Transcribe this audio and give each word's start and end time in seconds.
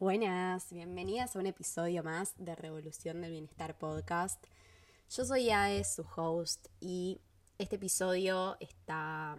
Buenas, 0.00 0.72
bienvenidas 0.72 1.36
a 1.36 1.40
un 1.40 1.44
episodio 1.44 2.02
más 2.02 2.32
de 2.38 2.56
Revolución 2.56 3.20
del 3.20 3.32
Bienestar 3.32 3.76
Podcast. 3.76 4.42
Yo 5.10 5.26
soy 5.26 5.50
Aes, 5.50 5.94
su 5.94 6.06
host, 6.16 6.68
y 6.80 7.20
este 7.58 7.76
episodio 7.76 8.56
está 8.60 9.36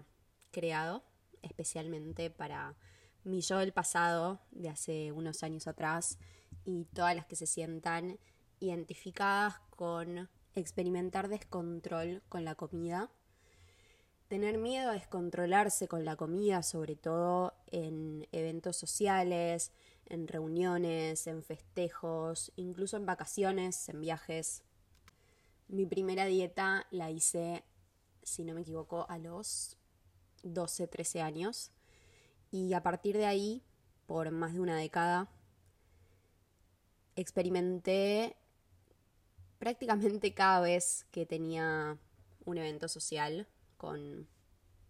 creado 0.51 1.01
especialmente 1.41 2.29
para 2.29 2.75
mi 3.23 3.41
yo 3.41 3.57
del 3.57 3.73
pasado, 3.73 4.39
de 4.51 4.69
hace 4.69 5.11
unos 5.11 5.41
años 5.41 5.65
atrás, 5.65 6.19
y 6.63 6.85
todas 6.93 7.15
las 7.15 7.25
que 7.25 7.35
se 7.35 7.47
sientan 7.47 8.19
identificadas 8.59 9.55
con 9.71 10.29
experimentar 10.53 11.27
descontrol 11.27 12.21
con 12.29 12.45
la 12.45 12.53
comida, 12.53 13.09
tener 14.27 14.59
miedo 14.59 14.91
a 14.91 14.93
descontrolarse 14.93 15.87
con 15.87 16.05
la 16.05 16.15
comida, 16.15 16.61
sobre 16.61 16.95
todo 16.95 17.55
en 17.71 18.27
eventos 18.31 18.77
sociales, 18.77 19.71
en 20.11 20.27
reuniones, 20.27 21.25
en 21.25 21.41
festejos, 21.41 22.51
incluso 22.57 22.97
en 22.97 23.05
vacaciones, 23.05 23.87
en 23.87 24.01
viajes. 24.01 24.61
Mi 25.69 25.85
primera 25.85 26.25
dieta 26.25 26.85
la 26.91 27.09
hice, 27.09 27.63
si 28.21 28.43
no 28.43 28.53
me 28.53 28.61
equivoco, 28.61 29.05
a 29.09 29.17
los 29.17 29.77
12, 30.43 30.87
13 30.87 31.21
años. 31.21 31.71
Y 32.51 32.73
a 32.73 32.83
partir 32.83 33.15
de 33.17 33.25
ahí, 33.25 33.63
por 34.05 34.31
más 34.31 34.53
de 34.53 34.59
una 34.59 34.75
década, 34.75 35.29
experimenté 37.15 38.35
prácticamente 39.59 40.33
cada 40.33 40.59
vez 40.59 41.05
que 41.11 41.25
tenía 41.25 41.97
un 42.43 42.57
evento 42.57 42.89
social 42.89 43.47
con 43.77 44.27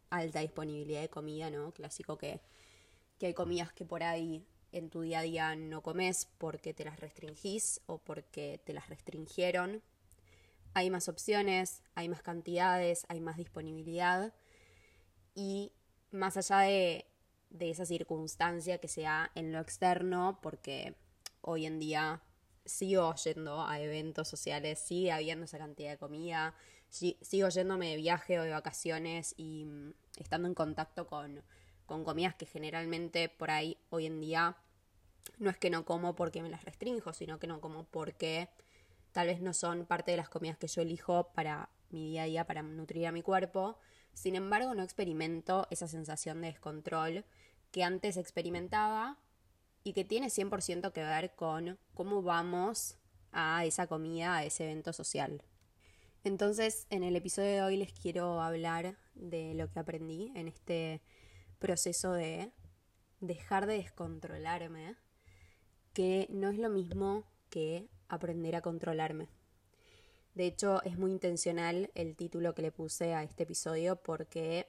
alta 0.09 0.39
disponibilidad 0.39 1.01
de 1.01 1.09
comida, 1.09 1.51
¿no? 1.51 1.71
Clásico 1.73 2.17
que, 2.17 2.41
que 3.19 3.27
hay 3.27 3.33
comidas 3.35 3.71
que 3.71 3.85
por 3.85 4.01
ahí 4.01 4.47
en 4.71 4.89
tu 4.89 5.01
día 5.01 5.19
a 5.19 5.23
día 5.23 5.55
no 5.55 5.81
comes 5.81 6.27
porque 6.37 6.73
te 6.73 6.85
las 6.85 6.99
restringís 6.99 7.81
o 7.85 7.97
porque 7.97 8.61
te 8.63 8.73
las 8.73 8.89
restringieron. 8.89 9.81
Hay 10.73 10.89
más 10.89 11.09
opciones, 11.09 11.83
hay 11.95 12.07
más 12.09 12.21
cantidades, 12.21 13.05
hay 13.09 13.19
más 13.19 13.37
disponibilidad 13.37 14.33
y 15.35 15.73
más 16.11 16.37
allá 16.37 16.59
de, 16.59 17.05
de 17.49 17.69
esa 17.69 17.85
circunstancia 17.85 18.77
que 18.77 18.87
sea 18.87 19.31
en 19.35 19.51
lo 19.51 19.59
externo, 19.59 20.39
porque 20.41 20.95
hoy 21.41 21.65
en 21.65 21.79
día 21.79 22.21
sigo 22.65 23.13
yendo 23.15 23.65
a 23.65 23.79
eventos 23.79 24.27
sociales, 24.27 24.79
sigue 24.79 25.11
habiendo 25.11 25.45
esa 25.45 25.57
cantidad 25.57 25.91
de 25.91 25.97
comida, 25.97 26.55
sigo 26.89 27.49
yéndome 27.49 27.89
de 27.89 27.95
viaje 27.97 28.39
o 28.39 28.43
de 28.43 28.51
vacaciones 28.51 29.33
y 29.37 29.65
mm, 29.65 29.93
estando 30.17 30.47
en 30.47 30.53
contacto 30.53 31.07
con, 31.07 31.43
con 31.85 32.03
comidas 32.03 32.35
que 32.35 32.45
generalmente 32.45 33.29
por 33.29 33.51
ahí 33.51 33.77
hoy 33.89 34.05
en 34.05 34.19
día 34.21 34.57
no 35.39 35.49
es 35.49 35.57
que 35.57 35.69
no 35.69 35.85
como 35.85 36.15
porque 36.15 36.41
me 36.41 36.49
las 36.49 36.63
restringo, 36.65 37.13
sino 37.13 37.39
que 37.39 37.47
no 37.47 37.61
como 37.61 37.85
porque 37.85 38.49
tal 39.11 39.27
vez 39.27 39.41
no 39.41 39.53
son 39.53 39.85
parte 39.85 40.11
de 40.11 40.17
las 40.17 40.29
comidas 40.29 40.57
que 40.57 40.67
yo 40.67 40.81
elijo 40.81 41.31
para 41.33 41.69
mi 41.89 42.09
día 42.09 42.23
a 42.23 42.25
día, 42.25 42.47
para 42.47 42.61
nutrir 42.63 43.07
a 43.07 43.11
mi 43.11 43.21
cuerpo. 43.21 43.77
Sin 44.13 44.35
embargo, 44.35 44.73
no 44.73 44.83
experimento 44.83 45.67
esa 45.69 45.87
sensación 45.87 46.41
de 46.41 46.47
descontrol 46.47 47.25
que 47.71 47.83
antes 47.83 48.17
experimentaba 48.17 49.17
y 49.83 49.93
que 49.93 50.05
tiene 50.05 50.27
100% 50.27 50.91
que 50.91 51.03
ver 51.03 51.35
con 51.35 51.79
cómo 51.93 52.21
vamos 52.21 52.97
a 53.31 53.65
esa 53.65 53.87
comida, 53.87 54.35
a 54.35 54.43
ese 54.43 54.65
evento 54.65 54.93
social. 54.93 55.43
Entonces, 56.23 56.85
en 56.89 57.03
el 57.03 57.15
episodio 57.15 57.49
de 57.49 57.61
hoy 57.63 57.77
les 57.77 57.93
quiero 57.93 58.41
hablar 58.41 58.97
de 59.15 59.53
lo 59.55 59.71
que 59.71 59.79
aprendí 59.79 60.31
en 60.35 60.47
este 60.47 61.01
proceso 61.57 62.13
de 62.13 62.51
dejar 63.21 63.65
de 63.65 63.77
descontrolarme, 63.77 64.95
que 65.93 66.27
no 66.29 66.49
es 66.49 66.57
lo 66.57 66.69
mismo 66.69 67.25
que 67.49 67.87
aprender 68.07 68.55
a 68.55 68.61
controlarme. 68.61 69.27
De 70.33 70.45
hecho, 70.45 70.81
es 70.83 70.97
muy 70.97 71.11
intencional 71.11 71.91
el 71.93 72.15
título 72.15 72.55
que 72.55 72.61
le 72.61 72.71
puse 72.71 73.13
a 73.13 73.23
este 73.23 73.43
episodio 73.43 73.97
porque 73.97 74.67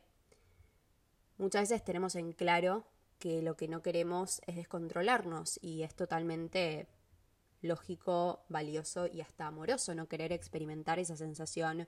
muchas 1.38 1.69
veces 1.69 1.84
tenemos 1.84 2.16
en 2.16 2.32
claro 2.32 2.84
que 3.19 3.42
lo 3.42 3.56
que 3.56 3.69
no 3.69 3.82
queremos 3.82 4.41
es 4.47 4.56
descontrolarnos 4.56 5.60
y 5.62 5.82
es 5.82 5.94
totalmente 5.94 6.88
lógico, 7.60 8.44
valioso 8.48 9.06
y 9.06 9.20
hasta 9.20 9.47
amoroso 9.47 9.94
no 9.94 10.08
querer 10.08 10.32
experimentar 10.32 10.98
esa 10.98 11.16
sensación 11.16 11.86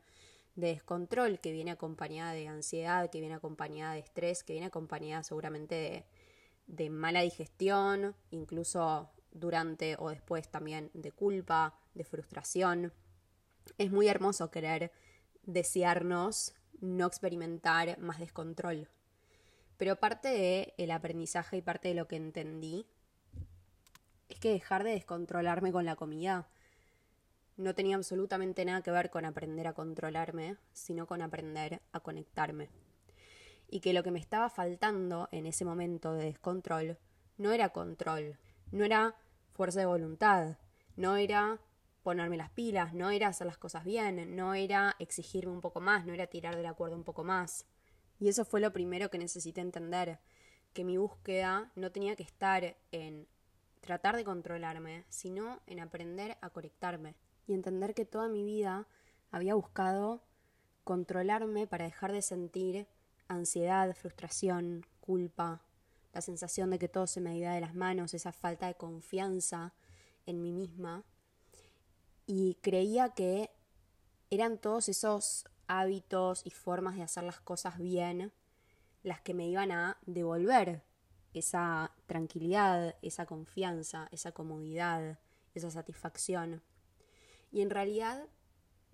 de 0.55 0.69
descontrol 0.69 1.41
que 1.41 1.51
viene 1.51 1.73
acompañada 1.73 2.33
de 2.33 2.47
ansiedad, 2.47 3.11
que 3.11 3.19
viene 3.19 3.35
acompañada 3.35 3.95
de 3.95 4.01
estrés, 4.01 4.45
que 4.45 4.53
viene 4.53 4.69
acompañada 4.69 5.25
seguramente 5.25 5.75
de, 5.75 6.05
de 6.69 6.91
mala 6.91 7.23
digestión, 7.23 8.15
incluso 8.31 9.11
durante 9.35 9.97
o 9.99 10.09
después 10.09 10.49
también 10.49 10.91
de 10.95 11.13
culpa, 11.13 11.75
de 11.95 12.05
frustración. 12.05 12.93
Es 13.77 13.91
muy 13.91 14.09
hermoso 14.09 14.51
querer 14.51 14.91
desearnos 15.43 16.55
no 16.81 17.07
experimentar 17.07 17.99
más 17.99 18.19
descontrol. 18.19 18.89
Pero 19.77 19.97
parte 19.97 20.75
del 20.77 20.91
aprendizaje 20.91 21.59
y 21.59 21.63
parte 21.63 21.89
de 21.89 21.95
lo 21.95 22.09
que 22.09 22.17
entendí 22.17 22.87
es 24.29 24.39
que 24.39 24.53
dejar 24.53 24.85
de 24.85 24.93
descontrolarme 24.93 25.73
con 25.73 25.85
la 25.85 25.97
comida 25.97 26.49
no 27.57 27.75
tenía 27.75 27.97
absolutamente 27.97 28.65
nada 28.65 28.83
que 28.83 28.91
ver 28.91 29.11
con 29.11 29.25
aprender 29.25 29.67
a 29.67 29.75
controlarme, 29.75 30.57
sino 30.73 31.07
con 31.07 31.23
aprender 31.23 31.81
a 31.93 32.01
conectarme. 32.01 32.69
Y 33.69 33.81
que 33.81 33.93
lo 33.93 34.03
que 34.03 34.11
me 34.11 34.19
estaba 34.19 34.51
faltando 34.51 35.29
en 35.33 35.47
ese 35.47 35.65
momento 35.65 36.13
de 36.13 36.25
descontrol 36.25 36.99
no 37.39 37.53
era 37.53 37.71
control, 37.71 38.39
no 38.73 38.85
era 38.85 39.15
fuerza 39.55 39.81
de 39.81 39.87
voluntad, 39.87 40.59
no 40.97 41.17
era 41.17 41.59
ponerme 42.03 42.37
las 42.37 42.51
pilas, 42.51 42.93
no 42.93 43.11
era 43.11 43.29
hacer 43.29 43.47
las 43.47 43.57
cosas 43.57 43.85
bien, 43.85 44.37
no 44.37 44.55
era 44.55 44.95
exigirme 44.99 45.53
un 45.53 45.63
poco 45.63 45.81
más, 45.81 46.05
no 46.05 46.13
era 46.13 46.27
tirar 46.27 46.55
de 46.55 46.63
la 46.63 46.75
cuerda 46.75 46.97
un 46.97 47.05
poco 47.05 47.25
más. 47.25 47.67
Y 48.21 48.29
eso 48.29 48.45
fue 48.45 48.61
lo 48.61 48.73
primero 48.73 49.11
que 49.11 49.19
necesité 49.19 49.61
entender, 49.61 50.19
que 50.75 50.85
mi 50.85 50.99
búsqueda 50.99 51.73
no 51.77 51.91
tenía 51.91 52.15
que 52.15 52.23
estar 52.23 52.77
en 52.93 53.27
tratar 53.81 54.17
de 54.17 54.25
controlarme, 54.25 55.05
sino 55.09 55.61
en 55.67 55.81
aprender 55.81 56.37
a 56.41 56.51
conectarme 56.51 57.17
y 57.47 57.55
entender 57.55 57.95
que 57.95 58.05
toda 58.05 58.29
mi 58.29 58.45
vida 58.45 58.87
había 59.31 59.55
buscado 59.55 60.23
controlarme 60.85 61.67
para 61.67 61.85
dejar 61.85 62.13
de 62.13 62.23
sentir 62.23 62.87
ansiedad, 63.29 63.95
frustración, 63.95 64.87
culpa, 65.01 65.64
la 66.15 66.21
sensación 66.21 66.71
de 66.71 66.79
que 66.79 66.89
todo 66.89 67.07
se 67.07 67.21
me 67.21 67.37
iba 67.37 67.53
de 67.53 67.61
las 67.61 67.75
manos, 67.75 68.15
esa 68.15 68.33
falta 68.33 68.69
de 68.69 68.77
confianza 68.77 69.75
en 70.27 70.41
mí 70.41 70.53
misma. 70.53 71.05
Y 72.27 72.55
creía 72.63 73.11
que 73.11 73.51
eran 74.31 74.59
todos 74.59 74.89
esos 74.89 75.47
hábitos 75.67 76.47
y 76.47 76.51
formas 76.51 76.95
de 76.97 77.03
hacer 77.03 77.25
las 77.25 77.41
cosas 77.41 77.79
bien 77.79 78.33
las 79.03 79.21
que 79.21 79.35
me 79.35 79.47
iban 79.49 79.71
a 79.71 79.99
devolver 80.07 80.83
esa 81.35 81.93
tranquilidad, 82.07 82.97
esa 83.03 83.27
confianza, 83.27 84.09
esa 84.13 84.33
comodidad, 84.33 85.19
esa 85.55 85.71
satisfacción. 85.71 86.63
Y 87.51 87.61
en 87.61 87.71
realidad 87.71 88.27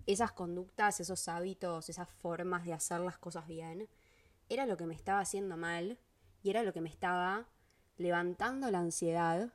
esas 0.07 0.31
conductas, 0.31 0.99
esos 0.99 1.27
hábitos, 1.27 1.87
esas 1.87 2.09
formas 2.09 2.65
de 2.65 2.73
hacer 2.73 2.99
las 2.99 3.19
cosas 3.19 3.47
bien, 3.47 3.87
era 4.49 4.65
lo 4.65 4.75
que 4.75 4.87
me 4.87 4.95
estaba 4.95 5.19
haciendo 5.19 5.55
mal 5.55 5.97
y 6.43 6.49
era 6.49 6.63
lo 6.63 6.73
que 6.73 6.81
me 6.81 6.89
estaba 6.89 7.47
levantando 7.97 8.71
la 8.71 8.79
ansiedad 8.79 9.53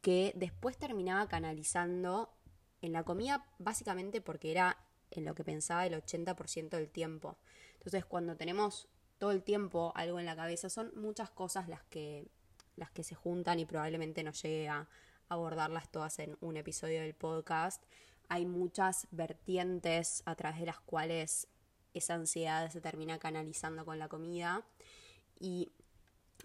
que 0.00 0.32
después 0.34 0.76
terminaba 0.76 1.28
canalizando 1.28 2.34
en 2.80 2.92
la 2.92 3.04
comida 3.04 3.46
básicamente 3.58 4.20
porque 4.20 4.50
era 4.50 4.76
en 5.10 5.24
lo 5.24 5.34
que 5.34 5.44
pensaba 5.44 5.86
el 5.86 5.94
80% 5.94 6.70
del 6.70 6.90
tiempo. 6.90 7.36
Entonces, 7.74 8.04
cuando 8.04 8.36
tenemos 8.36 8.88
todo 9.18 9.30
el 9.30 9.42
tiempo 9.42 9.92
algo 9.94 10.18
en 10.18 10.26
la 10.26 10.36
cabeza, 10.36 10.68
son 10.68 10.92
muchas 10.96 11.30
cosas 11.30 11.68
las 11.68 11.82
que, 11.84 12.28
las 12.76 12.90
que 12.90 13.04
se 13.04 13.14
juntan 13.14 13.58
y 13.60 13.64
probablemente 13.64 14.22
no 14.22 14.32
llegue 14.32 14.68
a 14.68 14.88
abordarlas 15.28 15.90
todas 15.90 16.18
en 16.18 16.36
un 16.40 16.56
episodio 16.56 17.00
del 17.00 17.14
podcast. 17.14 17.82
Hay 18.28 18.46
muchas 18.46 19.06
vertientes 19.10 20.22
a 20.26 20.34
través 20.34 20.60
de 20.60 20.66
las 20.66 20.80
cuales 20.80 21.48
esa 21.94 22.14
ansiedad 22.14 22.70
se 22.70 22.80
termina 22.80 23.18
canalizando 23.18 23.84
con 23.84 23.98
la 23.98 24.08
comida. 24.08 24.64
Y 25.38 25.72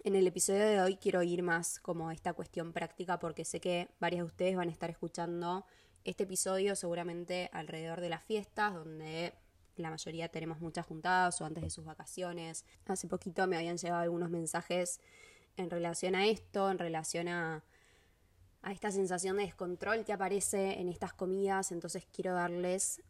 en 0.04 0.14
el 0.14 0.26
episodio 0.26 0.64
de 0.64 0.80
hoy 0.80 0.96
quiero 0.96 1.22
ir 1.22 1.42
más 1.42 1.80
como 1.80 2.10
esta 2.10 2.32
cuestión 2.32 2.72
práctica 2.72 3.18
porque 3.18 3.44
sé 3.44 3.60
que 3.60 3.88
varios 4.00 4.20
de 4.20 4.26
ustedes 4.26 4.56
van 4.56 4.68
a 4.68 4.72
estar 4.72 4.90
escuchando 4.90 5.66
este 6.04 6.24
episodio 6.24 6.76
seguramente 6.76 7.50
alrededor 7.52 8.00
de 8.00 8.08
las 8.08 8.22
fiestas, 8.24 8.74
donde 8.74 9.34
la 9.76 9.90
mayoría 9.90 10.28
tenemos 10.28 10.60
muchas 10.60 10.86
juntadas 10.86 11.40
o 11.40 11.44
antes 11.44 11.62
de 11.62 11.70
sus 11.70 11.84
vacaciones. 11.84 12.64
Hace 12.86 13.08
poquito 13.08 13.46
me 13.46 13.56
habían 13.56 13.76
llegado 13.76 14.02
algunos 14.02 14.30
mensajes 14.30 15.00
en 15.56 15.70
relación 15.70 16.14
a 16.14 16.26
esto, 16.26 16.70
en 16.70 16.78
relación 16.78 17.28
a, 17.28 17.64
a 18.62 18.72
esta 18.72 18.90
sensación 18.90 19.36
de 19.36 19.44
descontrol 19.44 20.04
que 20.04 20.12
aparece 20.12 20.80
en 20.80 20.88
estas 20.88 21.12
comidas, 21.12 21.72
entonces 21.72 22.06
quiero 22.12 22.34
darles 22.34 23.02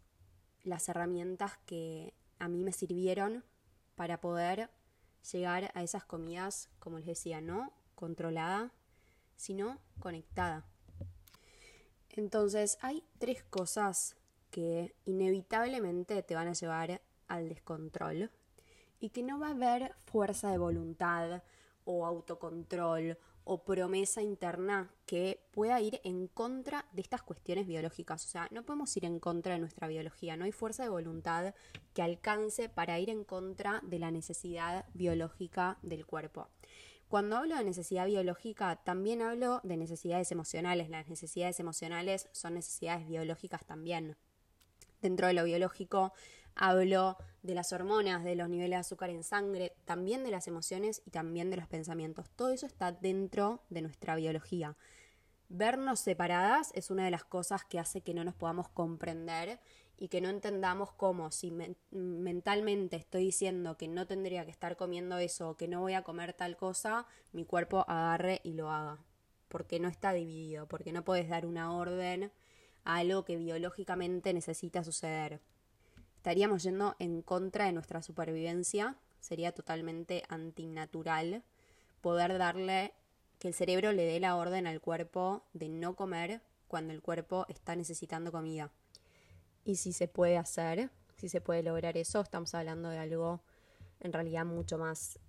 las 0.65 0.89
herramientas 0.89 1.59
que 1.67 2.15
a 2.39 2.49
mí 2.49 2.65
me 2.65 2.73
sirvieron 2.73 3.45
para 3.95 4.21
poder 4.21 4.71
llegar 5.33 5.71
a 5.75 5.83
esas 5.83 6.05
comidas, 6.05 6.71
como 6.79 6.99
les 6.99 7.07
decía, 7.07 7.41
no 7.41 7.73
controlada, 7.95 8.73
sino 9.37 9.79
conectada. 9.99 10.65
Entonces 12.11 12.79
hay 12.81 13.05
tres 13.19 13.45
cosas 13.45 14.17
que 14.51 14.95
inevitablemente 15.05 16.23
te 16.23 16.35
van 16.35 16.49
a 16.49 16.53
llevar 16.53 17.01
al 17.29 17.49
descontrol 17.49 18.31
y 19.01 19.11
que 19.11 19.23
no 19.23 19.39
va 19.39 19.49
a 19.49 19.53
haber 19.53 19.95
fuerza 20.07 20.51
de 20.51 20.59
voluntad 20.59 21.43
o 21.85 22.07
autocontrol 22.07 23.19
o 23.51 23.65
promesa 23.65 24.21
interna 24.21 24.91
que 25.07 25.41
pueda 25.53 25.81
ir 25.81 26.03
en 26.05 26.29
contra 26.29 26.85
de 26.93 27.01
estas 27.01 27.23
cuestiones 27.23 27.67
biológicas. 27.67 28.27
O 28.27 28.29
sea, 28.29 28.47
no 28.51 28.63
podemos 28.63 28.95
ir 28.99 29.07
en 29.07 29.19
contra 29.19 29.55
de 29.55 29.59
nuestra 29.59 29.89
biología, 29.89 30.37
no 30.37 30.45
hay 30.45 30.53
fuerza 30.53 30.83
de 30.83 30.91
voluntad 30.91 31.55
que 31.95 32.03
alcance 32.03 32.69
para 32.69 32.99
ir 32.99 33.09
en 33.09 33.25
contra 33.25 33.81
de 33.83 33.99
la 33.99 34.11
necesidad 34.11 34.85
biológica 34.93 35.79
del 35.81 36.05
cuerpo. 36.05 36.49
Cuando 37.09 37.39
hablo 37.39 37.57
de 37.57 37.65
necesidad 37.65 38.07
biológica, 38.07 38.77
también 38.77 39.23
hablo 39.23 39.63
de 39.65 39.79
necesidades 39.79 40.31
emocionales. 40.31 40.91
Las 40.91 41.09
necesidades 41.09 41.59
emocionales 41.59 42.29
son 42.33 42.53
necesidades 42.53 43.09
biológicas 43.09 43.65
también. 43.65 44.19
Dentro 45.01 45.27
de 45.27 45.33
lo 45.33 45.45
biológico 45.45 46.13
hablo 46.59 47.17
de 47.43 47.55
las 47.55 47.73
hormonas, 47.73 48.25
de 48.25 48.35
los 48.35 48.49
niveles 48.49 48.71
de 48.71 48.81
azúcar 48.81 49.11
en 49.11 49.23
sangre, 49.23 49.73
también 49.85 50.25
de 50.25 50.31
las 50.31 50.49
emociones 50.49 51.03
y 51.07 51.11
también 51.11 51.51
de 51.51 51.57
los 51.57 51.69
pensamientos. 51.69 52.29
Todo 52.31 52.51
eso 52.51 52.67
está 52.67 52.93
dentro 52.93 53.63
de 53.71 53.81
nuestra 53.81 54.17
biología. 54.17 54.77
Vernos 55.49 56.01
separadas 56.01 56.73
es 56.75 56.91
una 56.91 57.05
de 57.07 57.11
las 57.11 57.25
cosas 57.25 57.65
que 57.65 57.79
hace 57.79 58.03
que 58.03 58.13
no 58.13 58.23
nos 58.25 58.35
podamos 58.35 58.69
comprender 58.69 59.61
y 59.97 60.09
que 60.09 60.21
no 60.21 60.29
entendamos 60.29 60.93
cómo 60.93 61.31
si 61.31 61.53
mentalmente 61.91 62.97
estoy 62.97 63.25
diciendo 63.25 63.77
que 63.79 63.89
no 63.89 64.07
tendría 64.07 64.45
que 64.45 64.51
estar 64.51 64.77
comiendo 64.77 65.17
eso 65.17 65.51
o 65.51 65.57
que 65.57 65.69
no 65.69 65.81
voy 65.81 65.95
a 65.95 66.03
comer 66.03 66.35
tal 66.35 66.57
cosa, 66.57 67.07
mi 67.33 67.45
cuerpo 67.45 67.85
agarre 67.89 68.41
y 68.45 68.53
lo 68.53 68.71
haga. 68.71 68.99
Porque 69.49 69.81
no 69.81 69.89
está 69.89 70.13
dividido, 70.13 70.69
porque 70.69 70.93
no 70.93 71.05
puedes 71.05 71.29
dar 71.29 71.47
una 71.47 71.75
orden 71.75 72.31
a 72.85 72.97
algo 72.97 73.25
que 73.25 73.37
biológicamente 73.37 74.35
necesita 74.35 74.85
suceder 74.85 75.41
estaríamos 76.19 76.65
yendo 76.65 76.97
en 76.99 77.23
contra 77.23 77.67
de 77.67 77.73
nuestra 77.73 78.03
supervivencia, 78.03 78.97
sería 79.21 79.53
totalmente 79.53 80.25
antinatural 80.29 81.45
poder 82.01 82.39
darle 82.39 82.93
que 83.39 83.47
el 83.47 83.55
cerebro 83.55 83.93
le 83.93 84.05
dé 84.05 84.19
la 84.19 84.35
orden 84.35 84.67
al 84.67 84.81
cuerpo 84.81 85.45
de 85.53 85.69
no 85.69 85.95
comer 85.95 86.43
cuando 86.67 86.93
el 86.93 87.03
cuerpo 87.03 87.47
está 87.49 87.77
necesitando 87.77 88.33
comida. 88.33 88.73
Y 89.65 89.77
si 89.77 89.93
se 89.93 90.09
puede 90.09 90.37
hacer, 90.37 90.91
si 91.19 91.29
se 91.29 91.41
puede 91.41 91.63
lograr 91.63 91.97
eso, 91.97 92.21
estamos 92.21 92.53
hablando 92.53 92.89
de 92.89 92.99
algo 92.99 93.41
en 94.01 94.13
realidad 94.13 94.45
mucho 94.45 94.77
más 94.77 95.21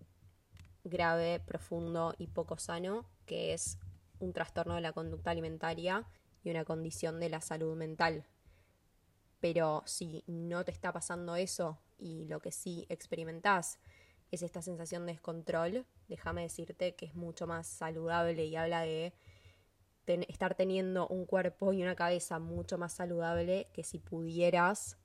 grave, 0.83 1.39
profundo 1.39 2.15
y 2.17 2.27
poco 2.27 2.57
sano, 2.57 3.05
que 3.27 3.53
es 3.53 3.77
un 4.19 4.33
trastorno 4.33 4.73
de 4.73 4.81
la 4.81 4.91
conducta 4.91 5.29
alimentaria 5.29 6.07
y 6.43 6.49
una 6.49 6.65
condición 6.65 7.19
de 7.19 7.29
la 7.29 7.41
salud 7.41 7.75
mental. 7.75 8.25
Pero 9.39 9.83
si 9.85 10.23
no 10.27 10.65
te 10.65 10.71
está 10.71 10.91
pasando 10.91 11.35
eso 11.35 11.79
y 11.97 12.25
lo 12.25 12.41
que 12.41 12.51
sí 12.51 12.85
experimentás 12.89 13.79
es 14.31 14.43
esta 14.43 14.61
sensación 14.61 15.05
de 15.05 15.13
descontrol, 15.13 15.85
déjame 16.07 16.43
decirte 16.43 16.95
que 16.95 17.05
es 17.05 17.15
mucho 17.15 17.47
más 17.47 17.67
saludable 17.67 18.45
y 18.45 18.55
habla 18.55 18.81
de 18.81 19.13
estar 20.27 20.55
teniendo 20.55 21.07
un 21.07 21.25
cuerpo 21.25 21.71
y 21.71 21.83
una 21.83 21.95
cabeza 21.95 22.39
mucho 22.39 22.77
más 22.77 22.93
saludable 22.93 23.69
que 23.73 23.83
si 23.83 23.99
pudieras 23.99 24.97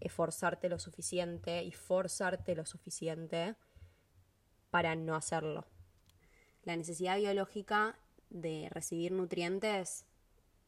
esforzarte 0.00 0.68
lo 0.68 0.78
suficiente 0.78 1.62
y 1.62 1.72
forzarte 1.72 2.54
lo 2.54 2.64
suficiente 2.64 3.54
para 4.70 4.94
no 4.94 5.14
hacerlo. 5.14 5.66
La 6.64 6.76
necesidad 6.76 7.18
biológica 7.18 7.98
de 8.30 8.68
recibir 8.70 9.12
nutrientes 9.12 10.06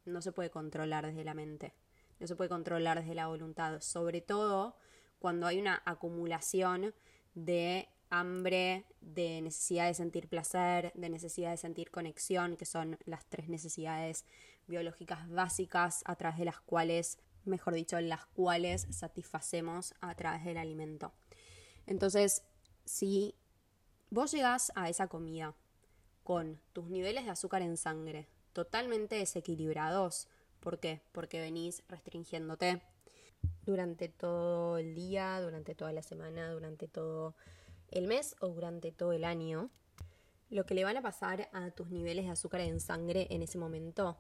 no 0.05 0.23
se 0.23 0.33
puede 0.33 0.51
controlar 0.51 1.07
desde 1.07 1.25
la 1.25 1.35
mente 1.35 1.75
no 2.21 2.27
se 2.27 2.37
puede 2.37 2.51
controlar 2.51 3.01
desde 3.01 3.15
la 3.15 3.27
voluntad, 3.27 3.81
sobre 3.81 4.21
todo 4.21 4.77
cuando 5.19 5.47
hay 5.47 5.59
una 5.59 5.83
acumulación 5.85 6.95
de 7.35 7.89
hambre, 8.11 8.87
de 9.01 9.41
necesidad 9.43 9.87
de 9.87 9.95
sentir 9.95 10.29
placer, 10.29 10.93
de 10.95 11.09
necesidad 11.09 11.51
de 11.51 11.57
sentir 11.57 11.91
conexión, 11.91 12.57
que 12.57 12.65
son 12.65 12.99
las 13.05 13.27
tres 13.27 13.49
necesidades 13.49 14.25
biológicas 14.67 15.29
básicas 15.29 16.03
a 16.07 16.17
través 16.17 16.39
de 16.39 16.45
las 16.45 16.61
cuales, 16.61 17.19
mejor 17.45 17.75
dicho, 17.75 18.01
las 18.01 18.27
cuales 18.27 18.87
satisfacemos 18.91 19.95
a 20.01 20.15
través 20.15 20.45
del 20.45 20.59
alimento. 20.59 21.13
Entonces, 21.87 22.43
si 22.85 23.35
vos 24.11 24.33
llegás 24.33 24.73
a 24.75 24.89
esa 24.89 25.09
comida 25.09 25.55
con 26.23 26.61
tus 26.73 26.89
niveles 26.89 27.25
de 27.25 27.31
azúcar 27.31 27.63
en 27.63 27.77
sangre 27.77 28.29
totalmente 28.53 29.17
desequilibrados, 29.17 30.29
¿Por 30.61 30.79
qué? 30.79 31.01
Porque 31.13 31.41
venís 31.41 31.83
restringiéndote 31.89 32.83
durante 33.65 34.09
todo 34.09 34.79
el 34.79 34.95
día, 34.95 35.41
durante 35.41 35.75
toda 35.75 35.93
la 35.93 36.03
semana, 36.03 36.53
durante 36.53 36.89
todo 36.89 37.35
el 37.91 38.07
mes 38.07 38.37
o 38.41 38.49
durante 38.49 38.93
todo 38.93 39.13
el 39.13 39.25
año. 39.25 39.71
Lo 40.51 40.65
que 40.65 40.75
le 40.75 40.85
van 40.85 40.97
a 40.97 41.03
pasar 41.03 41.49
a 41.53 41.71
tus 41.71 41.91
niveles 41.91 42.25
de 42.25 42.31
azúcar 42.31 42.63
en 42.63 42.81
sangre 42.81 43.27
en 43.31 43.43
ese 43.43 43.59
momento 43.59 44.17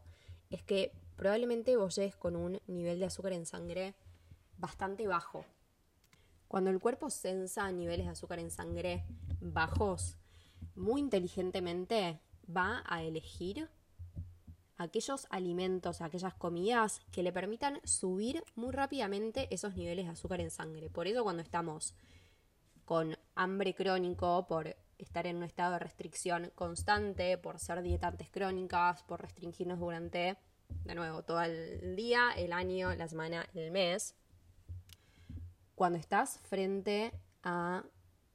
es 0.51 0.63
que 0.63 0.93
probablemente 1.17 1.77
vos 1.77 1.97
llegues 1.97 2.17
con 2.17 2.37
un 2.37 2.61
nivel 2.67 2.99
de 2.99 3.07
azúcar 3.07 3.33
en 3.33 3.47
sangre 3.47 3.95
bastante 4.59 5.07
bajo. 5.07 5.45
Cuando 6.47 6.71
el 6.71 6.81
cuerpo 6.81 7.11
sensa 7.11 7.71
niveles 7.73 8.07
de 8.07 8.13
azúcar 8.13 8.39
en 8.39 8.51
sangre 8.51 9.05
bajos, 9.41 10.17
muy 10.75 11.01
inteligentemente 11.01 12.21
va 12.55 12.83
a 12.87 13.03
elegir 13.03 13.69
aquellos 14.79 15.27
alimentos, 15.31 16.01
aquellas 16.01 16.35
comidas 16.35 17.01
que 17.11 17.23
le 17.23 17.33
permitan 17.33 17.81
subir 17.85 18.43
muy 18.55 18.73
rápidamente 18.73 19.53
esos 19.53 19.77
niveles 19.77 20.07
de 20.07 20.13
azúcar 20.13 20.41
en 20.41 20.51
sangre. 20.51 20.89
Por 20.89 21.07
eso 21.07 21.25
cuando 21.25 21.43
estamos 21.43 21.95
con 22.85 23.19
hambre 23.35 23.75
crónico, 23.75 24.47
por 24.47 24.77
estar 24.97 25.27
en 25.27 25.37
un 25.37 25.43
estado 25.43 25.75
de 25.75 25.81
restricción 25.81 26.51
constante, 26.55 27.37
por 27.39 27.59
ser 27.59 27.83
dietantes 27.83 28.31
crónicas, 28.31 29.03
por 29.03 29.21
restringirnos 29.21 29.79
durante, 29.79 30.39
de 30.85 30.95
nuevo, 30.95 31.23
todo 31.23 31.43
el 31.43 31.97
día, 31.97 32.31
el 32.37 32.53
año, 32.53 32.95
la 32.95 33.09
semana, 33.09 33.47
el 33.55 33.71
mes, 33.71 34.15
cuando 35.75 35.99
estás 35.99 36.39
frente 36.41 37.13
a 37.43 37.85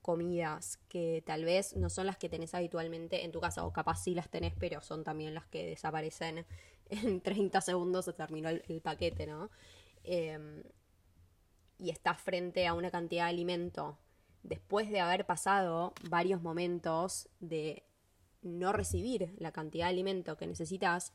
comidas 0.03 0.77
que 0.89 1.23
tal 1.25 1.45
vez 1.45 1.75
no 1.75 1.89
son 1.89 2.05
las 2.05 2.17
que 2.17 2.29
tenés 2.29 2.53
habitualmente 2.53 3.23
en 3.23 3.31
tu 3.31 3.39
casa, 3.39 3.65
o 3.65 3.73
capaz 3.73 4.03
sí 4.03 4.13
las 4.13 4.29
tenés, 4.29 4.53
pero 4.59 4.81
son 4.81 5.03
también 5.03 5.33
las 5.33 5.47
que 5.47 5.65
desaparecen 5.65 6.45
en 6.89 7.21
30 7.21 7.61
segundos, 7.61 8.05
se 8.05 8.13
terminó 8.13 8.49
el, 8.49 8.81
paquete, 8.81 9.25
¿no? 9.25 9.49
Em, 10.03 10.61
y 11.79 11.89
estás 11.89 12.21
frente 12.21 12.67
a 12.67 12.73
una 12.73 12.91
cantidad 12.91 13.23
de 13.23 13.29
alimento 13.29 13.97
después 14.43 14.91
de 14.91 14.99
haber 14.99 15.25
pasado 15.25 15.93
varios 16.09 16.41
momentos 16.41 17.29
de 17.39 17.83
no 18.41 18.73
recibir 18.73 19.33
la 19.37 19.53
cantidad 19.53 19.85
de 19.85 19.91
alimento 19.91 20.35
que 20.35 20.45
necesitas, 20.45 21.13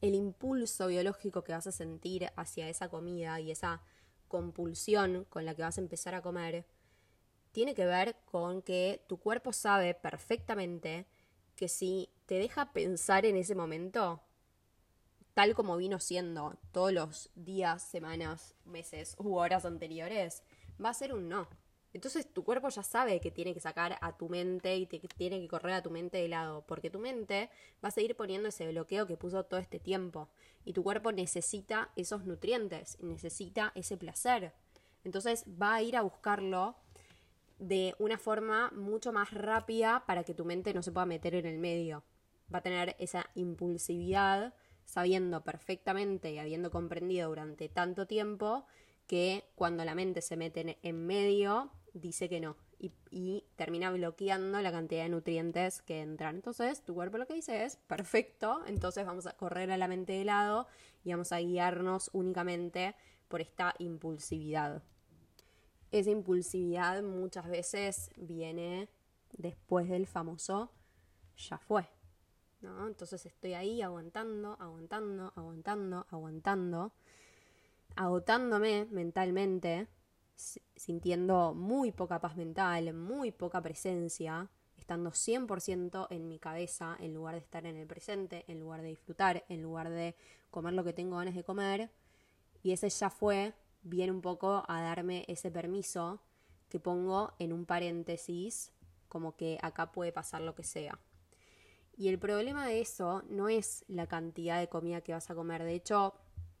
el 0.00 0.14
impulso 0.14 0.86
biológico 0.86 1.42
que 1.42 1.52
vas 1.52 1.66
a 1.66 1.72
sentir 1.72 2.30
hacia 2.36 2.68
esa 2.68 2.88
comida 2.88 3.40
y 3.40 3.50
esa 3.50 3.82
compulsión 4.28 5.26
con 5.28 5.44
la 5.44 5.56
que 5.56 5.62
vas 5.62 5.78
a 5.78 5.80
empezar 5.80 6.14
a 6.14 6.22
comer, 6.22 6.64
tiene 7.52 7.74
que 7.74 7.86
ver 7.86 8.16
con 8.24 8.62
que 8.62 9.04
tu 9.08 9.18
cuerpo 9.18 9.52
sabe 9.52 9.94
perfectamente 9.94 11.06
que 11.56 11.68
si 11.68 12.08
te 12.26 12.36
deja 12.36 12.72
pensar 12.72 13.26
en 13.26 13.36
ese 13.36 13.54
momento, 13.54 14.22
tal 15.34 15.54
como 15.54 15.76
vino 15.76 15.98
siendo 15.98 16.56
todos 16.72 16.92
los 16.92 17.30
días, 17.34 17.82
semanas, 17.82 18.54
meses 18.64 19.16
u 19.18 19.34
horas 19.34 19.64
anteriores, 19.64 20.42
va 20.82 20.90
a 20.90 20.94
ser 20.94 21.14
un 21.14 21.28
no. 21.28 21.48
Entonces 21.94 22.32
tu 22.32 22.44
cuerpo 22.44 22.68
ya 22.68 22.82
sabe 22.82 23.20
que 23.20 23.30
tiene 23.30 23.54
que 23.54 23.60
sacar 23.60 23.98
a 24.00 24.16
tu 24.16 24.28
mente 24.28 24.76
y 24.76 24.86
te, 24.86 25.00
tiene 25.00 25.40
que 25.40 25.48
correr 25.48 25.74
a 25.74 25.82
tu 25.82 25.90
mente 25.90 26.18
de 26.18 26.28
lado, 26.28 26.64
porque 26.66 26.90
tu 26.90 26.98
mente 26.98 27.50
va 27.82 27.88
a 27.88 27.92
seguir 27.92 28.14
poniendo 28.14 28.48
ese 28.48 28.68
bloqueo 28.68 29.06
que 29.06 29.16
puso 29.16 29.44
todo 29.44 29.58
este 29.58 29.80
tiempo. 29.80 30.28
Y 30.64 30.74
tu 30.74 30.82
cuerpo 30.82 31.12
necesita 31.12 31.90
esos 31.96 32.24
nutrientes, 32.24 32.98
necesita 33.00 33.72
ese 33.74 33.96
placer. 33.96 34.52
Entonces 35.02 35.44
va 35.60 35.74
a 35.74 35.82
ir 35.82 35.96
a 35.96 36.02
buscarlo 36.02 36.76
de 37.58 37.94
una 37.98 38.18
forma 38.18 38.70
mucho 38.70 39.12
más 39.12 39.32
rápida 39.32 40.04
para 40.06 40.24
que 40.24 40.34
tu 40.34 40.44
mente 40.44 40.74
no 40.74 40.82
se 40.82 40.92
pueda 40.92 41.06
meter 41.06 41.34
en 41.34 41.46
el 41.46 41.58
medio. 41.58 42.04
Va 42.52 42.58
a 42.58 42.62
tener 42.62 42.96
esa 42.98 43.28
impulsividad 43.34 44.54
sabiendo 44.84 45.44
perfectamente 45.44 46.32
y 46.32 46.38
habiendo 46.38 46.70
comprendido 46.70 47.28
durante 47.28 47.68
tanto 47.68 48.06
tiempo 48.06 48.64
que 49.06 49.44
cuando 49.54 49.84
la 49.84 49.94
mente 49.94 50.22
se 50.22 50.36
mete 50.36 50.78
en 50.82 51.06
medio 51.06 51.70
dice 51.92 52.28
que 52.28 52.40
no 52.40 52.56
y, 52.78 53.44
termina 53.56 53.90
bloqueando 53.90 54.60
la 54.60 54.70
cantidad 54.70 55.02
de 55.02 55.08
nutrientes 55.08 55.82
que 55.82 56.00
entran. 56.00 56.36
Entonces 56.36 56.84
tu 56.84 56.94
cuerpo 56.94 57.18
lo 57.18 57.26
que 57.26 57.34
dice 57.34 57.64
es 57.64 57.76
perfecto, 57.76 58.60
entonces 58.66 59.04
vamos 59.04 59.26
a 59.26 59.36
correr 59.36 59.70
a 59.70 59.76
la 59.76 59.88
mente 59.88 60.12
de 60.12 60.24
lado 60.24 60.66
y 61.04 61.10
vamos 61.10 61.32
a 61.32 61.38
guiarnos 61.38 62.10
únicamente 62.12 62.94
por 63.28 63.40
esta 63.40 63.74
impulsividad 63.78 64.82
esa 65.90 66.10
impulsividad 66.10 67.02
muchas 67.02 67.48
veces 67.48 68.10
viene 68.16 68.88
después 69.32 69.88
del 69.88 70.06
famoso 70.06 70.70
ya 71.36 71.58
fue. 71.58 71.88
¿no? 72.60 72.86
Entonces 72.86 73.24
estoy 73.26 73.54
ahí 73.54 73.82
aguantando, 73.82 74.56
aguantando, 74.60 75.32
aguantando, 75.36 76.06
aguantando, 76.10 76.92
agotándome 77.96 78.86
mentalmente, 78.90 79.88
sintiendo 80.76 81.54
muy 81.54 81.92
poca 81.92 82.20
paz 82.20 82.36
mental, 82.36 82.94
muy 82.94 83.32
poca 83.32 83.60
presencia, 83.60 84.48
estando 84.76 85.10
100% 85.10 86.06
en 86.10 86.28
mi 86.28 86.38
cabeza 86.38 86.96
en 87.00 87.14
lugar 87.14 87.34
de 87.34 87.40
estar 87.40 87.66
en 87.66 87.76
el 87.76 87.86
presente, 87.86 88.44
en 88.48 88.60
lugar 88.60 88.82
de 88.82 88.88
disfrutar, 88.88 89.44
en 89.48 89.62
lugar 89.62 89.90
de 89.90 90.14
comer 90.50 90.74
lo 90.74 90.84
que 90.84 90.92
tengo 90.92 91.16
ganas 91.16 91.34
de 91.34 91.44
comer. 91.44 91.90
Y 92.62 92.72
ese 92.72 92.88
ya 92.88 93.10
fue, 93.10 93.52
viene 93.82 94.12
un 94.12 94.20
poco 94.20 94.64
a 94.68 94.82
darme 94.82 95.24
ese 95.28 95.50
permiso 95.50 96.20
que 96.68 96.80
pongo 96.80 97.32
en 97.38 97.52
un 97.52 97.64
paréntesis, 97.64 98.72
como 99.08 99.36
que 99.36 99.58
acá 99.62 99.92
puede 99.92 100.12
pasar 100.12 100.42
lo 100.42 100.54
que 100.54 100.64
sea. 100.64 100.98
Y 101.96 102.08
el 102.08 102.18
problema 102.18 102.66
de 102.66 102.80
eso 102.80 103.24
no 103.28 103.48
es 103.48 103.84
la 103.88 104.06
cantidad 104.06 104.60
de 104.60 104.68
comida 104.68 105.00
que 105.00 105.12
vas 105.12 105.30
a 105.30 105.34
comer. 105.34 105.64
De 105.64 105.74
hecho, 105.74 106.14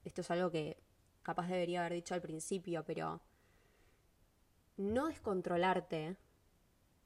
esto 0.04 0.22
es 0.22 0.30
algo 0.30 0.50
que 0.50 0.82
capaz 1.22 1.48
debería 1.48 1.80
haber 1.80 1.92
dicho 1.92 2.14
al 2.14 2.22
principio, 2.22 2.84
pero 2.84 3.20
no 4.76 5.06
descontrolarte 5.08 6.16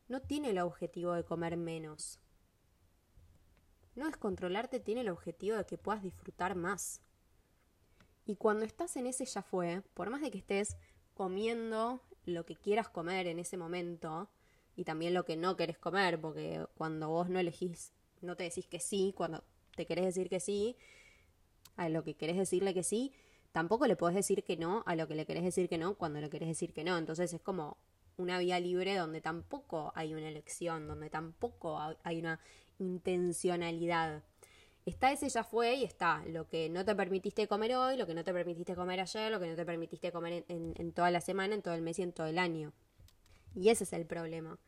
no 0.09 0.21
tiene 0.21 0.51
el 0.51 0.59
objetivo 0.59 1.13
de 1.13 1.25
comer 1.25 1.57
menos. 1.57 2.21
No 3.95 4.07
descontrolarte 4.07 4.81
tiene 4.81 5.03
el 5.03 5.09
objetivo 5.09 5.57
de 5.57 5.67
que 5.67 5.79
puedas 5.79 6.03
disfrutar 6.03 6.55
más. 6.55 7.01
Y 8.27 8.37
cuando 8.37 8.65
estás 8.65 8.97
en 8.97 9.07
ese 9.07 9.25
ya 9.25 9.43
fue, 9.43 9.83
por 9.95 10.11
más 10.11 10.21
de 10.21 10.31
que 10.31 10.39
estés 10.39 10.77
comiendo 11.15 12.03
lo 12.25 12.47
que 12.47 12.57
quieras 12.57 12.89
comer 12.89 13.27
en 13.27 13.39
ese 13.39 13.57
momento, 13.57 14.29
y 14.77 14.85
también 14.85 15.15
lo 15.15 15.25
que 15.25 15.37
no 15.37 15.57
querés 15.57 15.79
comer, 15.79 16.21
porque 16.21 16.65
cuando 16.77 17.09
vos 17.09 17.29
no 17.29 17.39
elegís, 17.39 17.93
no 18.21 18.37
te 18.37 18.45
decís 18.45 18.67
que 18.67 18.81
sí, 18.81 19.13
cuando 19.17 19.45
te 19.77 19.87
querés 19.87 20.05
decir 20.05 20.29
que 20.29 20.41
sí, 20.41 20.77
a 21.77 21.89
lo 21.89 22.05
que 22.05 22.15
querés 22.15 22.37
decirle 22.37 22.75
que 22.75 22.83
sí, 22.83 23.13
tampoco 23.53 23.87
le 23.87 23.97
podés 23.97 24.17
decir 24.17 24.45
que 24.45 24.57
no 24.57 24.83
a 24.87 24.95
lo 24.97 25.09
que 25.09 25.15
le 25.15 25.27
querés 25.27 25.45
decir 25.45 25.69
que 25.69 25.79
no 25.79 25.95
cuando 25.95 26.21
le 26.21 26.31
querés 26.31 26.49
decir 26.49 26.73
que 26.73 26.85
no. 26.85 26.97
Entonces 26.97 27.33
es 27.33 27.41
como 27.41 27.77
una 28.17 28.39
vía 28.39 28.61
libre 28.61 28.97
donde 28.97 29.21
tampoco 29.21 29.93
hay 29.95 30.15
una 30.15 30.29
elección, 30.29 30.87
donde 30.87 31.11
tampoco 31.11 31.79
hay 32.03 32.19
una 32.19 32.41
intencionalidad. 32.79 34.23
Está 34.85 35.13
ese 35.13 35.29
ya 35.29 35.45
fue 35.45 35.77
y 35.77 35.85
está 35.85 36.25
lo 36.27 36.49
que 36.49 36.69
no 36.69 36.85
te 36.85 36.95
permitiste 36.97 37.47
comer 37.47 37.77
hoy, 37.77 37.97
lo 37.97 38.07
que 38.07 38.15
no 38.15 38.25
te 38.25 38.33
permitiste 38.33 38.75
comer 38.75 38.99
ayer, 39.01 39.31
lo 39.31 39.39
que 39.39 39.47
no 39.47 39.55
te 39.55 39.65
permitiste 39.65 40.11
comer 40.11 40.45
en, 40.49 40.93
toda 40.93 41.11
la 41.13 41.21
semana, 41.21 41.55
en 41.55 41.63
todo 41.63 41.75
el 41.75 41.83
mes 41.83 42.01
y 42.01 42.03
en 42.03 42.13
todo 42.13 42.27
el 42.27 42.39
año. 42.39 42.73
Y 43.55 43.69
ese 43.69 43.85
es 43.85 43.93
el 43.93 44.07
problema. 44.07 44.59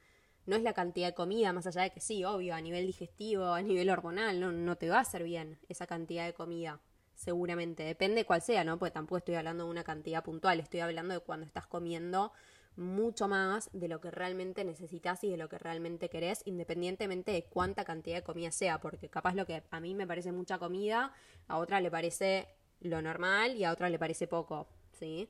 No 0.47 0.55
es 0.55 0.63
la 0.63 0.73
cantidad 0.73 1.09
de 1.09 1.15
comida, 1.15 1.53
más 1.53 1.67
allá 1.67 1.83
de 1.83 1.91
que 1.91 2.01
sí, 2.01 2.25
obvio, 2.25 2.55
a 2.55 2.61
nivel 2.61 2.87
digestivo, 2.87 3.47
a 3.47 3.63
nivel 3.63 3.91
hormonal, 3.91 4.39
no, 4.39 4.53
no 4.53 4.77
te 4.77 4.89
va 4.89 4.99
a 4.99 5.01
hacer 5.01 5.25
bien 5.25 5.59
esa 5.69 5.87
cantidad 5.87 6.27
de 6.27 6.33
comida 6.33 6.81
seguramente. 7.15 7.83
Depende 7.83 8.25
cuál 8.25 8.43
sea, 8.43 8.63
¿no? 8.63 8.79
Porque 8.79 8.93
tampoco 8.93 9.19
estoy 9.19 9.35
hablando 9.35 9.65
de 9.65 9.71
una 9.71 9.83
cantidad 9.83 10.23
puntual, 10.23 10.61
estoy 10.61 10.81
hablando 10.81 11.15
de 11.15 11.21
cuando 11.21 11.47
estás 11.47 11.67
comiendo 11.67 12.33
mucho 12.77 13.29
más 13.29 13.71
de 13.73 13.89
lo 13.89 14.01
que 14.01 14.11
realmente 14.11 14.65
necesitas 14.65 15.23
y 15.25 15.31
de 15.31 15.37
lo 15.37 15.49
que 15.49 15.59
realmente 15.59 16.09
querés, 16.09 16.43
independientemente 16.45 17.33
de 17.33 17.45
cuánta 17.45 17.85
cantidad 17.85 18.17
de 18.17 18.23
comida 18.23 18.51
sea, 18.51 18.81
porque 18.81 19.09
capaz 19.09 19.35
lo 19.35 19.47
que 19.47 19.63
a 19.71 19.81
mí 19.81 19.95
me 19.95 20.07
parece 20.07 20.33
mucha 20.33 20.59
comida, 20.59 21.13
a 21.47 21.59
otra 21.59 21.81
le 21.81 21.91
parece 21.91 22.49
lo 22.81 23.01
normal 23.01 23.57
y 23.57 23.65
a 23.65 23.73
otra 23.73 23.91
le 23.91 23.99
parece 23.99 24.27
poco, 24.27 24.67
¿sí? 24.99 25.29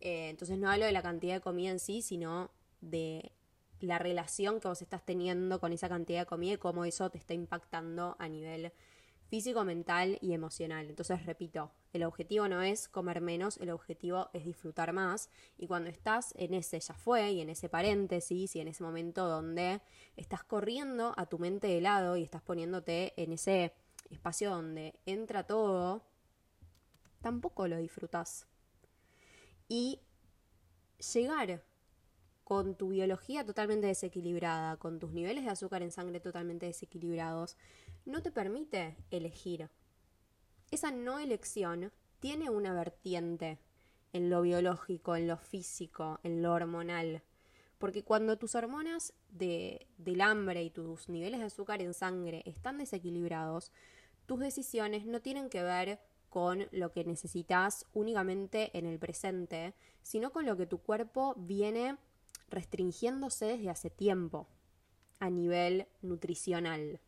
Eh, 0.00 0.28
entonces 0.28 0.58
no 0.58 0.70
hablo 0.70 0.86
de 0.86 0.92
la 0.92 1.02
cantidad 1.02 1.34
de 1.34 1.40
comida 1.40 1.70
en 1.70 1.78
sí, 1.78 2.02
sino 2.02 2.50
de 2.80 3.32
la 3.80 3.98
relación 3.98 4.60
que 4.60 4.68
vos 4.68 4.80
estás 4.82 5.04
teniendo 5.04 5.60
con 5.60 5.72
esa 5.72 5.88
cantidad 5.88 6.20
de 6.20 6.26
comida 6.26 6.54
y 6.54 6.58
cómo 6.58 6.84
eso 6.84 7.10
te 7.10 7.18
está 7.18 7.34
impactando 7.34 8.16
a 8.18 8.28
nivel 8.28 8.72
físico, 9.34 9.64
mental 9.64 10.16
y 10.20 10.32
emocional. 10.32 10.88
Entonces, 10.88 11.26
repito, 11.26 11.72
el 11.92 12.04
objetivo 12.04 12.46
no 12.46 12.62
es 12.62 12.88
comer 12.88 13.20
menos, 13.20 13.56
el 13.56 13.70
objetivo 13.70 14.30
es 14.32 14.44
disfrutar 14.44 14.92
más. 14.92 15.28
Y 15.58 15.66
cuando 15.66 15.90
estás 15.90 16.32
en 16.36 16.54
ese 16.54 16.78
ya 16.78 16.94
fue 16.94 17.32
y 17.32 17.40
en 17.40 17.50
ese 17.50 17.68
paréntesis 17.68 18.54
y 18.54 18.60
en 18.60 18.68
ese 18.68 18.84
momento 18.84 19.26
donde 19.26 19.80
estás 20.16 20.44
corriendo 20.44 21.14
a 21.16 21.26
tu 21.26 21.40
mente 21.40 21.66
de 21.66 21.80
lado 21.80 22.16
y 22.16 22.22
estás 22.22 22.42
poniéndote 22.42 23.12
en 23.20 23.32
ese 23.32 23.74
espacio 24.08 24.50
donde 24.50 25.00
entra 25.04 25.48
todo, 25.48 26.04
tampoco 27.20 27.66
lo 27.66 27.78
disfrutas. 27.78 28.46
Y 29.68 29.98
llegar 31.12 31.64
con 32.44 32.76
tu 32.76 32.90
biología 32.90 33.44
totalmente 33.44 33.88
desequilibrada, 33.88 34.76
con 34.76 35.00
tus 35.00 35.12
niveles 35.12 35.44
de 35.44 35.50
azúcar 35.50 35.82
en 35.82 35.90
sangre 35.90 36.20
totalmente 36.20 36.66
desequilibrados, 36.66 37.56
no 38.04 38.22
te 38.22 38.30
permite 38.30 38.96
elegir. 39.10 39.70
Esa 40.70 40.90
no 40.90 41.18
elección 41.18 41.92
tiene 42.20 42.50
una 42.50 42.72
vertiente 42.72 43.58
en 44.12 44.30
lo 44.30 44.42
biológico, 44.42 45.16
en 45.16 45.28
lo 45.28 45.36
físico, 45.36 46.20
en 46.22 46.42
lo 46.42 46.52
hormonal. 46.52 47.22
Porque 47.78 48.04
cuando 48.04 48.38
tus 48.38 48.54
hormonas 48.54 49.12
de, 49.28 49.88
del 49.98 50.20
hambre 50.20 50.62
y 50.62 50.70
tus 50.70 51.08
niveles 51.08 51.40
de 51.40 51.46
azúcar 51.46 51.82
en 51.82 51.94
sangre 51.94 52.42
están 52.46 52.78
desequilibrados, 52.78 53.72
tus 54.26 54.40
decisiones 54.40 55.04
no 55.04 55.20
tienen 55.20 55.50
que 55.50 55.62
ver 55.62 56.00
con 56.30 56.66
lo 56.72 56.90
que 56.92 57.04
necesitas 57.04 57.86
únicamente 57.92 58.76
en 58.76 58.86
el 58.86 58.98
presente, 58.98 59.74
sino 60.02 60.32
con 60.32 60.46
lo 60.46 60.56
que 60.56 60.66
tu 60.66 60.78
cuerpo 60.78 61.34
viene 61.36 61.96
restringiéndose 62.48 63.46
desde 63.46 63.70
hace 63.70 63.90
tiempo 63.90 64.48
a 65.20 65.30
nivel 65.30 65.86
nutricional. 66.02 67.00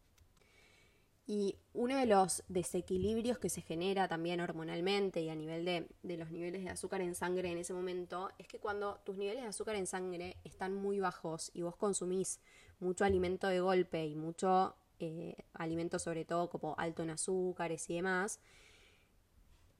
Y 1.28 1.56
uno 1.72 1.96
de 1.96 2.06
los 2.06 2.44
desequilibrios 2.46 3.38
que 3.38 3.48
se 3.48 3.60
genera 3.60 4.06
también 4.06 4.40
hormonalmente 4.40 5.20
y 5.20 5.28
a 5.28 5.34
nivel 5.34 5.64
de, 5.64 6.16
los 6.16 6.30
niveles 6.30 6.62
de 6.62 6.70
azúcar 6.70 7.00
en 7.00 7.16
sangre 7.16 7.50
en 7.50 7.58
ese 7.58 7.74
momento 7.74 8.30
es 8.38 8.46
que 8.46 8.60
cuando 8.60 9.00
tus 9.04 9.16
niveles 9.16 9.42
de 9.42 9.48
azúcar 9.48 9.74
en 9.74 9.88
sangre 9.88 10.36
están 10.44 10.74
muy 10.74 11.00
bajos 11.00 11.50
y 11.52 11.62
vos 11.62 11.74
consumís 11.74 12.38
mucho 12.78 13.04
alimento 13.04 13.48
de 13.48 13.58
golpe 13.58 14.06
y 14.06 14.14
mucho 14.14 14.76
eh, 15.00 15.36
alimento 15.54 15.98
sobre 15.98 16.24
todo 16.24 16.48
como 16.48 16.76
alto 16.78 17.02
en 17.02 17.10
azúcares 17.10 17.90
y 17.90 17.96
demás, 17.96 18.38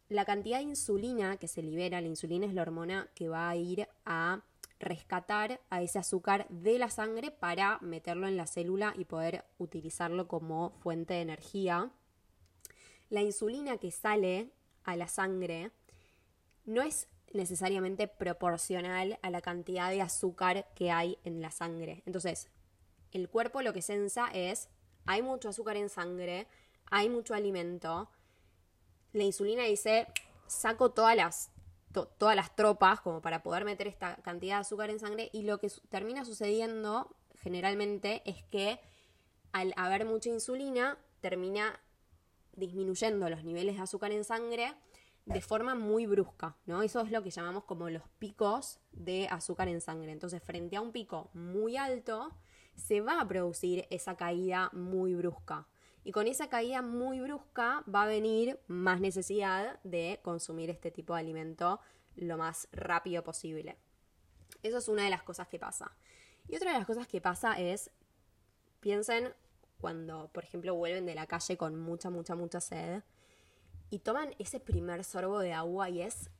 la 0.09 0.25
cantidad 0.25 0.59
de 0.59 0.65
insulina 0.65 1.37
que 1.37 1.47
se 1.47 1.63
libera, 1.63 2.01
la 2.01 2.09
insulina 2.09 2.47
es 2.47 2.55
la 2.55 2.63
hormona 2.63 3.09
que 3.15 3.29
va 3.29 3.49
a 3.49 3.57
ir 3.57 3.89
a 4.05 4.43
rescatar 4.79 5.61
a 5.71 5.83
ese 5.83 5.99
azúcar 5.99 6.47
de 6.49 6.79
la 6.79 6.91
sangre 6.91 7.31
para 7.31 7.79
meterlo 7.81 8.29
en 8.29 8.37
la 8.37 8.47
célula 8.47 8.95
y 8.97 9.05
poder 9.05 9.45
utilizarlo 9.59 10.29
como 10.29 10.71
fuente 10.81 11.15
de 11.15 11.23
energía. 11.23 11.91
La 13.09 13.23
insulina 13.23 13.79
que 13.79 13.91
sale 13.91 14.51
a 14.85 14.97
la 14.97 15.09
sangre 15.09 15.71
no 16.65 16.83
es 16.83 17.09
necesariamente 17.33 18.09
proporcional 18.09 19.19
a 19.23 19.31
la 19.31 19.41
cantidad 19.41 19.91
de 19.91 20.03
azúcar 20.03 20.67
que 20.75 20.91
hay 20.91 21.19
en 21.25 21.41
la 21.41 21.51
sangre. 21.51 22.03
Entonces, 22.07 22.49
el 23.13 23.29
cuerpo 23.29 23.63
lo 23.63 23.73
que 23.73 23.83
sensa 23.83 24.29
es, 24.33 24.69
hay 25.07 25.23
mucho 25.23 25.49
azúcar 25.49 25.77
en 25.77 25.89
sangre, 25.89 26.47
hay 26.91 27.09
mucho 27.09 27.35
alimento. 27.35 28.09
La 29.13 29.25
insulina 29.25 29.65
dice, 29.65 30.07
saco 30.47 30.91
todas 30.91 31.17
las 31.17 31.51
todas 32.05 32.37
las 32.37 32.55
tropas 32.55 33.01
como 33.01 33.23
para 33.23 33.43
poder 33.43 33.65
meter 33.65 33.87
esta 33.87 34.17
cantidad 34.17 34.57
de 34.57 34.61
azúcar 34.61 34.91
en 34.91 34.99
sangre 34.99 35.31
y 35.33 35.43
lo 35.43 35.59
que 35.59 35.71
termina 35.89 36.25
sucediendo 36.25 37.17
generalmente 37.41 38.23
es 38.25 38.43
que 38.45 38.81
al 39.53 39.73
haber 39.77 40.05
mucha 40.05 40.29
insulina 40.29 40.99
termina 41.21 41.81
disminuyendo 42.53 43.29
los 43.31 43.45
niveles 43.45 43.77
de 43.77 43.83
azúcar 43.83 44.13
en 44.13 44.25
sangre 44.25 44.75
de 45.27 45.41
forma 45.41 45.75
muy 45.75 46.07
brusca, 46.07 46.57
¿no? 46.67 46.83
Eso 46.83 47.01
es 47.01 47.11
lo 47.11 47.23
que 47.23 47.31
llamamos 47.31 47.65
como 47.65 47.91
los 47.91 48.05
picos 48.19 48.79
de 48.93 49.27
azúcar 49.29 49.69
en 49.69 49.81
sangre. 49.81 50.13
Entonces, 50.13 50.41
frente 50.43 50.77
a 50.77 50.81
un 50.81 50.93
pico 50.93 51.31
muy 51.35 51.77
alto, 51.77 52.33
se 52.77 53.01
va 53.01 53.21
a 53.21 53.27
producir 53.27 53.87
esa 53.91 54.17
caída 54.17 54.71
muy 54.73 55.15
brusca. 55.15 55.67
Y 56.07 56.13
con 56.13 56.29
esa 56.29 56.49
caída 56.49 56.83
muy 56.83 57.19
brusca 57.19 57.83
va 57.93 58.05
a 58.05 58.07
venir 58.07 58.61
más 58.69 59.01
necesidad 59.01 59.81
de 59.83 60.21
consumir 60.23 60.71
este 60.71 60.93
tipo 60.93 61.15
de 61.15 61.19
alimento 61.19 61.81
lo 62.15 62.39
más 62.39 62.69
rápido 62.71 63.25
posible. 63.25 63.77
Eso 64.63 64.79
es 64.79 64.87
una 64.87 65.03
de 65.03 65.11
las 65.11 65.25
cosas 65.25 65.49
que 65.49 65.59
pasa. 65.59 65.91
Y 66.47 66.55
otra 66.55 66.71
de 66.71 66.79
las 66.79 66.87
cosas 66.87 67.09
que 67.09 67.21
pasa 67.21 67.59
es, 67.59 67.91
piensen 68.79 69.35
cuando, 69.81 70.29
por 70.29 70.45
ejemplo, 70.45 70.77
vuelven 70.77 71.07
de 71.07 71.17
la 71.17 71.27
calle 71.27 71.57
con 71.57 71.77
mucha, 71.77 72.09
mucha, 72.09 72.37
mucha 72.37 72.61
sed 72.61 73.03
y 73.91 73.99
toman 73.99 74.33
ese 74.39 74.61
primer 74.61 75.03
sorbo 75.03 75.41
de 75.41 75.55
agua 75.55 75.91
y 75.91 76.03
es 76.03 76.31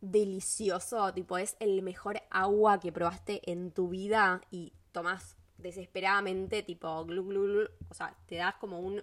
delicioso, 0.00 1.12
tipo 1.12 1.36
es 1.36 1.58
el 1.60 1.82
mejor 1.82 2.22
agua 2.30 2.80
que 2.80 2.92
probaste 2.92 3.42
en 3.44 3.72
tu 3.72 3.90
vida 3.90 4.40
y 4.50 4.72
tomas 4.90 5.36
desesperadamente, 5.62 6.62
tipo, 6.62 7.04
glu, 7.04 7.24
glu, 7.24 7.42
glu, 7.44 7.68
o 7.88 7.94
sea, 7.94 8.16
te 8.26 8.36
das 8.36 8.54
como 8.56 8.80
un 8.80 9.02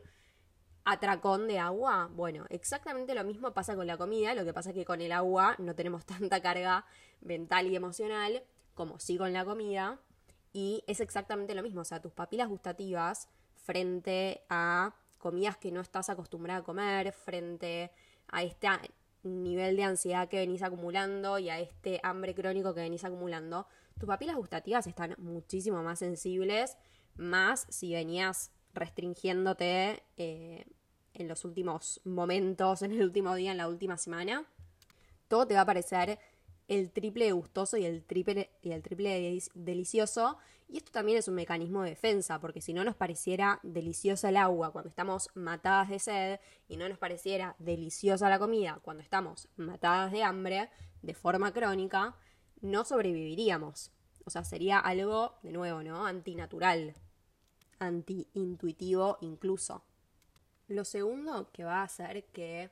atracón 0.85 1.47
de 1.47 1.59
agua. 1.59 2.09
Bueno, 2.13 2.45
exactamente 2.49 3.15
lo 3.15 3.23
mismo 3.23 3.53
pasa 3.53 3.75
con 3.75 3.87
la 3.87 3.97
comida, 3.97 4.33
lo 4.33 4.45
que 4.45 4.53
pasa 4.53 4.69
es 4.69 4.75
que 4.75 4.85
con 4.85 5.01
el 5.01 5.11
agua 5.11 5.55
no 5.59 5.75
tenemos 5.75 6.05
tanta 6.05 6.41
carga 6.41 6.85
mental 7.21 7.67
y 7.67 7.75
emocional 7.75 8.43
como 8.73 8.99
sí 8.99 9.17
con 9.17 9.33
la 9.33 9.45
comida. 9.45 9.99
Y 10.51 10.83
es 10.87 10.99
exactamente 10.99 11.53
lo 11.53 11.61
mismo, 11.61 11.81
o 11.81 11.85
sea, 11.85 12.01
tus 12.01 12.11
papilas 12.11 12.49
gustativas 12.49 13.29
frente 13.55 14.41
a 14.49 14.95
comidas 15.19 15.57
que 15.57 15.71
no 15.71 15.81
estás 15.81 16.09
acostumbrada 16.09 16.61
a 16.61 16.63
comer, 16.63 17.11
frente 17.11 17.91
a 18.31 18.41
este 18.41 18.67
nivel 19.21 19.75
de 19.75 19.83
ansiedad 19.83 20.27
que 20.27 20.37
venís 20.37 20.63
acumulando 20.63 21.37
y 21.37 21.49
a 21.49 21.59
este 21.59 21.99
hambre 22.03 22.33
crónico 22.33 22.73
que 22.73 22.81
venís 22.81 23.03
acumulando, 23.03 23.67
tus 23.99 24.07
papilas 24.07 24.37
gustativas 24.37 24.87
están 24.87 25.15
muchísimo 25.17 25.83
más 25.83 25.99
sensibles, 25.99 26.77
más 27.17 27.67
si 27.69 27.93
venías 27.93 28.51
restringiéndote 28.73 30.03
eh, 30.17 30.65
en 31.13 31.27
los 31.27 31.43
últimos 31.43 31.99
momentos, 32.05 32.81
en 32.83 32.93
el 32.93 33.03
último 33.03 33.35
día, 33.35 33.51
en 33.51 33.57
la 33.57 33.67
última 33.67 33.97
semana. 33.97 34.45
Todo 35.27 35.45
te 35.45 35.53
va 35.53 35.61
a 35.61 35.65
parecer 35.65 36.17
el 36.67 36.91
triple 36.91 37.31
gustoso 37.33 37.77
y 37.77 37.85
el 37.85 38.03
triple, 38.03 38.49
y 38.61 38.71
el 38.71 38.81
triple 38.81 39.09
de 39.09 39.43
delicioso. 39.53 40.37
Y 40.69 40.77
esto 40.77 40.91
también 40.91 41.17
es 41.17 41.27
un 41.27 41.33
mecanismo 41.33 41.81
de 41.81 41.89
defensa, 41.89 42.39
porque 42.39 42.61
si 42.61 42.73
no 42.73 42.83
nos 42.83 42.95
pareciera 42.95 43.59
deliciosa 43.63 44.29
el 44.29 44.37
agua 44.37 44.71
cuando 44.71 44.89
estamos 44.89 45.29
matadas 45.33 45.89
de 45.89 45.99
sed 45.99 46.39
y 46.67 46.77
no 46.77 46.87
nos 46.87 46.99
pareciera 46.99 47.55
deliciosa 47.57 48.29
la 48.29 48.37
comida 48.37 48.79
cuando 48.83 49.01
estamos 49.01 49.49
matadas 49.57 50.11
de 50.11 50.23
hambre 50.23 50.69
de 51.01 51.13
forma 51.15 51.51
crónica, 51.51 52.15
no 52.61 52.85
sobreviviríamos. 52.85 53.91
O 54.25 54.29
sea, 54.29 54.43
sería 54.43 54.79
algo, 54.79 55.39
de 55.43 55.51
nuevo, 55.51 55.81
¿no? 55.83 56.05
Antinatural, 56.05 56.93
antiintuitivo 57.79 59.17
incluso. 59.21 59.83
Lo 60.67 60.85
segundo 60.85 61.51
que 61.51 61.63
va 61.63 61.77
a 61.77 61.83
hacer 61.83 62.25
que 62.25 62.69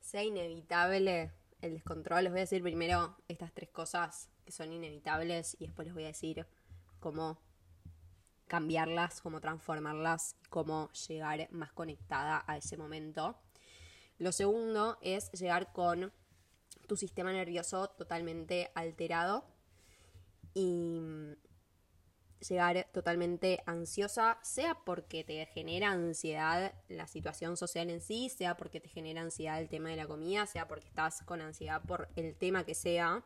sea 0.00 0.22
inevitable 0.22 1.32
el 1.60 1.74
descontrol, 1.74 2.24
les 2.24 2.32
voy 2.32 2.40
a 2.40 2.44
decir 2.44 2.62
primero 2.62 3.16
estas 3.28 3.52
tres 3.52 3.70
cosas 3.70 4.30
que 4.44 4.52
son 4.52 4.72
inevitables 4.72 5.56
y 5.60 5.66
después 5.66 5.86
les 5.86 5.94
voy 5.94 6.04
a 6.04 6.08
decir 6.08 6.46
cómo 6.98 7.38
cambiarlas, 8.48 9.20
cómo 9.20 9.40
transformarlas, 9.40 10.36
cómo 10.48 10.90
llegar 11.08 11.48
más 11.52 11.72
conectada 11.72 12.44
a 12.46 12.56
ese 12.56 12.76
momento. 12.76 13.38
Lo 14.18 14.32
segundo 14.32 14.98
es 15.00 15.30
llegar 15.32 15.72
con 15.72 16.12
tu 16.92 16.96
sistema 16.98 17.32
nervioso 17.32 17.88
totalmente 17.88 18.70
alterado 18.74 19.46
y 20.52 21.00
llegar 22.46 22.86
totalmente 22.92 23.62
ansiosa, 23.64 24.38
sea 24.42 24.74
porque 24.84 25.24
te 25.24 25.46
genera 25.46 25.90
ansiedad 25.90 26.74
la 26.88 27.06
situación 27.06 27.56
social 27.56 27.88
en 27.88 28.02
sí, 28.02 28.28
sea 28.28 28.58
porque 28.58 28.78
te 28.78 28.90
genera 28.90 29.22
ansiedad 29.22 29.58
el 29.58 29.70
tema 29.70 29.88
de 29.88 29.96
la 29.96 30.06
comida, 30.06 30.44
sea 30.44 30.68
porque 30.68 30.88
estás 30.88 31.22
con 31.22 31.40
ansiedad 31.40 31.80
por 31.80 32.10
el 32.14 32.36
tema 32.36 32.66
que 32.66 32.74
sea, 32.74 33.24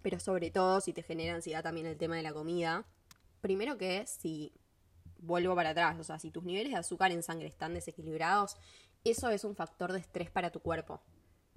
pero 0.00 0.18
sobre 0.18 0.50
todo 0.50 0.80
si 0.80 0.94
te 0.94 1.02
genera 1.02 1.34
ansiedad 1.34 1.62
también 1.62 1.86
el 1.86 1.98
tema 1.98 2.16
de 2.16 2.22
la 2.22 2.32
comida. 2.32 2.86
Primero 3.42 3.76
que 3.76 4.06
si 4.06 4.54
vuelvo 5.18 5.54
para 5.54 5.70
atrás, 5.70 5.98
o 5.98 6.04
sea, 6.04 6.18
si 6.18 6.30
tus 6.30 6.44
niveles 6.44 6.72
de 6.72 6.78
azúcar 6.78 7.12
en 7.12 7.22
sangre 7.22 7.48
están 7.48 7.74
desequilibrados, 7.74 8.56
eso 9.04 9.28
es 9.28 9.44
un 9.44 9.54
factor 9.54 9.92
de 9.92 9.98
estrés 9.98 10.30
para 10.30 10.50
tu 10.50 10.60
cuerpo 10.60 11.02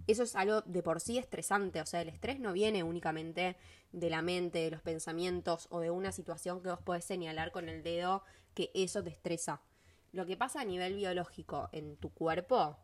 eso 0.07 0.23
es 0.23 0.35
algo 0.35 0.61
de 0.61 0.83
por 0.83 0.99
sí 0.99 1.17
estresante. 1.17 1.81
O 1.81 1.85
sea, 1.85 2.01
el 2.01 2.09
estrés 2.09 2.39
no 2.39 2.53
viene 2.53 2.83
únicamente 2.83 3.57
de 3.91 4.09
la 4.09 4.21
mente, 4.21 4.59
de 4.59 4.71
los 4.71 4.81
pensamientos 4.81 5.67
o 5.69 5.79
de 5.79 5.91
una 5.91 6.11
situación 6.11 6.61
que 6.61 6.69
vos 6.69 6.81
podés 6.81 7.05
señalar 7.05 7.51
con 7.51 7.69
el 7.69 7.83
dedo 7.83 8.23
que 8.53 8.71
eso 8.73 9.03
te 9.03 9.09
estresa. 9.09 9.61
Lo 10.11 10.25
que 10.25 10.37
pasa 10.37 10.61
a 10.61 10.65
nivel 10.65 10.95
biológico 10.95 11.69
en 11.71 11.95
tu 11.97 12.13
cuerpo, 12.13 12.77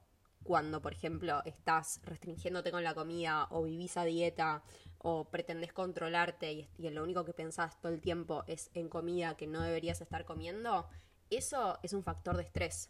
cuando 0.44 0.82
por 0.82 0.94
ejemplo 0.94 1.42
estás 1.46 2.00
restringiéndote 2.04 2.72
con 2.72 2.84
la 2.84 2.94
comida 2.94 3.48
o 3.50 3.64
vivís 3.64 3.98
a 3.98 4.06
dieta 4.06 4.64
o 5.00 5.26
pretendés 5.26 5.74
controlarte 5.74 6.54
y, 6.54 6.70
y 6.78 6.90
lo 6.90 7.04
único 7.04 7.26
que 7.26 7.34
pensás 7.34 7.82
todo 7.82 7.92
el 7.92 8.00
tiempo 8.00 8.44
es 8.48 8.70
en 8.74 8.88
comida 8.88 9.36
que 9.36 9.48
no 9.48 9.62
deberías 9.62 10.00
estar 10.00 10.24
comiendo, 10.24 10.88
eso 11.30 11.80
es 11.84 11.92
un 11.94 12.04
factor 12.04 12.38
de 12.38 12.44
estrés. 12.44 12.90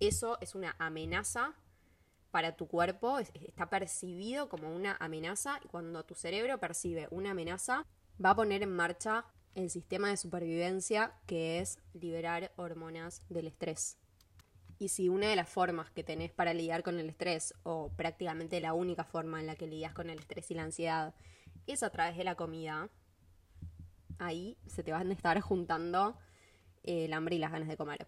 Eso 0.00 0.38
es 0.40 0.54
una 0.54 0.74
amenaza 0.78 1.54
para 2.30 2.56
tu 2.56 2.66
cuerpo 2.68 3.18
está 3.18 3.70
percibido 3.70 4.48
como 4.48 4.74
una 4.74 4.96
amenaza 5.00 5.60
y 5.64 5.68
cuando 5.68 6.04
tu 6.04 6.14
cerebro 6.14 6.58
percibe 6.58 7.08
una 7.10 7.30
amenaza 7.30 7.86
va 8.22 8.30
a 8.30 8.36
poner 8.36 8.62
en 8.62 8.74
marcha 8.74 9.24
el 9.54 9.70
sistema 9.70 10.10
de 10.10 10.16
supervivencia 10.16 11.14
que 11.26 11.58
es 11.58 11.78
liberar 11.94 12.52
hormonas 12.56 13.22
del 13.28 13.46
estrés. 13.46 13.96
Y 14.78 14.88
si 14.88 15.08
una 15.08 15.28
de 15.28 15.36
las 15.36 15.48
formas 15.48 15.90
que 15.90 16.04
tenés 16.04 16.30
para 16.30 16.54
lidiar 16.54 16.84
con 16.84 17.00
el 17.00 17.08
estrés, 17.08 17.52
o 17.64 17.90
prácticamente 17.96 18.60
la 18.60 18.74
única 18.74 19.02
forma 19.02 19.40
en 19.40 19.46
la 19.46 19.56
que 19.56 19.66
lidias 19.66 19.92
con 19.92 20.08
el 20.08 20.20
estrés 20.20 20.50
y 20.52 20.54
la 20.54 20.62
ansiedad, 20.62 21.14
es 21.66 21.82
a 21.82 21.90
través 21.90 22.16
de 22.16 22.22
la 22.22 22.36
comida, 22.36 22.88
ahí 24.18 24.56
se 24.66 24.84
te 24.84 24.92
van 24.92 25.10
a 25.10 25.14
estar 25.14 25.40
juntando 25.40 26.16
el 26.84 27.12
hambre 27.12 27.34
y 27.36 27.38
las 27.38 27.50
ganas 27.50 27.68
de 27.68 27.76
comer. 27.76 28.06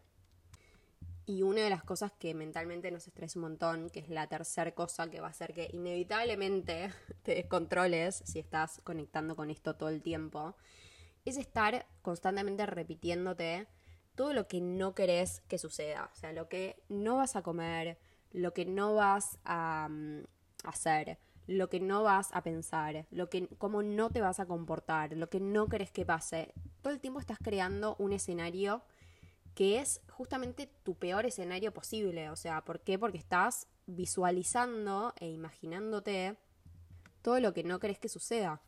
Y 1.26 1.42
una 1.42 1.62
de 1.62 1.70
las 1.70 1.84
cosas 1.84 2.12
que 2.12 2.34
mentalmente 2.34 2.90
nos 2.90 3.06
estresa 3.06 3.38
un 3.38 3.44
montón, 3.44 3.90
que 3.90 4.00
es 4.00 4.08
la 4.08 4.26
tercera 4.26 4.72
cosa 4.72 5.10
que 5.10 5.20
va 5.20 5.28
a 5.28 5.30
hacer 5.30 5.54
que 5.54 5.68
inevitablemente 5.72 6.90
te 7.22 7.34
descontroles 7.34 8.22
si 8.24 8.38
estás 8.38 8.80
conectando 8.84 9.36
con 9.36 9.50
esto 9.50 9.76
todo 9.76 9.88
el 9.88 10.02
tiempo, 10.02 10.56
es 11.24 11.36
estar 11.36 11.86
constantemente 12.02 12.66
repitiéndote 12.66 13.68
todo 14.14 14.32
lo 14.32 14.48
que 14.48 14.60
no 14.60 14.94
querés 14.94 15.40
que 15.48 15.58
suceda. 15.58 16.10
O 16.12 16.16
sea, 16.16 16.32
lo 16.32 16.48
que 16.48 16.82
no 16.88 17.16
vas 17.16 17.36
a 17.36 17.42
comer, 17.42 17.98
lo 18.32 18.52
que 18.52 18.66
no 18.66 18.94
vas 18.94 19.38
a 19.44 19.88
mm, 19.90 20.24
hacer, 20.64 21.18
lo 21.46 21.68
que 21.68 21.80
no 21.80 22.02
vas 22.02 22.30
a 22.32 22.42
pensar, 22.42 23.06
lo 23.10 23.28
que, 23.28 23.48
cómo 23.58 23.82
no 23.82 24.10
te 24.10 24.20
vas 24.20 24.38
a 24.40 24.46
comportar, 24.46 25.16
lo 25.16 25.28
que 25.28 25.40
no 25.40 25.68
querés 25.68 25.90
que 25.90 26.06
pase. 26.06 26.52
Todo 26.82 26.92
el 26.92 27.00
tiempo 27.00 27.20
estás 27.20 27.38
creando 27.42 27.96
un 27.98 28.12
escenario 28.12 28.82
que 29.60 29.78
es 29.78 30.00
justamente 30.08 30.68
tu 30.84 30.94
peor 30.94 31.26
escenario 31.26 31.74
posible. 31.74 32.30
O 32.30 32.36
sea, 32.36 32.64
¿por 32.64 32.80
qué? 32.80 32.98
Porque 32.98 33.18
estás 33.18 33.66
visualizando 33.84 35.12
e 35.20 35.28
imaginándote 35.28 36.38
todo 37.20 37.40
lo 37.40 37.52
que 37.52 37.62
no 37.62 37.78
querés 37.78 37.98
que 37.98 38.08
suceda. 38.08 38.62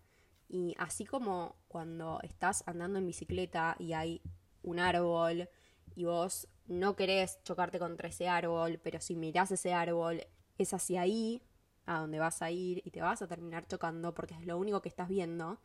Y 0.51 0.75
así 0.77 1.07
como 1.07 1.57
cuando 1.67 2.21
estás 2.23 2.63
andando 2.67 2.99
en 2.99 3.07
bicicleta 3.07 3.75
y 3.79 3.95
hay 3.95 4.21
un 4.63 4.81
árbol 4.81 5.49
y 5.95 6.05
vos 6.05 6.47
no 6.67 6.95
querés 6.95 7.43
chocarte 7.43 7.79
contra 7.79 8.11
ese 8.11 8.29
árbol, 8.29 8.79
pero 8.79 9.01
si 9.01 9.17
mirás 9.17 9.51
ese 9.51 9.73
árbol 9.73 10.21
es 10.59 10.75
hacia 10.75 11.01
ahí, 11.01 11.43
a 11.87 12.01
donde 12.01 12.19
vas 12.19 12.43
a 12.43 12.51
ir 12.51 12.83
y 12.85 12.91
te 12.91 13.01
vas 13.01 13.23
a 13.23 13.29
terminar 13.29 13.67
chocando 13.67 14.13
porque 14.13 14.35
es 14.35 14.45
lo 14.45 14.59
único 14.59 14.83
que 14.83 14.91
estás 14.91 15.09
viendo, 15.09 15.59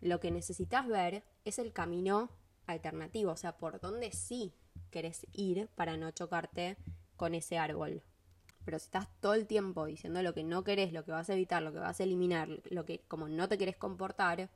lo 0.00 0.18
que 0.18 0.30
necesitas 0.30 0.88
ver 0.88 1.24
es 1.44 1.58
el 1.58 1.74
camino 1.74 2.30
alternativo, 2.66 3.32
o 3.32 3.36
sea, 3.36 3.58
por 3.58 3.78
dónde 3.78 4.12
sí 4.12 4.54
querés 4.92 5.26
ir 5.32 5.68
para 5.74 5.96
no 5.96 6.12
chocarte 6.12 6.76
con 7.16 7.34
ese 7.34 7.58
árbol. 7.58 8.04
Pero 8.64 8.78
si 8.78 8.84
estás 8.84 9.08
todo 9.20 9.34
el 9.34 9.46
tiempo 9.46 9.86
diciendo 9.86 10.22
lo 10.22 10.34
que 10.34 10.44
no 10.44 10.62
querés, 10.62 10.92
lo 10.92 11.04
que 11.04 11.10
vas 11.10 11.28
a 11.28 11.32
evitar, 11.32 11.62
lo 11.62 11.72
que 11.72 11.80
vas 11.80 11.98
a 11.98 12.04
eliminar, 12.04 12.48
lo 12.70 12.84
que 12.84 13.00
como 13.08 13.26
no 13.26 13.48
te 13.48 13.58
querés 13.58 13.76
comportar, 13.76 14.50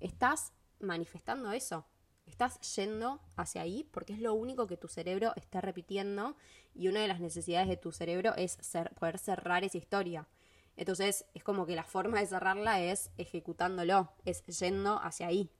estás 0.00 0.52
manifestando 0.78 1.52
eso. 1.52 1.86
Estás 2.26 2.60
yendo 2.76 3.20
hacia 3.36 3.62
ahí 3.62 3.88
porque 3.90 4.12
es 4.12 4.20
lo 4.20 4.34
único 4.34 4.66
que 4.66 4.76
tu 4.76 4.88
cerebro 4.88 5.32
está 5.36 5.60
repitiendo 5.60 6.36
y 6.74 6.88
una 6.88 7.00
de 7.00 7.08
las 7.08 7.20
necesidades 7.20 7.68
de 7.68 7.76
tu 7.76 7.92
cerebro 7.92 8.34
es 8.36 8.58
poder 8.98 9.18
cerrar 9.18 9.64
esa 9.64 9.78
historia. 9.78 10.28
Entonces 10.76 11.26
es 11.34 11.42
como 11.42 11.66
que 11.66 11.74
la 11.74 11.84
forma 11.84 12.20
de 12.20 12.26
cerrarla 12.26 12.80
es 12.80 13.10
ejecutándolo, 13.16 14.12
es 14.24 14.44
yendo 14.46 15.00
hacia 15.02 15.26
ahí. 15.26 15.50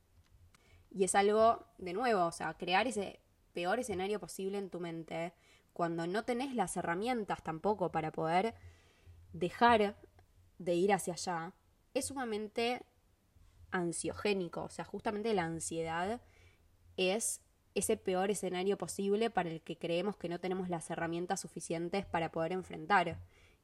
Y 0.91 1.05
es 1.05 1.15
algo, 1.15 1.67
de 1.79 1.93
nuevo, 1.93 2.27
o 2.27 2.33
sea, 2.33 2.55
crear 2.55 2.87
ese 2.87 3.21
peor 3.53 3.79
escenario 3.79 4.21
posible 4.21 4.59
en 4.59 4.71
tu 4.71 4.81
mente 4.81 5.33
cuando 5.73 6.07
no 6.07 6.25
tenés 6.25 6.55
las 6.55 6.77
herramientas 6.77 7.43
tampoco 7.43 7.91
para 7.91 8.13
poder 8.13 8.55
dejar 9.33 9.97
de 10.59 10.75
ir 10.75 10.93
hacia 10.93 11.15
allá, 11.15 11.55
es 11.95 12.07
sumamente 12.07 12.83
ansiogénico. 13.71 14.65
O 14.65 14.71
sea, 14.71 14.85
justamente 14.85 15.33
la 15.35 15.45
ansiedad 15.45 16.21
es 16.97 17.41
ese 17.75 17.97
peor 17.97 18.31
escenario 18.31 18.77
posible 18.77 19.31
para 19.31 19.49
el 19.49 19.63
que 19.63 19.79
creemos 19.79 20.17
que 20.17 20.29
no 20.29 20.41
tenemos 20.41 20.69
las 20.69 20.91
herramientas 20.91 21.41
suficientes 21.41 22.05
para 22.05 22.33
poder 22.33 22.53
enfrentar. 22.53 23.19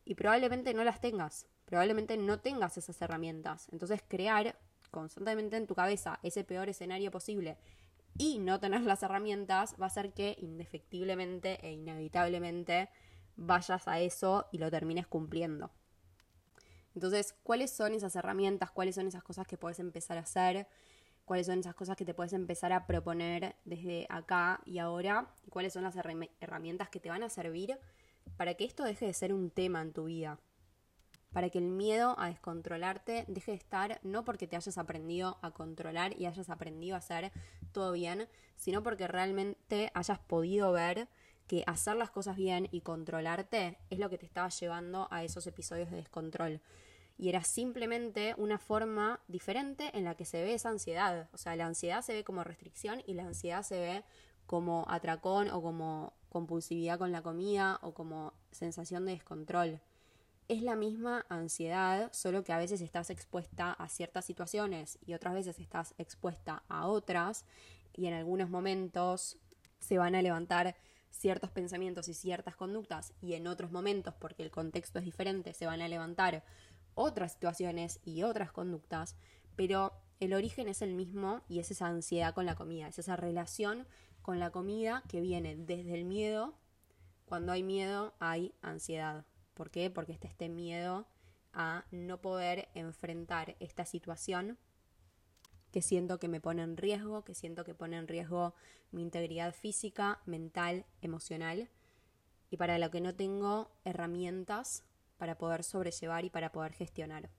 Y 0.04 0.14
probablemente 0.14 0.72
no 0.74 0.84
las 0.84 1.00
tengas, 1.00 1.46
probablemente 1.64 2.16
no 2.16 2.38
tengas 2.38 2.78
esas 2.78 3.00
herramientas. 3.02 3.68
Entonces 3.72 4.02
crear 4.06 4.56
constantemente 4.90 5.56
en 5.56 5.66
tu 5.66 5.74
cabeza 5.74 6.20
ese 6.22 6.44
peor 6.44 6.68
escenario 6.68 7.10
posible 7.10 7.58
y 8.18 8.38
no 8.38 8.60
tener 8.60 8.82
las 8.82 9.02
herramientas 9.02 9.74
va 9.80 9.84
a 9.84 9.88
hacer 9.88 10.12
que 10.12 10.36
indefectiblemente 10.40 11.58
e 11.66 11.72
inevitablemente 11.72 12.88
vayas 13.36 13.86
a 13.88 14.00
eso 14.00 14.46
y 14.52 14.58
lo 14.58 14.70
termines 14.70 15.06
cumpliendo. 15.06 15.70
Entonces, 16.94 17.34
¿cuáles 17.42 17.70
son 17.70 17.92
esas 17.92 18.16
herramientas? 18.16 18.70
¿Cuáles 18.70 18.94
son 18.94 19.06
esas 19.06 19.22
cosas 19.22 19.46
que 19.46 19.58
puedes 19.58 19.78
empezar 19.80 20.16
a 20.16 20.22
hacer? 20.22 20.66
¿Cuáles 21.26 21.46
son 21.46 21.58
esas 21.58 21.74
cosas 21.74 21.96
que 21.96 22.04
te 22.04 22.14
puedes 22.14 22.32
empezar 22.32 22.72
a 22.72 22.86
proponer 22.86 23.56
desde 23.64 24.06
acá 24.08 24.60
y 24.64 24.78
ahora? 24.78 25.28
¿Y 25.46 25.50
cuáles 25.50 25.74
son 25.74 25.82
las 25.82 25.96
herramientas 25.96 26.88
que 26.88 27.00
te 27.00 27.10
van 27.10 27.22
a 27.22 27.28
servir 27.28 27.78
para 28.36 28.54
que 28.54 28.64
esto 28.64 28.84
deje 28.84 29.06
de 29.06 29.12
ser 29.12 29.34
un 29.34 29.50
tema 29.50 29.82
en 29.82 29.92
tu 29.92 30.04
vida? 30.04 30.38
para 31.36 31.50
que 31.50 31.58
el 31.58 31.68
miedo 31.68 32.18
a 32.18 32.28
descontrolarte 32.28 33.26
deje 33.28 33.50
de 33.50 33.58
estar, 33.58 34.00
no 34.02 34.24
porque 34.24 34.46
te 34.46 34.56
hayas 34.56 34.78
aprendido 34.78 35.36
a 35.42 35.50
controlar 35.50 36.18
y 36.18 36.24
hayas 36.24 36.48
aprendido 36.48 36.94
a 36.94 37.00
hacer 37.00 37.30
todo 37.76 37.92
bien, 37.92 38.26
sino 38.56 38.82
porque 38.82 39.06
realmente 39.06 39.90
hayas 39.92 40.18
podido 40.18 40.72
ver 40.72 41.08
que 41.46 41.62
hacer 41.66 41.94
las 41.96 42.10
cosas 42.10 42.34
bien 42.34 42.68
y 42.70 42.80
controlarte 42.80 43.76
es 43.90 43.98
lo 43.98 44.08
que 44.08 44.16
te 44.16 44.24
estaba 44.24 44.48
llevando 44.48 45.08
a 45.10 45.22
esos 45.24 45.46
episodios 45.46 45.90
de 45.90 45.98
descontrol. 45.98 46.62
Y 47.18 47.28
era 47.28 47.44
simplemente 47.44 48.34
una 48.38 48.58
forma 48.58 49.20
diferente 49.28 49.90
en 49.92 50.04
la 50.04 50.14
que 50.14 50.24
se 50.24 50.42
ve 50.42 50.54
esa 50.54 50.70
ansiedad. 50.70 51.28
O 51.34 51.36
sea, 51.36 51.54
la 51.54 51.66
ansiedad 51.66 52.00
se 52.00 52.14
ve 52.14 52.24
como 52.24 52.44
restricción 52.44 53.02
y 53.06 53.12
la 53.12 53.26
ansiedad 53.26 53.62
se 53.62 53.78
ve 53.78 54.04
como 54.46 54.86
atracón 54.88 55.50
o 55.50 55.60
como 55.60 56.14
compulsividad 56.30 56.98
con 56.98 57.12
la 57.12 57.20
comida 57.20 57.78
o 57.82 57.92
como 57.92 58.32
sensación 58.52 59.04
de 59.04 59.12
descontrol. 59.12 59.82
Es 60.48 60.62
la 60.62 60.76
misma 60.76 61.26
ansiedad, 61.28 62.12
solo 62.12 62.44
que 62.44 62.52
a 62.52 62.58
veces 62.58 62.80
estás 62.80 63.10
expuesta 63.10 63.72
a 63.72 63.88
ciertas 63.88 64.24
situaciones 64.24 64.96
y 65.04 65.14
otras 65.14 65.34
veces 65.34 65.58
estás 65.58 65.92
expuesta 65.98 66.62
a 66.68 66.86
otras 66.86 67.44
y 67.92 68.06
en 68.06 68.14
algunos 68.14 68.48
momentos 68.48 69.38
se 69.80 69.98
van 69.98 70.14
a 70.14 70.22
levantar 70.22 70.76
ciertos 71.10 71.50
pensamientos 71.50 72.06
y 72.08 72.14
ciertas 72.14 72.54
conductas 72.54 73.12
y 73.20 73.34
en 73.34 73.48
otros 73.48 73.72
momentos, 73.72 74.14
porque 74.14 74.44
el 74.44 74.52
contexto 74.52 75.00
es 75.00 75.04
diferente, 75.04 75.52
se 75.52 75.66
van 75.66 75.80
a 75.80 75.88
levantar 75.88 76.44
otras 76.94 77.32
situaciones 77.32 77.98
y 78.04 78.22
otras 78.22 78.52
conductas, 78.52 79.16
pero 79.56 79.94
el 80.20 80.32
origen 80.32 80.68
es 80.68 80.80
el 80.80 80.94
mismo 80.94 81.42
y 81.48 81.58
es 81.58 81.72
esa 81.72 81.88
ansiedad 81.88 82.34
con 82.34 82.46
la 82.46 82.54
comida, 82.54 82.86
es 82.86 83.00
esa 83.00 83.16
relación 83.16 83.88
con 84.22 84.38
la 84.38 84.50
comida 84.50 85.02
que 85.08 85.20
viene 85.20 85.56
desde 85.56 85.94
el 85.94 86.04
miedo. 86.04 86.54
Cuando 87.24 87.50
hay 87.50 87.64
miedo 87.64 88.14
hay 88.20 88.54
ansiedad. 88.62 89.24
¿Por 89.56 89.70
qué? 89.70 89.88
Porque 89.88 90.12
está 90.12 90.28
este 90.28 90.50
miedo 90.50 91.06
a 91.54 91.86
no 91.90 92.20
poder 92.20 92.68
enfrentar 92.74 93.56
esta 93.58 93.86
situación 93.86 94.58
que 95.72 95.80
siento 95.80 96.18
que 96.18 96.28
me 96.28 96.42
pone 96.42 96.62
en 96.62 96.76
riesgo, 96.76 97.24
que 97.24 97.34
siento 97.34 97.64
que 97.64 97.74
pone 97.74 97.96
en 97.96 98.06
riesgo 98.06 98.54
mi 98.92 99.00
integridad 99.00 99.54
física, 99.54 100.20
mental, 100.26 100.84
emocional, 101.00 101.70
y 102.50 102.58
para 102.58 102.78
lo 102.78 102.90
que 102.90 103.00
no 103.00 103.14
tengo 103.14 103.70
herramientas 103.84 104.84
para 105.16 105.38
poder 105.38 105.64
sobrellevar 105.64 106.26
y 106.26 106.30
para 106.30 106.52
poder 106.52 106.74
gestionar. 106.74 107.30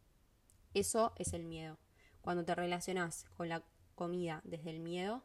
Eso 0.74 1.14
es 1.18 1.34
el 1.34 1.46
miedo. 1.46 1.78
Cuando 2.22 2.44
te 2.44 2.56
relacionas 2.56 3.26
con 3.36 3.48
la 3.48 3.64
comida 3.94 4.42
desde 4.44 4.72
el 4.72 4.80
miedo, 4.80 5.22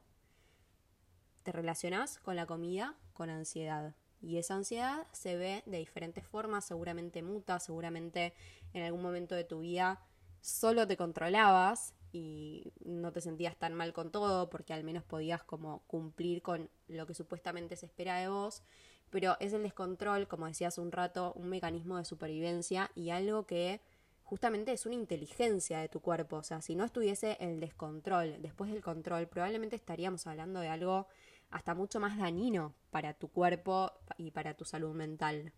te 1.43 1.53
relacionas 1.53 2.19
con 2.19 2.37
la 2.37 2.45
comida 2.45 2.99
con 3.15 3.31
ansiedad. 3.31 3.95
Y 4.23 4.39
esa 4.39 4.55
ansiedad 4.55 5.07
se 5.13 5.37
ve 5.37 5.63
de 5.67 5.79
diferentes 5.79 6.25
formas, 6.25 6.65
seguramente 6.65 7.23
muta, 7.23 7.59
seguramente 7.59 8.33
en 8.73 8.85
algún 8.85 9.03
momento 9.03 9.35
de 9.35 9.45
tu 9.45 9.61
vida 9.61 10.01
solo 10.41 10.87
te 10.87 10.97
controlabas 10.97 11.95
y 12.13 12.73
no 12.85 13.13
te 13.13 13.21
sentías 13.21 13.57
tan 13.57 13.75
mal 13.75 13.93
con 13.93 14.11
todo 14.11 14.51
porque 14.51 14.73
al 14.73 14.85
menos 14.85 15.03
podías 15.03 15.43
como 15.43 15.83
cumplir 15.87 16.43
con 16.43 16.71
lo 16.89 17.07
que 17.07 17.15
supuestamente 17.15 17.77
se 17.77 17.87
espera 17.87 18.19
de 18.19 18.29
vos, 18.29 18.63
pero 19.11 19.37
es 19.41 19.53
el 19.53 19.63
descontrol, 19.63 20.29
como 20.29 20.47
decía 20.47 20.69
hace 20.69 20.81
un 20.81 20.93
rato, 20.93 21.33
un 21.35 21.49
mecanismo 21.49 21.97
de 21.97 22.05
supervivencia 22.05 22.91
y 22.95 23.11
algo 23.11 23.47
que 23.47 23.81
justamente 24.23 24.73
es 24.73 24.85
una 24.85 24.95
inteligencia 24.95 25.79
de 25.79 25.89
tu 25.89 26.01
cuerpo, 26.01 26.37
o 26.37 26.43
sea, 26.43 26.61
si 26.61 26.75
no 26.75 26.85
estuviese 26.85 27.37
el 27.41 27.61
descontrol 27.61 28.41
después 28.41 28.71
del 28.71 28.83
control, 28.83 29.27
probablemente 29.29 29.77
estaríamos 29.77 30.27
hablando 30.27 30.61
de 30.61 30.69
algo 30.69 31.07
hasta 31.53 31.75
mucho 31.75 32.01
más 32.01 32.19
dañino 32.19 32.75
para 32.91 33.15
tu 33.15 33.29
cuerpo 33.29 33.93
y 34.17 34.31
para 34.31 34.55
tu 34.55 34.65
salud 34.65 34.95
mental. 34.95 35.53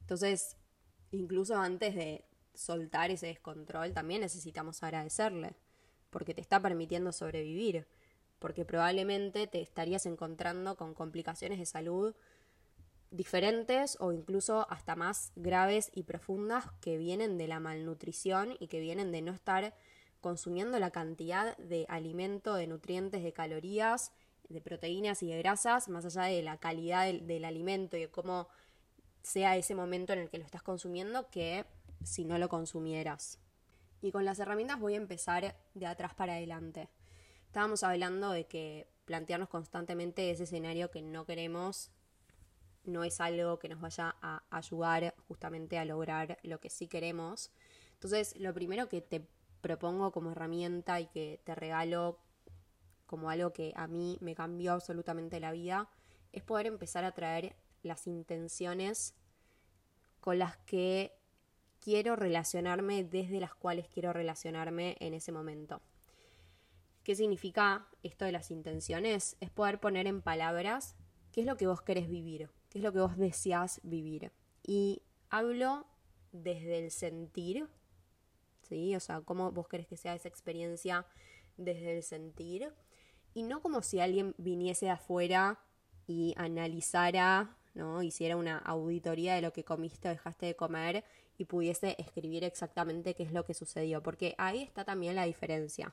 Entonces, 0.00 0.56
incluso 1.12 1.56
antes 1.56 1.94
de 1.94 2.24
soltar 2.52 3.10
ese 3.10 3.28
descontrol, 3.28 3.92
también 3.92 4.20
necesitamos 4.20 4.82
agradecerle 4.82 5.56
porque 6.10 6.34
te 6.34 6.40
está 6.40 6.60
permitiendo 6.60 7.10
sobrevivir, 7.12 7.86
porque 8.38 8.64
probablemente 8.64 9.46
te 9.46 9.62
estarías 9.62 10.04
encontrando 10.06 10.76
con 10.76 10.94
complicaciones 10.94 11.58
de 11.58 11.66
salud 11.66 12.14
diferentes 13.10 13.96
o 14.00 14.12
incluso 14.12 14.66
hasta 14.70 14.96
más 14.96 15.32
graves 15.36 15.90
y 15.94 16.02
profundas 16.02 16.66
que 16.80 16.98
vienen 16.98 17.38
de 17.38 17.46
la 17.46 17.60
malnutrición 17.60 18.56
y 18.58 18.66
que 18.66 18.80
vienen 18.80 19.12
de 19.12 19.22
no 19.22 19.32
estar 19.32 19.74
consumiendo 20.20 20.78
la 20.78 20.90
cantidad 20.90 21.56
de 21.58 21.86
alimento, 21.88 22.54
de 22.54 22.66
nutrientes, 22.66 23.22
de 23.22 23.32
calorías, 23.32 24.12
de 24.48 24.60
proteínas 24.60 25.22
y 25.22 25.28
de 25.28 25.38
grasas, 25.38 25.88
más 25.88 26.04
allá 26.04 26.22
de 26.24 26.42
la 26.42 26.58
calidad 26.58 27.06
del, 27.06 27.44
alimento 27.44 27.96
y 27.96 28.00
de 28.00 28.10
cómo 28.10 28.48
sea 29.22 29.56
ese 29.56 29.74
momento 29.74 30.12
en 30.12 30.20
el 30.20 30.30
que 30.30 30.38
lo 30.38 30.44
estás 30.44 30.62
consumiendo 30.62 31.30
que 31.30 31.64
si 32.02 32.24
no 32.24 32.38
lo 32.38 32.48
consumieras. 32.48 33.38
Y 34.02 34.12
con 34.12 34.24
las 34.24 34.38
herramientas 34.38 34.78
voy 34.78 34.94
a 34.94 34.98
empezar 34.98 35.56
de 35.74 35.86
atrás 35.86 36.14
para 36.14 36.34
adelante. 36.34 36.88
Estábamos 37.46 37.82
hablando 37.82 38.30
de 38.30 38.46
que 38.46 38.86
plantearnos 39.06 39.48
constantemente 39.48 40.30
ese 40.30 40.44
escenario 40.44 40.90
que 40.90 41.02
no 41.02 41.24
queremos 41.24 41.90
no 42.84 43.04
es 43.04 43.20
algo 43.20 43.58
que 43.58 43.68
nos 43.68 43.80
vaya 43.80 44.14
a 44.20 44.42
ayudar 44.50 45.14
justamente 45.26 45.78
a 45.78 45.84
lograr 45.84 46.38
lo 46.42 46.60
que 46.60 46.68
sí 46.68 46.86
queremos. 46.86 47.50
Entonces, 47.94 48.36
lo 48.38 48.52
primero 48.52 48.88
que 48.88 49.00
te 49.00 49.26
propongo 49.62 50.12
como 50.12 50.32
herramienta 50.32 51.00
y 51.00 51.06
que 51.06 51.40
te 51.44 51.54
regalo 51.54 52.18
como 53.06 53.30
algo 53.30 53.52
que 53.52 53.72
a 53.76 53.86
mí 53.86 54.18
me 54.20 54.34
cambió 54.34 54.72
absolutamente 54.72 55.40
la 55.40 55.52
vida 55.52 55.88
es 56.32 56.42
poder 56.42 56.66
empezar 56.66 57.04
a 57.04 57.12
traer 57.12 57.54
las 57.82 58.06
intenciones 58.06 59.14
con 60.20 60.38
las 60.38 60.56
que 60.58 61.12
quiero 61.80 62.16
relacionarme, 62.16 63.04
desde 63.04 63.40
las 63.40 63.54
cuales 63.54 63.88
quiero 63.88 64.12
relacionarme 64.12 64.96
en 65.00 65.12
ese 65.12 65.32
momento. 65.32 65.82
¿Qué 67.02 67.14
significa 67.14 67.86
esto 68.02 68.24
de 68.24 68.32
las 68.32 68.50
intenciones? 68.50 69.36
Es 69.40 69.50
poder 69.50 69.78
poner 69.78 70.06
en 70.06 70.22
palabras 70.22 70.96
qué 71.30 71.42
es 71.42 71.46
lo 71.46 71.56
que 71.56 71.66
vos 71.66 71.82
querés 71.82 72.08
vivir, 72.08 72.48
qué 72.70 72.78
es 72.78 72.84
lo 72.84 72.92
que 72.92 73.00
vos 73.00 73.18
deseás 73.18 73.80
vivir. 73.82 74.32
Y 74.66 75.02
hablo 75.28 75.86
desde 76.32 76.78
el 76.78 76.90
sentir, 76.90 77.68
¿sí? 78.62 78.96
O 78.96 79.00
sea, 79.00 79.20
cómo 79.20 79.52
vos 79.52 79.68
querés 79.68 79.86
que 79.86 79.98
sea 79.98 80.14
esa 80.14 80.28
experiencia 80.28 81.06
desde 81.58 81.98
el 81.98 82.02
sentir. 82.02 82.72
Y 83.34 83.42
no 83.42 83.60
como 83.60 83.82
si 83.82 84.00
alguien 84.00 84.34
viniese 84.38 84.86
de 84.86 84.92
afuera 84.92 85.58
y 86.06 86.34
analizara, 86.36 87.56
¿no? 87.74 88.02
Hiciera 88.02 88.36
una 88.36 88.58
auditoría 88.58 89.34
de 89.34 89.42
lo 89.42 89.52
que 89.52 89.64
comiste 89.64 90.08
o 90.08 90.12
dejaste 90.12 90.46
de 90.46 90.56
comer 90.56 91.04
y 91.36 91.44
pudiese 91.44 91.96
escribir 91.98 92.44
exactamente 92.44 93.14
qué 93.14 93.24
es 93.24 93.32
lo 93.32 93.44
que 93.44 93.54
sucedió, 93.54 94.02
porque 94.02 94.34
ahí 94.38 94.62
está 94.62 94.84
también 94.84 95.16
la 95.16 95.24
diferencia. 95.24 95.92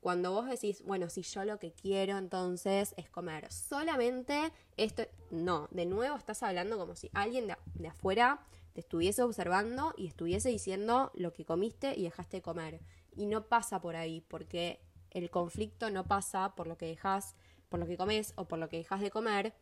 Cuando 0.00 0.30
vos 0.30 0.48
decís, 0.48 0.82
bueno, 0.84 1.10
si 1.10 1.22
yo 1.22 1.44
lo 1.44 1.58
que 1.58 1.72
quiero 1.72 2.16
entonces 2.16 2.94
es 2.96 3.10
comer 3.10 3.50
solamente 3.50 4.52
esto, 4.76 5.02
no, 5.30 5.68
de 5.72 5.86
nuevo 5.86 6.16
estás 6.16 6.42
hablando 6.42 6.78
como 6.78 6.94
si 6.94 7.10
alguien 7.12 7.48
de, 7.74 7.88
afuera 7.88 8.40
te 8.72 8.82
estuviese 8.82 9.22
observando 9.22 9.94
y 9.96 10.06
estuviese 10.06 10.50
diciendo 10.50 11.10
lo 11.14 11.32
que 11.32 11.44
comiste 11.44 11.94
y 11.96 12.04
dejaste 12.04 12.36
de 12.36 12.42
comer. 12.42 12.80
Y 13.16 13.26
no 13.26 13.48
pasa 13.48 13.80
por 13.80 13.96
ahí, 13.96 14.20
porque 14.20 14.80
el 15.10 15.30
conflicto 15.30 15.90
no 15.90 16.04
pasa 16.04 16.54
por 16.54 16.66
lo 16.66 16.76
que 16.76 16.86
dejas, 16.86 17.34
por 17.68 17.80
lo 17.80 17.86
que 17.86 17.96
comes 17.96 18.32
o 18.36 18.46
por 18.46 18.58
lo 18.58 18.68
que 18.68 18.78
dejas 18.78 19.00
de 19.00 19.10
comer, 19.10 19.54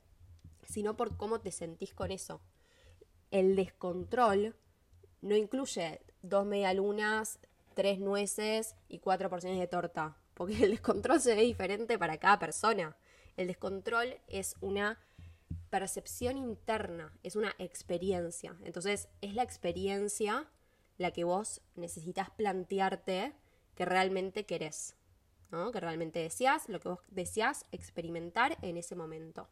sino 0.66 0.96
por 0.96 1.16
cómo 1.16 1.40
te 1.40 1.50
sentís 1.50 1.94
con 1.94 2.10
eso. 2.10 2.40
El 3.30 3.56
descontrol 3.56 4.54
no 5.20 5.36
incluye 5.36 6.00
dos 6.22 6.46
medialunas, 6.46 7.38
tres 7.74 7.98
nueces 7.98 8.76
y 8.88 8.98
cuatro 8.98 9.28
porciones 9.28 9.58
de 9.58 9.66
torta, 9.66 10.16
porque 10.34 10.64
el 10.64 10.70
descontrol 10.72 11.20
se 11.20 11.34
ve 11.34 11.42
diferente 11.42 11.98
para 11.98 12.18
cada 12.18 12.38
persona. 12.38 12.96
El 13.36 13.48
descontrol 13.48 14.16
es 14.28 14.54
una 14.60 15.00
percepción 15.70 16.36
interna, 16.36 17.12
es 17.22 17.36
una 17.36 17.54
experiencia. 17.58 18.56
Entonces, 18.64 19.08
es 19.20 19.34
la 19.34 19.42
experiencia 19.42 20.48
la 20.98 21.10
que 21.10 21.24
vos 21.24 21.60
necesitas 21.74 22.30
plantearte 22.30 23.32
que 23.74 23.84
realmente 23.84 24.46
querés, 24.46 24.94
que 25.72 25.80
realmente 25.80 26.18
deseas, 26.18 26.68
lo 26.68 26.80
que 26.80 26.88
vos 26.88 27.00
deseas 27.08 27.66
experimentar 27.72 28.58
en 28.62 28.76
ese 28.76 28.94
momento. 28.94 29.48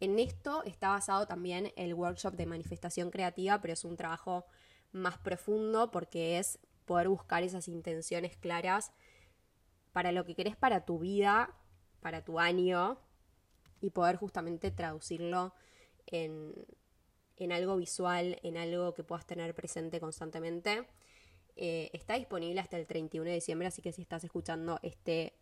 En 0.00 0.18
esto 0.18 0.62
está 0.64 0.88
basado 0.88 1.26
también 1.26 1.72
el 1.76 1.94
workshop 1.94 2.34
de 2.34 2.46
manifestación 2.46 3.10
creativa, 3.10 3.60
pero 3.60 3.72
es 3.72 3.84
un 3.84 3.96
trabajo 3.96 4.44
más 4.92 5.18
profundo 5.18 5.90
porque 5.90 6.38
es 6.38 6.58
poder 6.84 7.08
buscar 7.08 7.42
esas 7.42 7.68
intenciones 7.68 8.36
claras 8.36 8.92
para 9.92 10.12
lo 10.12 10.24
que 10.24 10.34
querés 10.34 10.56
para 10.56 10.84
tu 10.84 10.98
vida, 10.98 11.54
para 12.00 12.24
tu 12.24 12.38
año 12.38 12.98
y 13.80 13.90
poder 13.90 14.16
justamente 14.16 14.70
traducirlo 14.70 15.54
en, 16.06 16.54
en 17.36 17.52
algo 17.52 17.76
visual, 17.76 18.38
en 18.42 18.56
algo 18.56 18.94
que 18.94 19.04
puedas 19.04 19.26
tener 19.26 19.54
presente 19.54 20.00
constantemente. 20.00 20.86
Eh, 21.56 21.90
está 21.92 22.14
disponible 22.14 22.60
hasta 22.60 22.76
el 22.76 22.86
31 22.86 23.28
de 23.28 23.34
diciembre, 23.34 23.68
así 23.68 23.80
que 23.80 23.92
si 23.92 24.02
estás 24.02 24.24
escuchando 24.24 24.80
este 24.82 25.34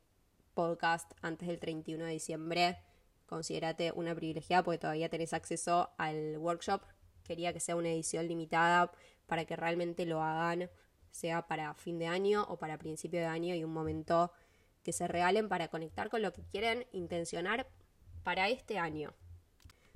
podcast 0.55 1.11
antes 1.23 1.49
del 1.49 1.59
31 1.59 2.05
de 2.05 2.13
diciembre, 2.13 2.79
considérate 3.27 3.93
una 3.93 4.15
privilegiada 4.15 4.63
porque 4.63 4.79
todavía 4.79 5.09
tenés 5.09 5.33
acceso 5.33 5.91
al 5.97 6.37
workshop. 6.39 6.83
Quería 7.25 7.53
que 7.53 7.61
sea 7.61 7.77
una 7.77 7.89
edición 7.89 8.29
limitada 8.29 8.93
para 9.27 9.45
que 9.47 9.57
realmente 9.57 10.05
lo 10.05 10.23
hagan, 10.23 10.69
sea 11.11 11.47
para 11.47 11.73
fin 11.75 11.99
de 11.99 12.07
año 12.07 12.45
o 12.49 12.59
para 12.59 12.79
principio 12.79 13.21
de 13.21 13.27
año 13.27 13.55
y 13.55 13.65
un 13.65 13.73
momento 13.73 14.33
que 14.83 14.93
se 14.93 15.09
regalen 15.09 15.49
para 15.49 15.69
conectar 15.69 16.11
con 16.11 16.23
lo 16.23 16.33
que 16.33 16.43
quieren 16.43 16.87
intencionar 16.93 17.67
para 18.23 18.49
este 18.49 18.79
año. 18.79 19.15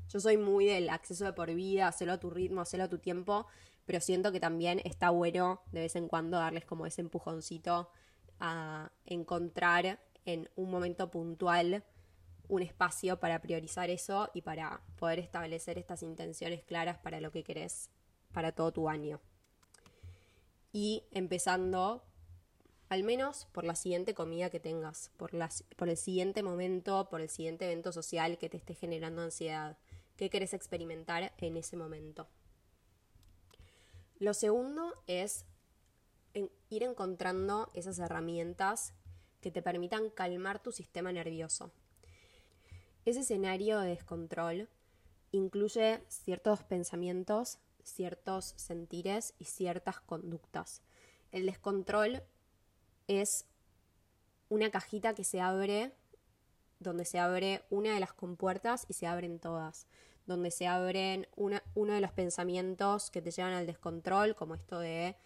Yo 0.08 0.20
soy 0.20 0.36
muy 0.36 0.66
del 0.66 0.88
acceso 0.88 1.24
de 1.24 1.32
por 1.32 1.52
vida, 1.52 1.88
hacerlo 1.88 2.14
a 2.14 2.20
tu 2.20 2.30
ritmo, 2.30 2.60
hacerlo 2.60 2.84
a 2.84 2.88
tu 2.88 2.98
tiempo, 2.98 3.46
pero 3.86 4.00
siento 4.00 4.32
que 4.32 4.40
también 4.40 4.80
está 4.84 5.10
bueno 5.10 5.62
de 5.72 5.80
vez 5.80 5.96
en 5.96 6.08
cuando 6.08 6.36
darles 6.36 6.64
como 6.64 6.86
ese 6.86 7.00
empujoncito 7.00 7.90
a 8.40 8.90
encontrar 9.06 10.00
en 10.24 10.50
un 10.56 10.70
momento 10.70 11.10
puntual 11.10 11.84
un 12.48 12.62
espacio 12.62 13.18
para 13.18 13.40
priorizar 13.40 13.88
eso 13.90 14.30
y 14.34 14.42
para 14.42 14.82
poder 14.98 15.18
establecer 15.20 15.78
estas 15.78 16.02
intenciones 16.02 16.62
claras 16.64 16.98
para 16.98 17.20
lo 17.20 17.30
que 17.30 17.44
querés 17.44 17.90
para 18.32 18.52
todo 18.52 18.72
tu 18.72 18.88
año. 18.88 19.20
Y 20.72 21.04
empezando 21.12 22.04
al 22.88 23.02
menos 23.02 23.46
por 23.52 23.64
la 23.64 23.74
siguiente 23.74 24.14
comida 24.14 24.50
que 24.50 24.60
tengas, 24.60 25.10
por, 25.16 25.32
por 25.76 25.88
el 25.88 25.96
siguiente 25.96 26.42
momento, 26.42 27.08
por 27.08 27.20
el 27.20 27.28
siguiente 27.28 27.64
evento 27.64 27.92
social 27.92 28.38
que 28.38 28.48
te 28.48 28.56
esté 28.56 28.74
generando 28.74 29.22
ansiedad. 29.22 29.76
¿Qué 30.16 30.30
querés 30.30 30.54
experimentar 30.54 31.32
en 31.38 31.56
ese 31.56 31.76
momento? 31.76 32.28
Lo 34.18 34.32
segundo 34.32 34.94
es 35.06 35.44
ir 36.70 36.82
encontrando 36.82 37.70
esas 37.74 37.98
herramientas 37.98 38.94
que 39.40 39.50
te 39.50 39.62
permitan 39.62 40.10
calmar 40.10 40.62
tu 40.62 40.72
sistema 40.72 41.12
nervioso. 41.12 41.70
Ese 43.04 43.20
escenario 43.20 43.78
de 43.78 43.90
descontrol 43.90 44.68
incluye 45.32 46.02
ciertos 46.08 46.62
pensamientos, 46.64 47.58
ciertos 47.84 48.54
sentires 48.56 49.34
y 49.38 49.44
ciertas 49.44 50.00
conductas. 50.00 50.82
El 51.30 51.46
descontrol 51.46 52.22
es 53.06 53.44
una 54.48 54.70
cajita 54.70 55.14
que 55.14 55.24
se 55.24 55.40
abre, 55.40 55.92
donde 56.80 57.04
se 57.04 57.18
abre 57.18 57.64
una 57.70 57.94
de 57.94 58.00
las 58.00 58.12
compuertas 58.12 58.86
y 58.88 58.94
se 58.94 59.06
abren 59.06 59.38
todas, 59.38 59.86
donde 60.26 60.50
se 60.50 60.66
abren 60.66 61.26
uno 61.36 61.92
de 61.94 62.00
los 62.00 62.12
pensamientos 62.12 63.10
que 63.10 63.22
te 63.22 63.30
llevan 63.30 63.52
al 63.52 63.66
descontrol, 63.66 64.34
como 64.34 64.54
esto 64.54 64.78
de 64.78 65.16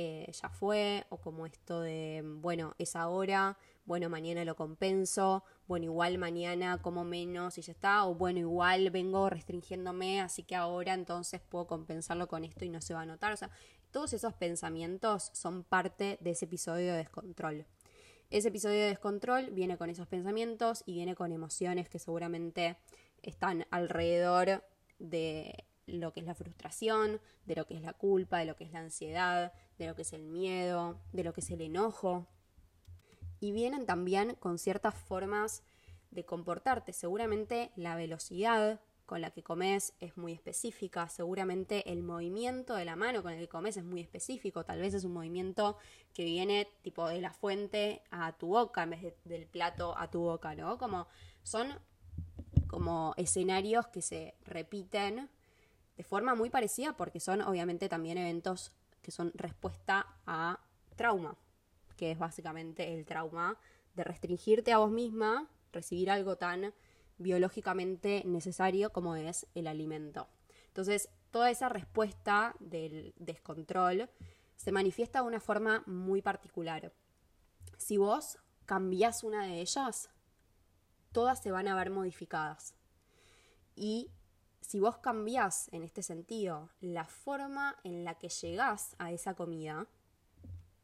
eh, 0.00 0.30
ya 0.32 0.48
fue, 0.48 1.06
o 1.08 1.16
como 1.16 1.46
esto 1.46 1.80
de, 1.80 2.22
bueno, 2.24 2.74
es 2.78 2.94
ahora, 2.94 3.58
bueno, 3.84 4.08
mañana 4.08 4.44
lo 4.44 4.54
compenso, 4.54 5.44
bueno, 5.66 5.86
igual 5.86 6.18
mañana 6.18 6.80
como 6.80 7.04
menos 7.04 7.58
y 7.58 7.62
ya 7.62 7.72
está, 7.72 8.04
o 8.06 8.14
bueno, 8.14 8.38
igual 8.38 8.90
vengo 8.90 9.28
restringiéndome, 9.28 10.20
así 10.20 10.42
que 10.42 10.54
ahora 10.54 10.94
entonces 10.94 11.40
puedo 11.40 11.66
compensarlo 11.66 12.28
con 12.28 12.44
esto 12.44 12.64
y 12.64 12.68
no 12.68 12.80
se 12.80 12.94
va 12.94 13.00
a 13.00 13.06
notar. 13.06 13.32
O 13.32 13.36
sea, 13.36 13.50
todos 13.90 14.12
esos 14.12 14.34
pensamientos 14.34 15.30
son 15.32 15.64
parte 15.64 16.18
de 16.20 16.30
ese 16.30 16.44
episodio 16.44 16.92
de 16.92 16.98
descontrol. 16.98 17.66
Ese 18.30 18.48
episodio 18.48 18.76
de 18.76 18.88
descontrol 18.88 19.50
viene 19.52 19.78
con 19.78 19.88
esos 19.88 20.06
pensamientos 20.06 20.82
y 20.84 20.92
viene 20.92 21.14
con 21.14 21.32
emociones 21.32 21.88
que 21.88 21.98
seguramente 21.98 22.76
están 23.22 23.66
alrededor 23.70 24.64
de 24.98 25.64
lo 25.86 26.12
que 26.12 26.20
es 26.20 26.26
la 26.26 26.34
frustración, 26.34 27.20
de 27.46 27.56
lo 27.56 27.66
que 27.66 27.74
es 27.74 27.82
la 27.82 27.94
culpa, 27.94 28.38
de 28.38 28.44
lo 28.44 28.56
que 28.56 28.64
es 28.64 28.72
la 28.72 28.80
ansiedad, 28.80 29.52
de 29.78 29.86
lo 29.86 29.94
que 29.94 30.02
es 30.02 30.12
el 30.12 30.24
miedo, 30.24 31.00
de 31.12 31.24
lo 31.24 31.32
que 31.32 31.40
es 31.40 31.50
el 31.50 31.60
enojo. 31.60 32.26
Y 33.40 33.52
vienen 33.52 33.86
también 33.86 34.34
con 34.34 34.58
ciertas 34.58 34.94
formas 34.94 35.62
de 36.10 36.24
comportarte. 36.24 36.92
Seguramente 36.92 37.70
la 37.76 37.96
velocidad 37.96 38.80
con 39.08 39.22
la 39.22 39.30
que 39.30 39.42
comes 39.42 39.94
es 40.00 40.18
muy 40.18 40.32
específica, 40.32 41.08
seguramente 41.08 41.90
el 41.90 42.02
movimiento 42.02 42.74
de 42.74 42.84
la 42.84 42.94
mano 42.94 43.22
con 43.22 43.32
el 43.32 43.40
que 43.40 43.48
comes 43.48 43.78
es 43.78 43.84
muy 43.84 44.02
específico, 44.02 44.66
tal 44.66 44.82
vez 44.82 44.92
es 44.92 45.04
un 45.04 45.14
movimiento 45.14 45.78
que 46.12 46.26
viene 46.26 46.68
tipo 46.82 47.08
de 47.08 47.22
la 47.22 47.32
fuente 47.32 48.02
a 48.10 48.36
tu 48.36 48.48
boca 48.48 48.82
en 48.82 48.90
vez 48.90 49.14
del 49.24 49.46
plato 49.46 49.96
a 49.96 50.10
tu 50.10 50.20
boca, 50.20 50.54
¿no? 50.54 50.76
Como 50.76 51.06
son 51.42 51.80
como 52.68 53.14
escenarios 53.16 53.88
que 53.88 54.02
se 54.02 54.34
repiten 54.44 55.28
de 55.96 56.04
forma 56.04 56.34
muy 56.34 56.50
parecida 56.50 56.96
porque 56.96 57.20
son 57.20 57.42
obviamente 57.42 57.88
también 57.88 58.18
eventos 58.18 58.72
que 59.02 59.10
son 59.10 59.32
respuesta 59.34 60.06
a 60.26 60.60
trauma, 60.96 61.36
que 61.96 62.12
es 62.12 62.18
básicamente 62.18 62.94
el 62.94 63.04
trauma 63.04 63.58
de 63.94 64.04
restringirte 64.04 64.72
a 64.72 64.78
vos 64.78 64.90
misma, 64.90 65.48
recibir 65.72 66.10
algo 66.10 66.36
tan 66.36 66.72
biológicamente 67.18 68.22
necesario 68.24 68.90
como 68.90 69.16
es 69.16 69.46
el 69.54 69.66
alimento. 69.66 70.28
Entonces, 70.68 71.08
toda 71.30 71.50
esa 71.50 71.68
respuesta 71.68 72.54
del 72.60 73.14
descontrol 73.18 74.08
se 74.56 74.72
manifiesta 74.72 75.20
de 75.20 75.26
una 75.26 75.40
forma 75.40 75.82
muy 75.86 76.22
particular. 76.22 76.92
Si 77.76 77.96
vos 77.96 78.38
cambiás 78.66 79.24
una 79.24 79.44
de 79.46 79.60
ellas, 79.60 80.10
todas 81.12 81.42
se 81.42 81.50
van 81.50 81.68
a 81.68 81.74
ver 81.74 81.90
modificadas. 81.90 82.74
Y 83.74 84.10
si 84.60 84.80
vos 84.80 84.98
cambiás 84.98 85.68
en 85.72 85.82
este 85.82 86.02
sentido 86.02 86.68
la 86.80 87.06
forma 87.06 87.76
en 87.84 88.04
la 88.04 88.18
que 88.18 88.28
llegás 88.28 88.94
a 88.98 89.12
esa 89.12 89.34
comida, 89.34 89.86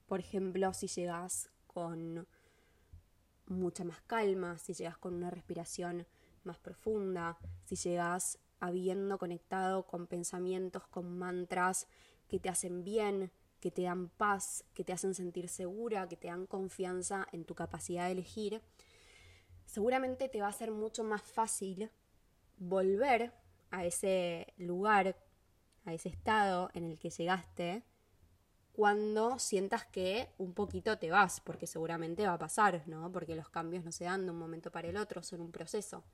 por 0.07 0.21
ejemplo, 0.21 0.73
si 0.73 0.87
llegás 0.87 1.51
con 1.67 2.27
mucha 3.47 3.85
más 3.85 4.01
calma, 4.03 4.59
si 4.59 4.75
llegas 4.75 4.97
con 4.97 5.15
una 5.15 5.31
respiración 5.31 6.07
más 6.45 6.59
profunda, 6.59 7.39
si 7.65 7.77
llegas 7.77 8.39
habiendo 8.61 9.19
conectado 9.19 9.87
con 9.87 10.07
pensamientos, 10.07 10.87
con 10.87 11.19
mantras 11.19 11.87
que 12.29 12.39
te 12.39 12.49
hacen 12.49 12.85
bien, 12.85 13.31
que 13.61 13.71
te 13.71 13.83
dan 13.83 14.09
paz, 14.09 14.65
que 14.75 14.85
te 14.85 14.93
hacen 14.93 15.15
sentir 15.15 15.49
segura, 15.49 16.09
que 16.09 16.17
te 16.17 16.29
dan 16.29 16.47
confianza 16.47 17.27
en 17.33 17.45
tu 17.45 17.55
capacidad 17.55 18.07
de 18.07 18.13
elegir, 18.13 18.63
seguramente 19.67 20.29
te 20.29 20.41
va 20.41 20.49
a 20.49 20.53
ser 20.53 20.71
mucho 20.71 21.05
más 21.05 21.23
fácil 21.23 21.91
volver 22.57 23.33
a 23.71 23.85
ese 23.85 24.55
lugar, 24.57 25.17
a 25.85 25.93
ese 25.93 26.09
estado 26.09 26.71
en 26.75 26.85
el 26.85 26.99
que 26.99 27.11
llegaste, 27.11 27.83
cuando 28.73 29.39
sientas 29.39 29.85
que 29.87 30.31
un 30.37 30.53
poquito 30.53 30.99
te 30.99 31.11
vas, 31.11 31.41
porque 31.41 31.67
seguramente 31.67 32.27
va 32.27 32.35
a 32.35 32.39
pasar, 32.39 32.83
¿no? 32.87 33.11
Porque 33.13 33.37
los 33.37 33.49
cambios 33.49 33.85
no 33.85 33.93
se 33.93 34.05
dan 34.05 34.25
de 34.25 34.33
un 34.33 34.39
momento 34.39 34.73
para 34.73 34.89
el 34.89 34.97
otro, 34.97 35.23
son 35.23 35.41
un 35.41 35.53
proceso. 35.53 36.05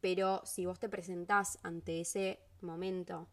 Pero 0.00 0.40
si 0.44 0.66
vos 0.66 0.78
te 0.78 0.88
presentás 0.88 1.58
ante 1.64 2.00
ese 2.00 2.38
momento 2.60 3.28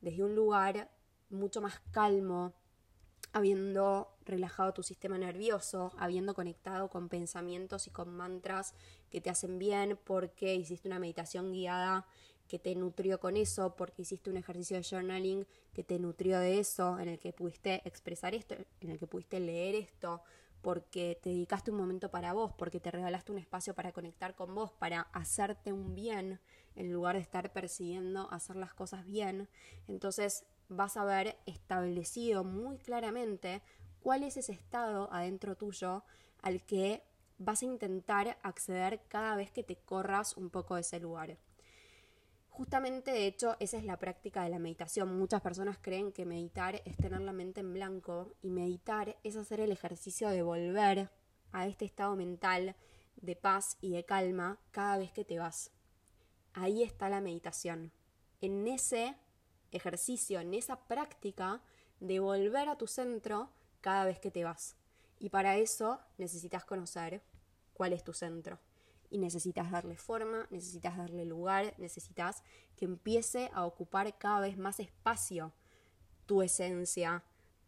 desde 0.00 0.22
un 0.22 0.36
lugar 0.36 0.90
mucho 1.28 1.60
más 1.60 1.80
calmo, 1.90 2.54
habiendo 3.34 4.16
relajado 4.24 4.72
tu 4.72 4.84
sistema 4.84 5.18
nervioso, 5.18 5.92
habiendo 5.98 6.34
conectado 6.34 6.88
con 6.88 7.08
pensamientos 7.08 7.88
y 7.88 7.90
con 7.90 8.14
mantras 8.14 8.74
que 9.10 9.20
te 9.20 9.28
hacen 9.28 9.58
bien 9.58 9.98
porque 10.04 10.54
hiciste 10.54 10.88
una 10.88 11.00
meditación 11.00 11.52
guiada 11.52 12.06
que 12.46 12.60
te 12.60 12.76
nutrió 12.76 13.18
con 13.18 13.36
eso, 13.36 13.74
porque 13.74 14.02
hiciste 14.02 14.30
un 14.30 14.36
ejercicio 14.36 14.76
de 14.76 14.84
journaling 14.84 15.46
que 15.72 15.82
te 15.82 15.98
nutrió 15.98 16.38
de 16.38 16.60
eso, 16.60 16.98
en 17.00 17.08
el 17.08 17.18
que 17.18 17.32
pudiste 17.32 17.82
expresar 17.84 18.34
esto, 18.34 18.54
en 18.80 18.90
el 18.90 18.98
que 18.98 19.08
pudiste 19.08 19.40
leer 19.40 19.74
esto, 19.74 20.22
porque 20.62 21.18
te 21.20 21.30
dedicaste 21.30 21.72
un 21.72 21.76
momento 21.76 22.12
para 22.12 22.32
vos, 22.34 22.52
porque 22.56 22.78
te 22.78 22.92
regalaste 22.92 23.32
un 23.32 23.38
espacio 23.38 23.74
para 23.74 23.92
conectar 23.92 24.36
con 24.36 24.54
vos, 24.54 24.70
para 24.72 25.00
hacerte 25.12 25.72
un 25.72 25.96
bien, 25.96 26.38
en 26.76 26.92
lugar 26.92 27.16
de 27.16 27.22
estar 27.22 27.52
persiguiendo 27.52 28.30
hacer 28.30 28.56
las 28.56 28.74
cosas 28.74 29.04
bien. 29.06 29.48
Entonces 29.88 30.44
vas 30.68 30.96
a 30.96 31.02
haber 31.02 31.38
establecido 31.46 32.44
muy 32.44 32.78
claramente 32.78 33.62
cuál 34.00 34.22
es 34.22 34.36
ese 34.36 34.52
estado 34.52 35.12
adentro 35.12 35.56
tuyo 35.56 36.04
al 36.42 36.62
que 36.64 37.02
vas 37.38 37.62
a 37.62 37.66
intentar 37.66 38.38
acceder 38.42 39.02
cada 39.08 39.36
vez 39.36 39.50
que 39.50 39.64
te 39.64 39.76
corras 39.76 40.36
un 40.36 40.50
poco 40.50 40.74
de 40.74 40.82
ese 40.82 41.00
lugar. 41.00 41.38
Justamente, 42.48 43.10
de 43.10 43.26
hecho, 43.26 43.56
esa 43.58 43.78
es 43.78 43.84
la 43.84 43.98
práctica 43.98 44.44
de 44.44 44.50
la 44.50 44.60
meditación. 44.60 45.18
Muchas 45.18 45.40
personas 45.40 45.76
creen 45.80 46.12
que 46.12 46.24
meditar 46.24 46.80
es 46.84 46.96
tener 46.96 47.20
la 47.20 47.32
mente 47.32 47.60
en 47.60 47.72
blanco 47.72 48.36
y 48.42 48.50
meditar 48.50 49.16
es 49.24 49.36
hacer 49.36 49.58
el 49.58 49.72
ejercicio 49.72 50.28
de 50.28 50.42
volver 50.42 51.10
a 51.50 51.66
este 51.66 51.84
estado 51.84 52.14
mental 52.14 52.76
de 53.16 53.34
paz 53.34 53.76
y 53.80 53.90
de 53.90 54.04
calma 54.04 54.60
cada 54.70 54.98
vez 54.98 55.10
que 55.10 55.24
te 55.24 55.38
vas. 55.38 55.72
Ahí 56.52 56.84
está 56.84 57.08
la 57.08 57.20
meditación. 57.20 57.90
En 58.40 58.68
ese 58.68 59.16
ejercicio, 59.74 60.40
en 60.40 60.54
esa 60.54 60.76
práctica 60.86 61.60
de 62.00 62.20
volver 62.20 62.68
a 62.68 62.76
tu 62.76 62.86
centro 62.86 63.50
cada 63.80 64.04
vez 64.04 64.18
que 64.18 64.30
te 64.30 64.44
vas. 64.44 64.76
Y 65.18 65.30
para 65.30 65.56
eso 65.56 66.00
necesitas 66.18 66.64
conocer 66.64 67.22
cuál 67.72 67.92
es 67.92 68.04
tu 68.04 68.12
centro 68.12 68.58
y 69.10 69.18
necesitas 69.18 69.70
darle 69.70 69.96
forma, 69.96 70.46
necesitas 70.50 70.96
darle 70.96 71.24
lugar, 71.24 71.74
necesitas 71.78 72.42
que 72.76 72.84
empiece 72.84 73.50
a 73.54 73.64
ocupar 73.64 74.18
cada 74.18 74.40
vez 74.40 74.58
más 74.58 74.80
espacio 74.80 75.52
tu 76.26 76.42
esencia, 76.42 77.22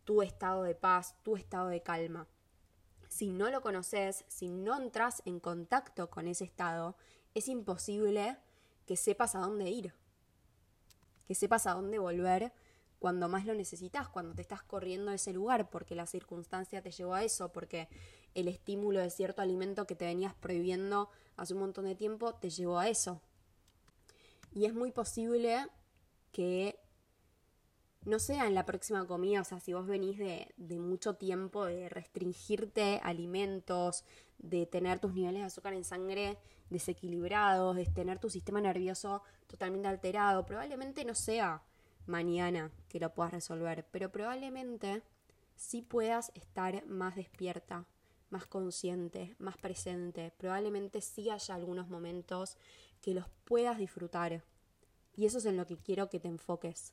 tu 0.05 0.23
estado 0.23 0.62
de 0.62 0.75
paz, 0.75 1.16
tu 1.23 1.37
estado 1.37 1.69
de 1.69 1.83
calma. 1.83 2.27
Si 3.09 3.31
no 3.31 3.51
lo 3.51 3.61
conoces, 3.61 4.25
si 4.29 4.49
no 4.49 4.77
entras 4.81 5.23
en 5.25 5.38
contacto 5.38 6.11
con 6.11 6.27
ese 6.27 6.45
estado, 6.45 6.97
es 7.35 7.49
imposible 7.49 8.38
que 8.87 8.97
sepas 8.97 9.35
a 9.35 9.40
dónde 9.40 9.71
ir, 9.71 9.95
que 11.27 11.35
sepas 11.35 11.67
a 11.67 11.75
dónde 11.75 11.99
volver 11.99 12.53
cuando 12.99 13.29
más 13.29 13.45
lo 13.45 13.55
necesitas, 13.55 14.09
cuando 14.09 14.35
te 14.35 14.43
estás 14.43 14.62
corriendo 14.62 15.11
de 15.11 15.17
ese 15.17 15.33
lugar, 15.33 15.69
porque 15.69 15.95
la 15.95 16.07
circunstancia 16.07 16.83
te 16.83 16.91
llevó 16.91 17.15
a 17.15 17.25
eso, 17.25 17.53
porque 17.53 17.89
el 18.35 18.49
estímulo 18.49 19.01
de 19.01 19.11
cierto 19.11 19.43
alimento 19.43 19.87
que 19.87 19.95
te 19.95 20.07
venías 20.07 20.35
prohibiendo 20.35 21.11
hace 21.37 21.55
un 21.55 21.61
montón 21.61 21.85
de 21.85 21.95
tiempo 21.95 22.35
te 22.35 22.51
llevó 22.51 22.79
a 22.79 22.89
eso. 22.89 23.21
Y 24.55 24.65
es 24.65 24.75
muy 24.75 24.93
posible 24.93 25.67
que 26.33 26.79
no 28.07 28.21
sea 28.21 28.47
en 28.47 28.55
la 28.55 28.64
próxima 28.64 29.05
comida, 29.07 29.40
o 29.40 29.45
sea, 29.45 29.59
si 29.59 29.73
vos 29.73 29.87
venís 29.87 30.16
de, 30.16 30.55
de, 30.57 30.79
mucho 30.79 31.14
tiempo 31.14 31.64
de 31.66 31.88
restringirte 31.88 33.01
alimentos, 33.03 34.05
de 34.38 34.64
tener 34.64 35.01
tus 35.01 35.12
niveles 35.12 35.40
de 35.42 35.47
azúcar 35.47 35.75
en 35.75 35.85
sangre 35.85 36.38
desequilibrados, 36.71 37.75
de 37.75 37.85
tener 37.87 38.21
tu 38.21 38.31
sistema 38.31 38.61
nervioso 38.61 39.23
totalmente 39.49 39.88
alterado, 39.88 40.47
probablemente 40.47 41.05
no 41.05 41.16
sea 41.16 41.62
mañana 42.07 42.71
que 42.88 43.01
lo 43.01 43.12
puedas 43.12 43.33
resolver, 43.33 43.87
pero 43.90 44.12
probablemente 44.12 45.03
sí 45.57 45.83
puedas 45.83 46.31
estar 46.35 46.87
más 46.87 47.16
despierta, 47.16 47.87
más 48.31 48.47
consciente, 48.47 49.35
más 49.38 49.57
presente, 49.57 50.33
probablemente 50.37 51.01
sí 51.01 51.29
haya 51.29 51.57
algunos 51.57 51.88
momentos 51.88 52.57
que 53.01 53.14
los 53.14 53.29
puedas 53.45 53.79
disfrutar. 53.79 54.45
Y 55.16 55.27
eso 55.27 55.38
es 55.38 55.47
en 55.47 55.57
lo 55.57 55.66
que 55.66 55.77
quiero 55.77 56.09
que 56.09 56.21
te 56.21 56.29
enfoques. 56.29 56.92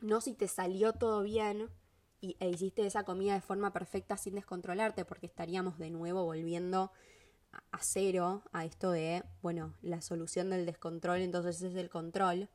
No 0.00 0.20
si 0.20 0.34
te 0.34 0.48
salió 0.48 0.92
todo 0.92 1.22
bien 1.22 1.70
y, 2.20 2.36
e 2.40 2.48
hiciste 2.48 2.86
esa 2.86 3.04
comida 3.04 3.34
de 3.34 3.40
forma 3.40 3.72
perfecta 3.72 4.16
sin 4.16 4.34
descontrolarte, 4.34 5.04
porque 5.04 5.26
estaríamos 5.26 5.78
de 5.78 5.90
nuevo 5.90 6.24
volviendo 6.24 6.92
a 7.72 7.78
cero 7.80 8.42
a 8.52 8.64
esto 8.64 8.90
de, 8.90 9.24
bueno, 9.42 9.74
la 9.82 10.00
solución 10.00 10.50
del 10.50 10.66
descontrol, 10.66 11.20
entonces 11.20 11.62
es 11.62 11.74
el 11.74 11.90
control. 11.90 12.48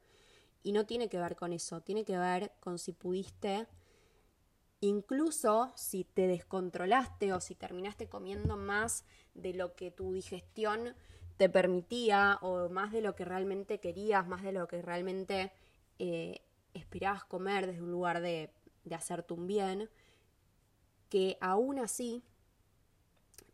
Y 0.63 0.71
no 0.71 0.85
tiene 0.85 1.09
que 1.09 1.19
ver 1.19 1.35
con 1.35 1.53
eso, 1.53 1.81
tiene 1.81 2.05
que 2.05 2.17
ver 2.17 2.53
con 2.59 2.79
si 2.79 2.91
pudiste, 2.91 3.67
incluso 4.81 5.71
si 5.75 6.03
te 6.03 6.27
descontrolaste 6.27 7.33
o 7.33 7.39
si 7.39 7.55
terminaste 7.55 8.09
comiendo 8.09 8.57
más 8.57 9.05
de 9.33 9.53
lo 9.53 9.75
que 9.75 9.91
tu 9.91 10.13
digestión 10.13 10.95
te 11.37 11.49
permitía 11.49 12.39
o 12.41 12.69
más 12.69 12.91
de 12.91 13.01
lo 13.01 13.15
que 13.15 13.25
realmente 13.25 13.79
querías, 13.79 14.27
más 14.27 14.41
de 14.41 14.53
lo 14.53 14.67
que 14.67 14.81
realmente 14.81 15.51
eh, 15.99 16.44
esperabas 16.75 17.25
comer 17.25 17.67
desde 17.67 17.81
un 17.81 17.91
lugar 17.91 18.21
de, 18.21 18.51
de 18.83 18.95
hacerte 18.95 19.33
un 19.33 19.47
bien, 19.47 19.89
que 21.09 21.37
aún 21.41 21.79
así 21.79 22.23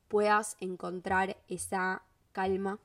puedas 0.07 0.57
encontrar 0.59 1.37
esa 1.47 2.03
calma, 2.31 2.79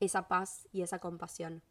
esa 0.00 0.28
paz 0.28 0.68
y 0.72 0.82
esa 0.82 0.98
compasión. 0.98 1.62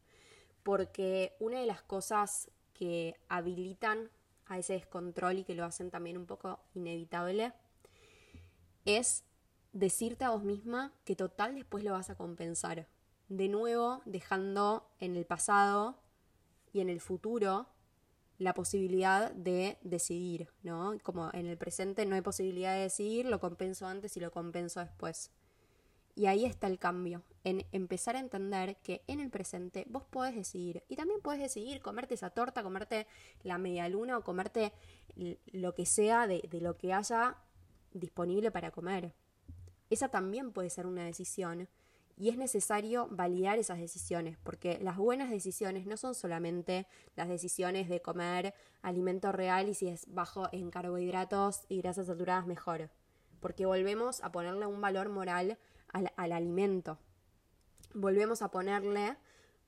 Porque 0.62 1.36
una 1.38 1.60
de 1.60 1.66
las 1.66 1.82
cosas 1.82 2.50
que 2.74 3.16
habilitan 3.28 4.10
a 4.46 4.58
ese 4.58 4.74
descontrol 4.74 5.38
y 5.38 5.44
que 5.44 5.54
lo 5.54 5.64
hacen 5.64 5.90
también 5.90 6.18
un 6.18 6.26
poco 6.26 6.60
inevitable 6.74 7.52
es 8.84 9.24
decirte 9.72 10.24
a 10.24 10.30
vos 10.30 10.42
misma 10.42 10.92
que 11.04 11.16
total 11.16 11.54
después 11.54 11.84
lo 11.84 11.92
vas 11.92 12.10
a 12.10 12.16
compensar. 12.16 12.86
De 13.28 13.48
nuevo, 13.48 14.02
dejando 14.04 14.88
en 15.00 15.16
el 15.16 15.26
pasado 15.26 15.98
y 16.76 16.80
en 16.80 16.90
el 16.90 17.00
futuro 17.00 17.66
la 18.38 18.52
posibilidad 18.52 19.32
de 19.32 19.78
decidir, 19.82 20.50
¿no? 20.62 20.98
Como 21.02 21.30
en 21.32 21.46
el 21.46 21.56
presente 21.56 22.04
no 22.04 22.14
hay 22.14 22.20
posibilidad 22.20 22.74
de 22.74 22.82
decidir, 22.82 23.24
lo 23.26 23.40
compenso 23.40 23.86
antes 23.86 24.16
y 24.16 24.20
lo 24.20 24.30
compenso 24.30 24.80
después. 24.80 25.30
Y 26.14 26.26
ahí 26.26 26.44
está 26.44 26.66
el 26.66 26.78
cambio, 26.78 27.22
en 27.44 27.64
empezar 27.72 28.16
a 28.16 28.20
entender 28.20 28.76
que 28.82 29.02
en 29.06 29.20
el 29.20 29.30
presente 29.30 29.86
vos 29.88 30.04
podés 30.04 30.34
decidir. 30.34 30.82
Y 30.88 30.96
también 30.96 31.20
podés 31.20 31.40
decidir 31.40 31.80
comerte 31.80 32.14
esa 32.14 32.30
torta, 32.30 32.62
comerte 32.62 33.06
la 33.42 33.56
media 33.56 33.88
luna 33.88 34.18
o 34.18 34.24
comerte 34.24 34.72
lo 35.52 35.74
que 35.74 35.86
sea 35.86 36.26
de, 36.26 36.46
de 36.50 36.60
lo 36.60 36.76
que 36.76 36.92
haya 36.92 37.38
disponible 37.92 38.50
para 38.50 38.70
comer 38.70 39.14
esa 39.90 40.08
también 40.08 40.52
puede 40.52 40.70
ser 40.70 40.86
una 40.86 41.04
decisión 41.04 41.68
y 42.16 42.30
es 42.30 42.38
necesario 42.38 43.08
validar 43.10 43.58
esas 43.58 43.78
decisiones, 43.78 44.38
porque 44.42 44.78
las 44.80 44.96
buenas 44.96 45.30
decisiones 45.30 45.86
no 45.86 45.96
son 45.96 46.14
solamente 46.14 46.86
las 47.14 47.28
decisiones 47.28 47.88
de 47.88 48.00
comer 48.00 48.54
alimento 48.82 49.32
real 49.32 49.68
y 49.68 49.74
si 49.74 49.88
es 49.88 50.06
bajo 50.08 50.48
en 50.52 50.70
carbohidratos 50.70 51.64
y 51.68 51.78
grasas 51.78 52.06
saturadas 52.06 52.46
mejor, 52.46 52.90
porque 53.40 53.66
volvemos 53.66 54.22
a 54.22 54.32
ponerle 54.32 54.66
un 54.66 54.80
valor 54.80 55.10
moral 55.10 55.58
al, 55.92 56.10
al 56.16 56.32
alimento, 56.32 56.98
volvemos 57.92 58.40
a 58.40 58.50
ponerle 58.50 59.16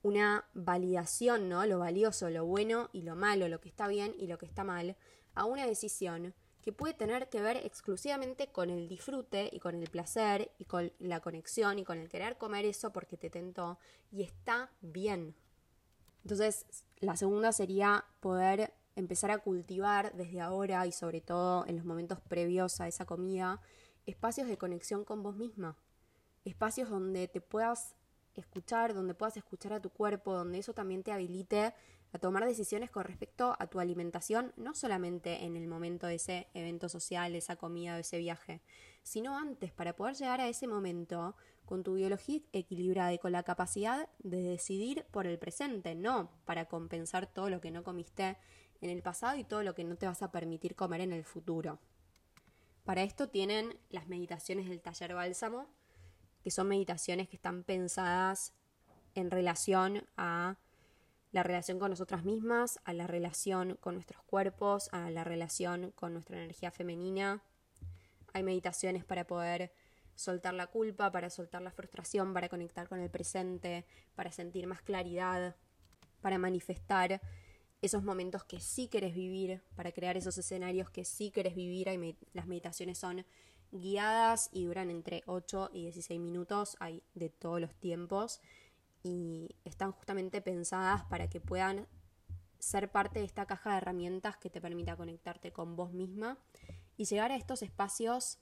una 0.03 0.47
validación, 0.55 1.49
¿no? 1.49 1.67
Lo 1.67 1.81
valioso, 1.81 2.31
lo 2.31 2.47
bueno 2.47 2.89
y 2.93 3.03
lo 3.03 3.15
malo, 3.15 3.49
lo 3.49 3.61
que 3.61 3.69
está 3.69 3.89
bien 3.89 4.15
y 4.19 4.27
lo 4.27 4.39
que 4.39 4.47
está 4.47 4.65
mal, 4.65 4.97
a 5.35 5.45
una 5.45 5.67
decisión 5.67 6.35
que 6.69 6.73
puede 6.75 6.93
tener 6.93 7.31
que 7.31 7.41
ver 7.41 7.57
exclusivamente 7.65 8.49
con 8.49 8.69
el 8.69 8.91
disfrute 8.91 9.49
y 9.51 9.59
con 9.59 9.75
el 9.75 9.89
placer 9.89 10.53
y 10.59 10.67
con 10.67 10.93
la 10.99 11.21
conexión 11.21 11.79
y 11.79 11.85
con 11.87 11.97
el 11.97 12.11
querer 12.11 12.37
comer 12.37 12.67
eso 12.67 12.93
porque 12.93 13.17
te 13.17 13.31
tentó 13.31 13.79
y 14.13 14.23
está 14.23 14.71
bien. 14.83 15.35
Entonces, 16.25 16.67
la 16.99 17.17
segunda 17.17 17.53
sería 17.53 18.05
poder 18.21 18.75
empezar 18.97 19.31
a 19.31 19.39
cultivar 19.39 20.15
desde 20.15 20.43
ahora 20.43 20.87
y 20.87 20.93
sobre 20.93 21.23
todo 21.23 21.65
en 21.67 21.77
los 21.77 21.87
momentos 21.87 22.21
previos 22.21 22.83
a 22.83 22.87
esa 22.87 23.07
comida 23.07 23.63
espacios 24.05 24.47
de 24.47 24.59
conexión 24.59 25.07
con 25.07 25.23
vos 25.23 25.37
misma, 25.37 25.75
espacios 26.45 26.91
donde 26.91 27.29
te 27.29 27.41
puedas 27.41 27.95
escuchar, 28.35 28.93
donde 28.93 29.15
puedas 29.15 29.39
escuchar 29.39 29.73
a 29.73 29.81
tu 29.81 29.89
cuerpo, 29.89 30.35
donde 30.35 30.59
eso 30.59 30.75
también 30.75 31.03
te 31.03 31.13
habilite 31.13 31.73
a 32.13 32.19
tomar 32.19 32.45
decisiones 32.45 32.91
con 32.91 33.05
respecto 33.05 33.55
a 33.59 33.67
tu 33.67 33.81
alimentación, 33.81 34.53
no 34.57 34.75
solamente 34.75 35.45
en 35.45 35.57
el 35.57 35.67
momento 35.67 36.07
de 36.07 36.15
ese 36.15 36.49
evento 36.55 36.89
social, 36.89 37.33
de 37.33 37.39
esa 37.39 37.57
comida, 37.57 37.95
de 37.95 38.01
ese 38.01 38.19
viaje, 38.19 38.63
sino 39.03 39.37
antes, 39.37 39.73
para 39.73 39.95
poder 39.95 40.17
llegar 40.17 40.41
a 40.41 40.49
ese 40.49 40.67
momento 40.67 41.37
con 41.65 41.83
tu 41.83 41.95
biología 41.95 42.41
equilibrada 42.53 43.13
y 43.13 43.19
con 43.19 43.33
la 43.33 43.43
capacidad 43.43 44.09
de 44.21 44.43
decidir 44.43 45.05
por 45.11 45.27
el 45.27 45.39
presente, 45.39 45.95
no 45.95 46.31
para 46.47 46.67
compensar 46.67 47.27
todo 47.27 47.51
lo 47.51 47.61
que 47.61 47.71
no 47.71 47.85
comiste 47.85 48.39
en 48.81 48.91
el 48.91 49.03
pasado 49.03 49.37
y 49.37 49.45
todo 49.45 49.63
lo 49.63 49.75
que 49.75 49.85
no 49.85 49.97
te 49.97 50.07
vas 50.07 50.23
a 50.23 50.31
permitir 50.31 50.75
comer 50.75 51.03
en 51.03 51.13
el 51.13 51.25
futuro. 51.25 51.79
Para 52.85 53.03
esto 53.03 53.29
tienen 53.29 53.79
las 53.91 54.09
meditaciones 54.09 54.69
del 54.69 54.81
taller 54.81 55.15
bálsamo, 55.15 55.67
que 56.43 56.51
son 56.51 56.69
meditaciones 56.69 57.29
que 57.29 57.37
están 57.37 57.65
pensadas 57.65 58.55
en 59.15 59.31
relación 59.31 60.07
a 60.17 60.57
la 61.33 61.43
relación 61.43 61.79
con 61.79 61.91
nosotras 61.91 62.25
mismas, 62.25 62.81
a 62.85 62.93
la 62.93 63.07
relación 63.07 63.77
con 63.81 63.95
nuestros 63.95 64.23
cuerpos, 64.25 64.89
a 64.93 65.11
la 65.11 65.25
relación 65.25 65.93
con 65.93 66.15
nuestra 66.15 66.37
energía 66.43 66.71
femenina. 66.71 67.43
Hay 68.33 68.43
meditaciones 68.43 69.05
para 69.05 69.27
poder 69.27 69.73
soltar 70.15 70.55
la 70.55 70.67
culpa, 70.67 71.13
para 71.13 71.31
soltar 71.31 71.63
la 71.63 71.71
frustración, 71.71 72.33
para 72.33 72.49
conectar 72.49 72.89
con 72.89 73.01
el 73.01 73.11
presente, 73.11 73.85
para 74.15 74.33
sentir 74.33 74.67
más 74.67 74.83
claridad, 74.83 75.57
para 76.21 76.39
manifestar 76.39 77.21
esos 77.83 78.03
momentos 78.03 78.43
que 78.45 78.59
sí 78.59 78.89
querés 78.89 79.15
vivir, 79.15 79.63
para 79.77 79.93
crear 79.93 80.17
esos 80.17 80.37
escenarios 80.37 80.91
que 80.91 81.05
sí 81.05 81.31
querés 81.31 81.55
vivir. 81.55 82.17
las 82.33 82.47
meditaciones 82.47 82.99
son 82.99 83.25
guiadas 83.71 84.49
y 84.53 84.65
duran 84.65 84.91
entre 84.91 85.23
8 85.27 85.71
y 85.73 85.83
16 85.83 86.19
minutos, 86.19 86.77
hay 86.81 87.03
de 87.15 87.29
todos 87.29 87.61
los 87.61 87.75
tiempos 87.75 88.41
y 89.03 89.57
están 89.65 89.93
justamente 89.93 90.41
pensadas 90.41 91.05
para 91.05 91.29
que 91.29 91.41
puedan 91.41 91.87
ser 92.59 92.91
parte 92.91 93.21
de 93.21 93.25
esta 93.25 93.47
caja 93.47 93.71
de 93.71 93.77
herramientas 93.79 94.37
que 94.37 94.51
te 94.51 94.61
permita 94.61 94.97
conectarte 94.97 95.53
con 95.53 95.77
vos 95.77 95.93
misma 95.93 96.39
y 96.97 97.05
llegar 97.05 97.31
a 97.31 97.37
estos 97.37 97.63
espacios 97.63 98.39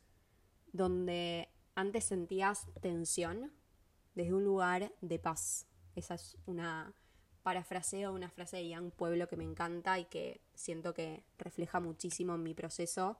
donde 0.73 1.49
antes 1.75 2.05
sentías 2.05 2.67
tensión 2.81 3.53
desde 4.15 4.33
un 4.33 4.45
lugar 4.45 4.93
de 5.03 5.19
paz. 5.19 5.67
Esa 5.95 6.15
es 6.15 6.37
una 6.47 6.95
parafraseo, 7.43 8.13
una 8.13 8.29
frase 8.29 8.57
de 8.57 8.69
Young 8.71 8.91
Pueblo 8.91 9.29
que 9.29 9.37
me 9.37 9.45
encanta 9.45 9.99
y 10.01 10.07
que 10.07 10.41
siento 10.55 10.95
que 10.95 11.23
refleja 11.39 11.79
muchísimo 11.79 12.35
en 12.35 12.43
mi 12.43 12.55
proceso, 12.55 13.19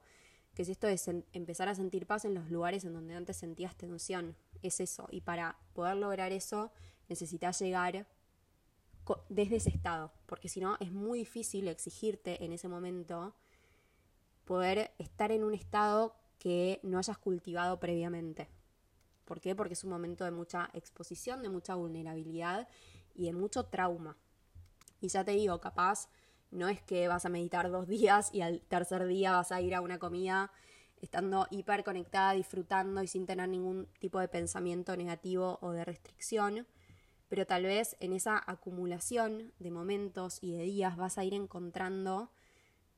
que 0.53 0.63
es 0.63 0.69
esto 0.69 0.87
de 0.87 1.23
empezar 1.31 1.69
a 1.69 1.75
sentir 1.75 2.07
paz 2.07 2.25
en 2.25 2.33
los 2.33 2.49
lugares 2.49 2.83
en 2.83 2.93
donde 2.93 3.15
antes 3.15 3.37
sentías 3.37 3.75
tensión. 3.75 4.35
Es 4.63 4.79
eso. 4.79 5.07
Y 5.11 5.21
para 5.21 5.57
poder 5.73 5.95
lograr 5.97 6.31
eso 6.31 6.73
necesitas 7.09 7.59
llegar 7.59 8.07
desde 9.29 9.55
ese 9.55 9.69
estado, 9.69 10.11
porque 10.25 10.49
si 10.49 10.59
no 10.59 10.77
es 10.79 10.91
muy 10.91 11.19
difícil 11.19 11.67
exigirte 11.67 12.43
en 12.43 12.51
ese 12.51 12.67
momento 12.67 13.33
poder 14.45 14.91
estar 14.97 15.31
en 15.31 15.43
un 15.43 15.53
estado 15.53 16.15
que 16.39 16.79
no 16.83 16.99
hayas 16.99 17.17
cultivado 17.17 17.79
previamente. 17.79 18.49
¿Por 19.25 19.41
qué? 19.41 19.55
Porque 19.55 19.73
es 19.73 19.83
un 19.83 19.89
momento 19.89 20.23
de 20.23 20.31
mucha 20.31 20.69
exposición, 20.73 21.41
de 21.41 21.49
mucha 21.49 21.75
vulnerabilidad 21.75 22.67
y 23.13 23.25
de 23.25 23.33
mucho 23.33 23.65
trauma. 23.65 24.15
Y 25.01 25.09
ya 25.09 25.23
te 25.23 25.31
digo, 25.31 25.59
capaz 25.59 26.07
no 26.51 26.69
es 26.69 26.81
que 26.81 27.07
vas 27.07 27.25
a 27.25 27.29
meditar 27.29 27.69
dos 27.69 27.87
días 27.87 28.33
y 28.33 28.41
al 28.41 28.61
tercer 28.61 29.05
día 29.05 29.33
vas 29.33 29.51
a 29.51 29.61
ir 29.61 29.75
a 29.75 29.81
una 29.81 29.99
comida 29.99 30.51
estando 31.01 31.45
hiper 31.51 31.83
conectada, 31.83 32.31
disfrutando 32.33 33.03
y 33.03 33.07
sin 33.07 33.25
tener 33.25 33.49
ningún 33.49 33.87
tipo 33.99 34.19
de 34.19 34.27
pensamiento 34.27 34.95
negativo 34.95 35.59
o 35.61 35.71
de 35.71 35.85
restricción, 35.85 36.65
pero 37.29 37.45
tal 37.45 37.63
vez 37.63 37.95
en 37.99 38.13
esa 38.13 38.41
acumulación 38.45 39.53
de 39.59 39.71
momentos 39.71 40.39
y 40.41 40.51
de 40.51 40.63
días 40.63 40.95
vas 40.95 41.17
a 41.17 41.23
ir 41.23 41.33
encontrando, 41.33 42.31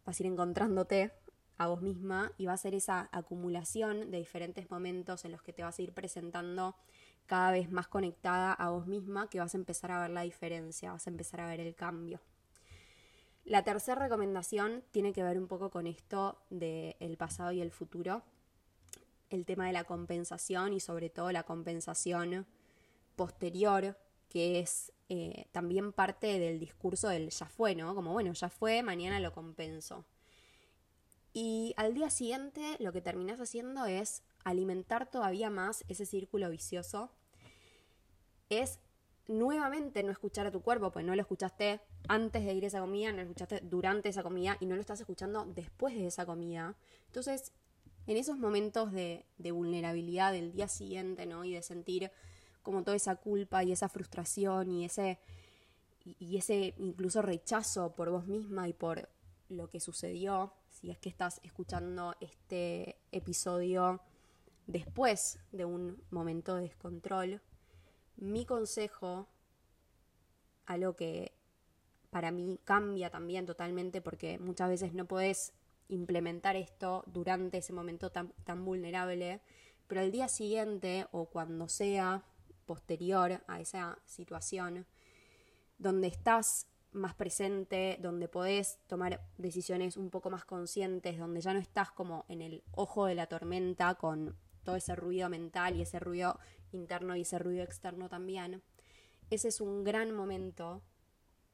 vas 0.06 0.20
a 0.20 0.24
ir 0.24 0.28
encontrándote 0.28 1.12
a 1.58 1.68
vos 1.68 1.82
misma 1.82 2.32
y 2.38 2.46
va 2.46 2.54
a 2.54 2.58
ser 2.58 2.74
esa 2.74 3.10
acumulación 3.12 4.12
de 4.12 4.20
diferentes 4.20 4.70
momentos 4.72 5.26
en 5.26 5.32
los 5.32 5.42
que 5.42 5.54
te 5.54 5.64
vas 5.64 5.78
a 5.78 5.82
ir 5.82 5.94
presentando 5.94 6.76
cada 7.26 7.52
vez 7.52 7.70
más 7.70 7.88
conectada 7.88 8.54
a 8.54 8.70
vos 8.70 8.88
misma 8.88 9.30
que 9.30 9.40
vas 9.40 9.54
a 9.54 9.58
empezar 9.58 9.92
a 9.92 10.02
ver 10.02 10.10
la 10.10 10.22
diferencia, 10.22 10.92
vas 10.92 11.06
a 11.06 11.10
empezar 11.10 11.42
a 11.42 11.48
ver 11.48 11.60
el 11.60 11.76
cambio. 11.76 12.22
La 13.46 13.64
tercera 13.64 14.02
recomendación 14.02 14.84
tiene 14.92 15.12
que 15.12 15.24
ver 15.24 15.38
un 15.38 15.48
poco 15.48 15.70
con 15.70 15.86
esto 15.86 16.40
del 16.50 17.18
pasado 17.18 17.52
y 17.52 17.62
el 17.62 17.72
futuro, 17.72 18.24
el 19.30 19.46
tema 19.46 19.68
de 19.68 19.74
la 19.74 19.84
compensación 19.84 20.74
y 20.74 20.80
sobre 20.80 21.10
todo 21.10 21.32
la 21.32 21.44
compensación 21.44 22.48
posterior, 23.16 23.98
que 24.30 24.60
es 24.60 24.94
eh, 25.10 25.48
también 25.52 25.92
parte 25.92 26.40
del 26.40 26.60
discurso 26.60 27.10
del 27.10 27.32
ya 27.32 27.48
fue, 27.48 27.76
¿no? 27.76 27.96
Como 27.96 28.14
bueno, 28.14 28.32
ya 28.34 28.50
fue, 28.50 28.84
mañana 28.84 29.20
lo 29.20 29.34
compenso. 29.34 30.06
Y 31.34 31.74
al 31.78 31.94
día 31.94 32.10
siguiente 32.10 32.78
lo 32.80 32.94
que 32.94 33.02
terminas 33.02 33.40
haciendo 33.40 33.86
es 33.86 34.24
alimentar 34.44 35.10
todavía 35.10 35.50
más 35.50 35.84
ese 35.88 36.06
círculo 36.06 36.50
vicioso. 36.50 37.12
Es 38.50 38.80
nuevamente 39.28 40.02
no 40.04 40.12
escuchar 40.12 40.48
a 40.48 40.52
tu 40.52 40.62
cuerpo, 40.62 40.92
pues 40.92 41.06
no 41.06 41.16
lo 41.16 41.22
escuchaste 41.22 41.82
antes 42.08 42.46
de 42.46 42.54
ir 42.54 42.64
a 42.64 42.68
esa 42.68 42.80
comida, 42.80 43.12
no 43.12 43.18
lo 43.18 43.24
escuchaste 43.24 43.62
durante 43.62 44.10
esa 44.10 44.24
comida 44.24 44.58
y 44.60 44.66
no 44.66 44.76
lo 44.76 44.82
estás 44.82 45.00
escuchando 45.00 45.46
después 45.46 45.96
de 45.96 46.08
esa 46.08 46.26
comida. 46.26 46.76
Entonces, 47.08 47.52
en 48.08 48.18
esos 48.18 48.38
momentos 48.38 48.92
de, 48.92 49.26
de 49.38 49.52
vulnerabilidad 49.52 50.32
del 50.34 50.52
día 50.52 50.68
siguiente, 50.68 51.28
¿no? 51.28 51.46
Y 51.46 51.54
de 51.54 51.62
sentir 51.62 52.12
como 52.64 52.84
toda 52.84 52.98
esa 52.98 53.16
culpa 53.16 53.64
y 53.64 53.72
esa 53.72 53.90
frustración 53.90 54.72
y 54.72 54.86
ese, 54.86 55.20
y 56.04 56.38
ese 56.38 56.74
incluso 56.78 57.22
rechazo 57.22 57.96
por 57.96 58.10
vos 58.10 58.28
misma 58.28 58.68
y 58.68 58.74
por 58.74 59.10
lo 59.50 59.70
que 59.70 59.80
sucedió, 59.80 60.54
si 60.70 60.92
es 60.92 61.00
que 61.00 61.10
estás 61.10 61.42
escuchando 61.44 62.16
este 62.22 62.98
episodio 63.12 64.02
después 64.68 65.40
de 65.52 65.66
un 65.66 66.02
momento 66.12 66.56
de 66.56 66.64
descontrol, 66.64 67.42
mi 68.18 68.46
consejo, 68.46 69.28
algo 70.66 70.96
que 70.96 71.34
para 72.12 72.32
mí 72.32 72.60
cambia 72.64 73.10
también 73.10 73.46
totalmente 73.46 74.02
porque 74.02 74.40
muchas 74.40 74.70
veces 74.70 74.94
no 74.94 75.06
podés 75.06 75.54
implementar 75.90 76.56
esto 76.56 77.04
durante 77.08 77.58
ese 77.58 77.74
momento 77.74 78.12
tan, 78.12 78.32
tan 78.44 78.64
vulnerable, 78.64 79.42
pero 79.88 80.02
al 80.02 80.12
día 80.12 80.28
siguiente 80.28 81.08
o 81.12 81.26
cuando 81.26 81.68
sea 81.68 82.24
posterior 82.70 83.42
a 83.48 83.60
esa 83.60 83.98
situación, 84.06 84.86
donde 85.80 86.08
estás 86.08 86.68
más 86.92 87.16
presente, 87.16 87.98
donde 88.00 88.28
podés 88.28 88.78
tomar 88.86 89.20
decisiones 89.38 89.98
un 89.98 90.12
poco 90.12 90.30
más 90.30 90.46
conscientes, 90.46 91.18
donde 91.18 91.42
ya 91.42 91.52
no 91.52 91.60
estás 91.60 91.90
como 91.92 92.26
en 92.30 92.44
el 92.44 92.64
ojo 92.74 93.08
de 93.08 93.16
la 93.16 93.26
tormenta 93.26 93.96
con 93.96 94.36
todo 94.64 94.76
ese 94.76 94.96
ruido 94.96 95.30
mental 95.30 95.76
y 95.76 95.82
ese 95.82 96.00
ruido 96.00 96.40
interno 96.72 97.16
y 97.16 97.22
ese 97.22 97.40
ruido 97.40 97.64
externo 97.64 98.08
también, 98.08 98.62
ese 99.32 99.48
es 99.48 99.62
un 99.62 99.84
gran 99.84 100.12
momento 100.12 100.84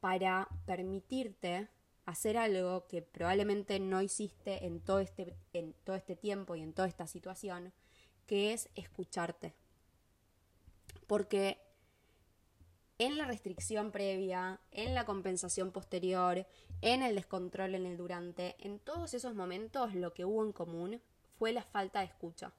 para 0.00 0.48
permitirte 0.66 1.70
hacer 2.04 2.36
algo 2.36 2.86
que 2.88 3.00
probablemente 3.00 3.80
no 3.80 4.02
hiciste 4.02 4.66
en 4.66 4.80
todo 4.80 4.98
este, 4.98 5.34
en 5.54 5.72
todo 5.82 5.96
este 5.96 6.14
tiempo 6.14 6.56
y 6.56 6.60
en 6.60 6.74
toda 6.74 6.88
esta 6.88 7.06
situación, 7.06 7.72
que 8.26 8.52
es 8.52 8.68
escucharte. 8.74 9.54
Porque 11.06 11.60
en 12.98 13.18
la 13.18 13.26
restricción 13.26 13.92
previa, 13.92 14.60
en 14.70 14.94
la 14.94 15.04
compensación 15.04 15.70
posterior, 15.70 16.46
en 16.80 17.02
el 17.02 17.14
descontrol 17.14 17.74
en 17.74 17.86
el 17.86 17.96
durante, 17.96 18.56
en 18.58 18.78
todos 18.78 19.14
esos 19.14 19.34
momentos 19.34 19.94
lo 19.94 20.14
que 20.14 20.24
hubo 20.24 20.44
en 20.44 20.52
común 20.52 21.00
fue 21.38 21.52
la 21.52 21.62
falta 21.62 22.00
de 22.00 22.06
escucha. 22.06 22.52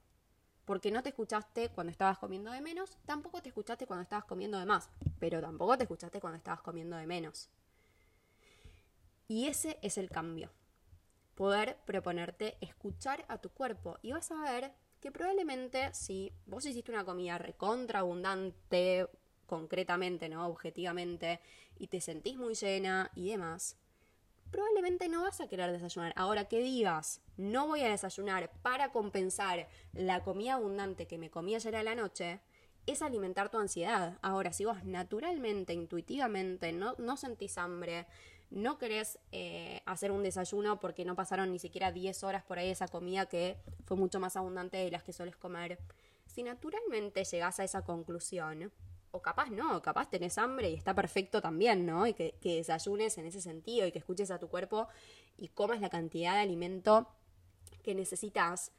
Porque 0.66 0.92
no 0.92 1.02
te 1.02 1.10
escuchaste 1.10 1.70
cuando 1.70 1.92
estabas 1.92 2.20
comiendo 2.20 2.52
de 2.52 2.62
menos, 2.62 2.98
tampoco 3.06 3.42
te 3.42 3.50
escuchaste 3.50 3.88
cuando 3.88 4.04
estabas 4.04 4.26
comiendo 4.26 4.60
de 4.60 4.66
más, 4.66 4.90
pero 5.20 5.42
tampoco 5.42 5.78
te 5.78 5.84
escuchaste 5.84 6.20
cuando 6.20 6.38
estabas 6.38 6.62
comiendo 6.62 6.98
de 6.98 7.08
menos. 7.08 7.50
Y 9.28 9.48
ese 9.48 9.80
es 9.82 9.98
el 9.98 10.10
cambio. 10.10 10.52
Poder 11.36 11.78
proponerte 11.86 12.58
escuchar 12.62 13.26
a 13.28 13.38
tu 13.38 13.50
cuerpo 13.50 13.98
y 14.02 14.12
vas 14.12 14.32
a 14.32 14.42
ver 14.42 14.74
que 15.00 15.12
probablemente 15.12 15.94
si 15.94 16.34
vos 16.46 16.66
hiciste 16.66 16.92
una 16.92 17.06
comida 17.06 17.38
recontra 17.38 18.00
abundante, 18.00 19.08
concretamente, 19.46 20.30
¿no? 20.30 20.46
Objetivamente, 20.48 21.40
y 21.78 21.88
te 21.88 22.02
sentís 22.02 22.38
muy 22.38 22.54
llena 22.54 23.12
y 23.16 23.30
demás, 23.30 23.78
probablemente 24.52 25.10
no 25.10 25.24
vas 25.24 25.42
a 25.42 25.48
querer 25.48 25.72
desayunar. 25.72 26.14
Ahora 26.16 26.46
que 26.46 26.62
digas, 26.62 27.22
no 27.38 27.68
voy 27.68 27.82
a 27.82 27.90
desayunar 27.90 28.52
para 28.62 28.92
compensar 28.92 29.68
la 29.94 30.24
comida 30.24 30.56
abundante 30.56 31.08
que 31.08 31.18
me 31.18 31.30
comí 31.30 31.56
ayer 31.56 31.76
a 31.76 31.84
la 31.84 31.96
noche, 31.96 32.42
es 32.86 33.02
alimentar 33.02 33.50
tu 33.50 33.58
ansiedad. 33.58 34.18
Ahora, 34.22 34.54
si 34.54 34.64
vos 34.66 34.84
naturalmente, 34.86 35.74
intuitivamente, 35.74 36.72
no, 36.72 36.96
no 36.98 37.18
sentís 37.18 37.58
hambre, 37.58 38.08
no 38.50 38.78
querés 38.78 39.20
eh, 39.32 39.82
hacer 39.86 40.12
un 40.12 40.24
desayuno 40.24 40.80
porque 40.80 41.06
no 41.06 41.16
pasaron 41.16 41.52
ni 41.52 41.60
siquiera 41.60 41.92
10 41.92 42.24
horas 42.24 42.44
por 42.44 42.60
ahí 42.60 42.70
esa 42.70 42.88
comida 42.88 43.28
que 43.28 43.58
fue 43.86 43.98
mucho 43.98 44.20
más 44.20 44.38
abundante 44.38 44.78
de 44.78 44.92
las 44.92 45.04
que 45.04 45.14
sueles 45.14 45.36
comer, 45.36 45.80
si 46.26 46.44
naturalmente 46.44 47.24
llegás 47.24 47.60
a 47.60 47.64
esa 47.64 47.84
conclusión, 47.84 48.72
o 49.12 49.22
capaz 49.22 49.50
no, 49.50 49.82
capaz 49.82 50.10
tenés 50.10 50.38
hambre 50.38 50.70
y 50.70 50.76
está 50.76 50.94
perfecto 50.94 51.42
también, 51.42 51.86
¿no? 51.86 52.08
Y 52.08 52.14
que, 52.14 52.36
desayunes 52.42 53.18
en 53.18 53.26
ese 53.26 53.42
sentido 53.42 53.88
y 53.88 53.92
que 53.92 54.00
escuches 54.00 54.32
a 54.32 54.40
tu 54.40 54.48
cuerpo 54.48 54.88
y 55.38 55.48
comas 55.50 55.82
la 55.82 55.90
cantidad 55.90 56.34
de 56.34 56.42
alimento 56.42 57.08
que 57.84 57.96
necesitas, 57.96 58.72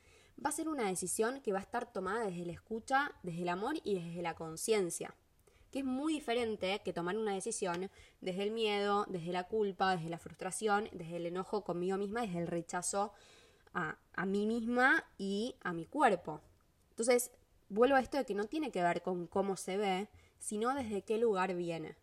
va 0.45 0.51
a 0.51 0.53
ser 0.53 0.69
una 0.69 0.87
decisión 0.87 1.41
que 1.41 1.53
va 1.53 1.59
a 1.59 1.63
estar 1.63 1.91
tomada 1.93 2.27
desde 2.27 2.47
la 2.47 2.53
escucha, 2.53 3.13
desde 3.23 3.43
el 3.43 3.49
amor 3.49 3.77
y 3.85 3.95
desde 3.95 4.23
la 4.23 4.35
conciencia. 4.35 5.15
Que 5.71 5.81
es 5.81 5.85
muy 5.85 6.15
diferente 6.15 6.81
que 6.85 6.93
tomar 6.93 7.17
una 7.17 7.35
decisión 7.35 7.91
desde 8.21 8.43
el 8.45 8.51
miedo, 8.51 9.05
desde 9.09 9.33
la 9.33 9.45
culpa, 9.45 9.97
desde 9.97 10.11
la 10.11 10.19
frustración, 10.19 10.89
desde 10.93 11.17
el 11.17 11.27
enojo 11.27 11.65
conmigo 11.65 11.99
misma, 11.99 12.23
desde 12.23 12.39
el 12.39 12.47
rechazo 12.47 13.13
a, 13.75 13.99
a 14.15 14.27
mí 14.27 14.47
misma 14.47 15.05
y 15.19 15.57
a 15.63 15.73
mi 15.73 15.85
cuerpo. 15.85 16.41
Entonces, 16.91 17.31
vuelvo 17.69 17.97
a 17.97 18.01
esto 18.01 18.17
de 18.17 18.25
que 18.25 18.35
no 18.35 18.45
tiene 18.45 18.71
que 18.71 18.83
ver 18.83 19.03
con 19.03 19.27
cómo 19.27 19.57
se 19.57 19.77
ve, 19.77 20.09
sino 20.39 20.75
desde 20.75 21.03
qué 21.03 21.19
lugar 21.19 21.55
viene. 21.55 21.97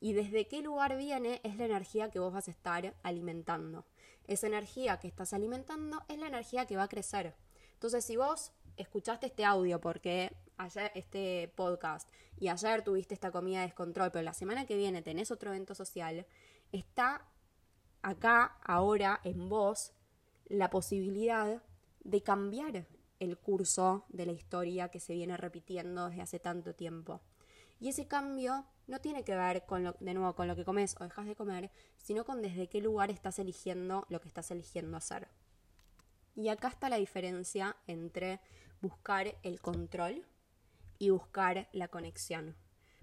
Y 0.00 0.12
desde 0.12 0.46
qué 0.46 0.62
lugar 0.62 0.96
viene 0.96 1.40
es 1.42 1.56
la 1.56 1.64
energía 1.64 2.10
que 2.10 2.20
vos 2.20 2.32
vas 2.32 2.48
a 2.48 2.52
estar 2.52 2.94
alimentando. 3.02 3.84
Esa 4.26 4.46
energía 4.46 4.98
que 4.98 5.08
estás 5.08 5.32
alimentando 5.32 6.02
es 6.08 6.18
la 6.18 6.28
energía 6.28 6.66
que 6.66 6.76
va 6.76 6.84
a 6.84 6.88
crecer. 6.88 7.34
Entonces, 7.74 8.04
si 8.04 8.16
vos 8.16 8.52
escuchaste 8.76 9.26
este 9.26 9.44
audio 9.44 9.80
porque 9.80 10.32
ayer 10.58 10.92
este 10.94 11.52
podcast 11.54 12.08
y 12.36 12.48
ayer 12.48 12.82
tuviste 12.82 13.14
esta 13.14 13.30
comida 13.30 13.60
de 13.60 13.66
descontrol, 13.66 14.10
pero 14.10 14.22
la 14.22 14.34
semana 14.34 14.66
que 14.66 14.76
viene 14.76 15.02
tenés 15.02 15.30
otro 15.30 15.50
evento 15.50 15.74
social, 15.74 16.26
está 16.72 17.26
acá, 18.02 18.58
ahora, 18.62 19.20
en 19.24 19.48
vos, 19.48 19.92
la 20.46 20.70
posibilidad 20.70 21.62
de 22.04 22.22
cambiar 22.22 22.86
el 23.20 23.38
curso 23.38 24.04
de 24.08 24.26
la 24.26 24.32
historia 24.32 24.88
que 24.88 25.00
se 25.00 25.14
viene 25.14 25.36
repitiendo 25.36 26.08
desde 26.08 26.22
hace 26.22 26.38
tanto 26.38 26.74
tiempo. 26.74 27.20
Y 27.80 27.88
ese 27.88 28.06
cambio 28.06 28.66
no 28.86 29.00
tiene 29.00 29.24
que 29.24 29.36
ver 29.36 29.64
con 29.66 29.84
lo, 29.84 29.96
de 30.00 30.14
nuevo 30.14 30.34
con 30.34 30.48
lo 30.48 30.56
que 30.56 30.64
comes 30.64 30.96
o 31.00 31.04
dejas 31.04 31.26
de 31.26 31.36
comer, 31.36 31.70
sino 31.96 32.24
con 32.24 32.42
desde 32.42 32.68
qué 32.68 32.80
lugar 32.80 33.10
estás 33.10 33.38
eligiendo 33.38 34.06
lo 34.08 34.20
que 34.20 34.28
estás 34.28 34.50
eligiendo 34.50 34.96
hacer. 34.96 35.28
Y 36.34 36.48
acá 36.48 36.68
está 36.68 36.88
la 36.88 36.96
diferencia 36.96 37.76
entre 37.86 38.40
buscar 38.80 39.36
el 39.42 39.60
control 39.60 40.24
y 40.98 41.10
buscar 41.10 41.68
la 41.72 41.88
conexión. 41.88 42.56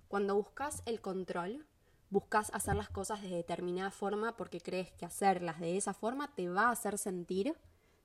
Cuando 0.08 0.36
buscas 0.36 0.82
el 0.86 1.02
control, 1.02 1.66
buscas 2.10 2.52
hacer 2.54 2.76
las 2.76 2.90
cosas 2.90 3.22
de 3.22 3.30
determinada 3.30 3.92
forma 3.92 4.38
porque 4.38 4.62
crees 4.62 4.92
que 4.92 5.06
hacerlas 5.06 5.60
de 5.60 5.78
esa 5.78 5.94
forma 5.94 6.34
te 6.36 6.48
va 6.50 6.68
a 6.68 6.72
hacer 6.72 6.98
sentir 6.98 7.56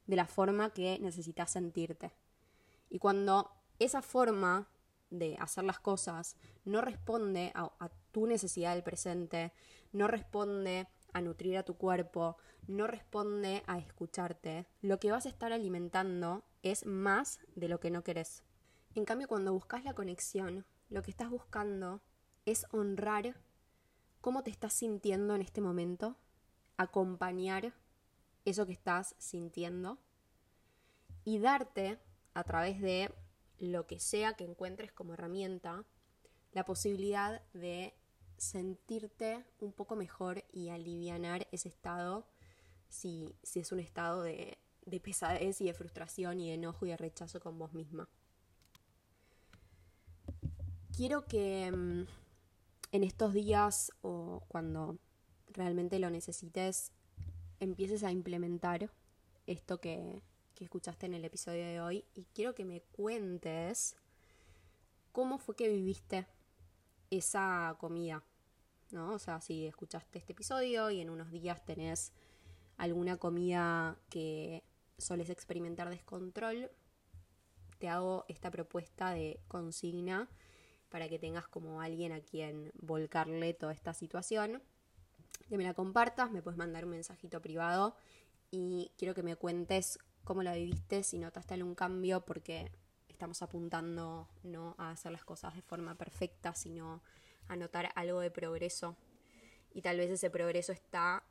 de 0.06 0.16
la 0.16 0.26
forma 0.26 0.70
que 0.70 0.98
necesitas 1.00 1.50
sentirte. 1.50 2.12
Y 2.88 2.98
cuando 2.98 3.52
esa 3.78 4.02
forma 4.02 4.68
de 5.10 5.36
hacer 5.38 5.64
las 5.64 5.80
cosas 5.80 6.36
no 6.64 6.80
responde 6.80 7.52
a, 7.54 7.90
tu 8.12 8.26
necesidad 8.26 8.74
del 8.74 8.82
presente, 8.82 9.52
no 9.92 10.08
responde 10.08 10.88
a 11.12 11.20
nutrir 11.20 11.56
a 11.58 11.62
tu 11.62 11.76
cuerpo, 11.76 12.36
no 12.66 12.88
responde 12.88 13.62
a 13.68 13.78
escucharte, 13.78 14.66
lo 14.80 14.98
que 14.98 15.12
vas 15.12 15.26
a 15.26 15.28
estar 15.28 15.52
alimentando 15.52 16.42
es 16.62 16.86
más 16.86 17.38
de 17.54 17.68
lo 17.68 17.78
que 17.78 17.90
no 17.90 18.02
querés. 18.02 18.42
En 19.00 19.06
cambio, 19.06 19.28
cuando 19.28 19.54
buscas 19.54 19.82
la 19.82 19.94
conexión, 19.94 20.66
lo 20.90 21.00
que 21.00 21.10
estás 21.10 21.30
buscando 21.30 22.02
es 22.44 22.66
honrar 22.70 23.34
cómo 24.20 24.42
te 24.42 24.50
estás 24.50 24.74
sintiendo 24.74 25.34
en 25.34 25.40
este 25.40 25.62
momento, 25.62 26.18
acompañar 26.76 27.72
eso 28.44 28.66
que 28.66 28.74
estás 28.74 29.14
sintiendo 29.16 29.96
y 31.24 31.38
darte 31.38 31.98
a 32.34 32.44
través 32.44 32.82
de 32.82 33.10
lo 33.56 33.86
que 33.86 34.00
sea 34.00 34.34
que 34.34 34.44
encuentres 34.44 34.92
como 34.92 35.14
herramienta 35.14 35.86
la 36.52 36.66
posibilidad 36.66 37.40
de 37.54 37.94
sentirte 38.36 39.46
un 39.60 39.72
poco 39.72 39.96
mejor 39.96 40.44
y 40.52 40.68
alivianar 40.68 41.48
ese 41.52 41.70
estado 41.70 42.26
si, 42.90 43.34
si 43.42 43.60
es 43.60 43.72
un 43.72 43.80
estado 43.80 44.22
de, 44.22 44.58
de 44.84 45.00
pesadez 45.00 45.58
y 45.62 45.64
de 45.64 45.72
frustración 45.72 46.38
y 46.38 46.48
de 46.48 46.56
enojo 46.56 46.84
y 46.84 46.90
de 46.90 46.98
rechazo 46.98 47.40
con 47.40 47.58
vos 47.58 47.72
misma. 47.72 48.06
Quiero 51.00 51.24
que 51.24 51.72
mm, 51.72 52.04
en 52.92 53.04
estos 53.04 53.32
días 53.32 53.90
o 54.02 54.42
cuando 54.48 54.98
realmente 55.48 55.98
lo 55.98 56.10
necesites, 56.10 56.92
empieces 57.58 58.04
a 58.04 58.12
implementar 58.12 58.90
esto 59.46 59.80
que, 59.80 60.20
que 60.54 60.64
escuchaste 60.64 61.06
en 61.06 61.14
el 61.14 61.24
episodio 61.24 61.64
de 61.64 61.80
hoy 61.80 62.04
y 62.14 62.26
quiero 62.34 62.54
que 62.54 62.66
me 62.66 62.82
cuentes 62.82 63.96
cómo 65.10 65.38
fue 65.38 65.56
que 65.56 65.70
viviste 65.70 66.26
esa 67.08 67.76
comida, 67.80 68.22
¿no? 68.90 69.14
O 69.14 69.18
sea, 69.18 69.40
si 69.40 69.64
escuchaste 69.64 70.18
este 70.18 70.34
episodio 70.34 70.90
y 70.90 71.00
en 71.00 71.08
unos 71.08 71.30
días 71.30 71.64
tenés 71.64 72.12
alguna 72.76 73.16
comida 73.16 73.96
que 74.10 74.64
soles 74.98 75.30
experimentar 75.30 75.88
descontrol, 75.88 76.70
te 77.78 77.88
hago 77.88 78.26
esta 78.28 78.50
propuesta 78.50 79.12
de 79.12 79.40
consigna 79.48 80.28
para 80.90 81.08
que 81.08 81.18
tengas 81.18 81.48
como 81.48 81.80
alguien 81.80 82.12
a 82.12 82.20
quien 82.20 82.72
volcarle 82.74 83.54
toda 83.54 83.72
esta 83.72 83.94
situación. 83.94 84.62
Que 85.48 85.56
me 85.56 85.64
la 85.64 85.74
compartas, 85.74 86.30
me 86.30 86.42
puedes 86.42 86.58
mandar 86.58 86.84
un 86.84 86.92
mensajito 86.92 87.40
privado 87.40 87.96
y 88.50 88.92
quiero 88.98 89.14
que 89.14 89.22
me 89.22 89.36
cuentes 89.36 89.98
cómo 90.24 90.42
la 90.42 90.54
viviste, 90.54 91.02
si 91.02 91.18
notaste 91.18 91.54
algún 91.54 91.74
cambio, 91.74 92.20
porque 92.20 92.70
estamos 93.08 93.42
apuntando 93.42 94.28
no 94.42 94.74
a 94.78 94.90
hacer 94.90 95.12
las 95.12 95.24
cosas 95.24 95.54
de 95.54 95.62
forma 95.62 95.94
perfecta, 95.94 96.54
sino 96.54 97.02
a 97.48 97.56
notar 97.56 97.90
algo 97.94 98.20
de 98.20 98.30
progreso. 98.30 98.96
Y 99.72 99.82
tal 99.82 99.98
vez 99.98 100.10
ese 100.10 100.30
progreso 100.30 100.72
está 100.72 101.22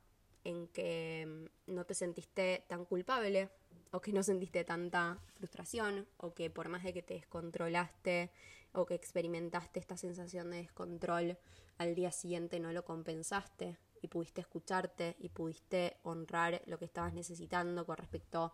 en 0.43 0.67
que 0.67 1.25
mm, 1.27 1.73
no 1.73 1.85
te 1.85 1.93
sentiste 1.93 2.65
tan 2.67 2.85
culpable 2.85 3.49
o 3.91 4.01
que 4.01 4.13
no 4.13 4.23
sentiste 4.23 4.63
tanta 4.63 5.19
frustración 5.35 6.07
o 6.17 6.33
que 6.33 6.49
por 6.49 6.69
más 6.69 6.83
de 6.83 6.93
que 6.93 7.01
te 7.01 7.15
descontrolaste 7.15 8.31
o 8.73 8.85
que 8.85 8.95
experimentaste 8.95 9.79
esta 9.79 9.97
sensación 9.97 10.51
de 10.51 10.57
descontrol, 10.57 11.37
al 11.77 11.95
día 11.95 12.11
siguiente 12.11 12.59
no 12.59 12.71
lo 12.71 12.85
compensaste 12.85 13.77
y 14.01 14.07
pudiste 14.07 14.41
escucharte 14.41 15.15
y 15.19 15.29
pudiste 15.29 15.97
honrar 16.03 16.61
lo 16.65 16.77
que 16.77 16.85
estabas 16.85 17.13
necesitando 17.13 17.85
con 17.85 17.97
respecto 17.97 18.53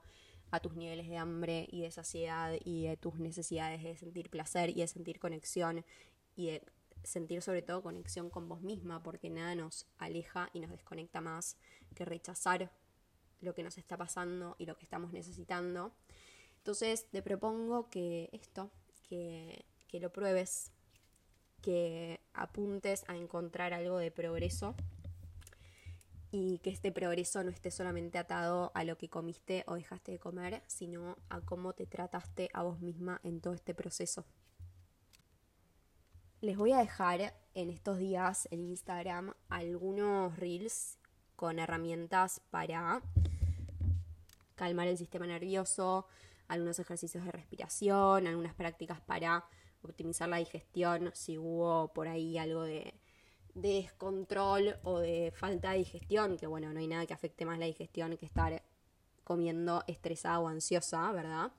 a 0.52 0.60
tus 0.60 0.76
niveles 0.76 1.10
de 1.10 1.18
hambre 1.18 1.68
y 1.72 1.82
de 1.82 1.92
saciedad 1.92 2.54
y 2.64 2.86
de 2.86 2.98
tus 2.98 3.16
necesidades 3.16 3.84
de 3.84 3.98
sentir 3.98 4.30
placer 4.30 4.70
y 4.70 4.76
de 4.76 4.88
sentir 4.88 5.20
conexión 5.20 5.84
y 6.36 6.48
de 6.48 6.64
sentir 7.06 7.42
sobre 7.42 7.62
todo 7.62 7.82
conexión 7.82 8.30
con 8.30 8.50
vos 8.50 8.62
misma 8.62 9.02
porque 9.04 9.30
nada 9.30 9.56
nos 9.56 9.88
aleja 9.98 10.50
y 10.54 10.60
nos 10.60 10.72
desconecta 10.72 11.22
más 11.22 11.58
que 11.94 12.06
rechazar 12.06 12.72
lo 13.42 13.54
que 13.54 13.64
nos 13.64 13.78
está 13.78 13.98
pasando 13.98 14.56
y 14.58 14.66
lo 14.66 14.78
que 14.78 14.84
estamos 14.84 15.14
necesitando. 15.14 15.94
Entonces 16.58 17.08
te 17.12 17.22
propongo 17.22 17.90
que 17.90 18.30
esto, 18.34 18.72
que, 19.08 19.66
que 19.88 20.00
lo 20.00 20.12
pruebes, 20.12 20.72
que 21.62 22.22
apuntes 22.34 23.04
a 23.08 23.16
encontrar 23.16 23.74
algo 23.74 23.98
de 23.98 24.12
progreso 24.12 24.76
y 26.32 26.60
que 26.60 26.70
este 26.70 26.92
progreso 26.92 27.44
no 27.44 27.50
esté 27.50 27.72
solamente 27.72 28.18
atado 28.18 28.72
a 28.76 28.84
lo 28.84 28.98
que 28.98 29.10
comiste 29.10 29.64
o 29.68 29.76
dejaste 29.76 30.12
de 30.12 30.20
comer, 30.20 30.64
sino 30.68 31.18
a 31.30 31.42
cómo 31.42 31.74
te 31.74 31.86
trataste 31.86 32.50
a 32.54 32.64
vos 32.64 32.82
misma 32.82 33.22
en 33.24 33.40
todo 33.40 33.54
este 33.54 33.74
proceso. 33.74 34.26
Les 36.46 36.58
voy 36.58 36.74
a 36.74 36.78
dejar 36.78 37.34
en 37.56 37.72
estos 37.72 37.98
días 37.98 38.48
en 38.52 38.62
Instagram 38.62 39.34
algunos 39.50 40.38
reels 40.38 41.00
con 41.36 41.58
herramientas 41.58 42.40
para 42.52 43.02
calmar 44.54 44.88
el 44.88 44.96
sistema 44.96 45.26
nervioso, 45.26 46.06
algunos 46.48 46.78
ejercicios 46.78 47.26
de 47.26 47.32
respiración, 47.32 48.28
algunas 48.28 48.54
prácticas 48.54 49.02
para 49.02 49.44
optimizar 49.82 50.30
la 50.30 50.38
digestión, 50.38 51.10
si 51.16 51.40
hubo 51.40 51.92
por 51.94 52.08
ahí 52.08 52.38
algo 52.38 52.62
de, 52.62 52.94
descontrol 53.56 54.78
o 54.84 55.00
de 55.00 55.34
falta 55.36 55.72
de 55.72 55.80
digestión, 55.80 56.38
que 56.38 56.46
bueno, 56.46 56.72
no 56.74 56.80
hay 56.80 56.88
nada 56.88 57.08
que 57.08 57.16
afecte 57.16 57.48
más 57.48 57.58
la 57.58 57.66
digestión 57.66 58.16
que 58.18 58.28
estar 58.28 58.62
comiendo 59.24 59.84
estresada 59.88 60.40
o 60.42 60.48
ansiosa, 60.48 61.12
¿verdad? 61.12 61.52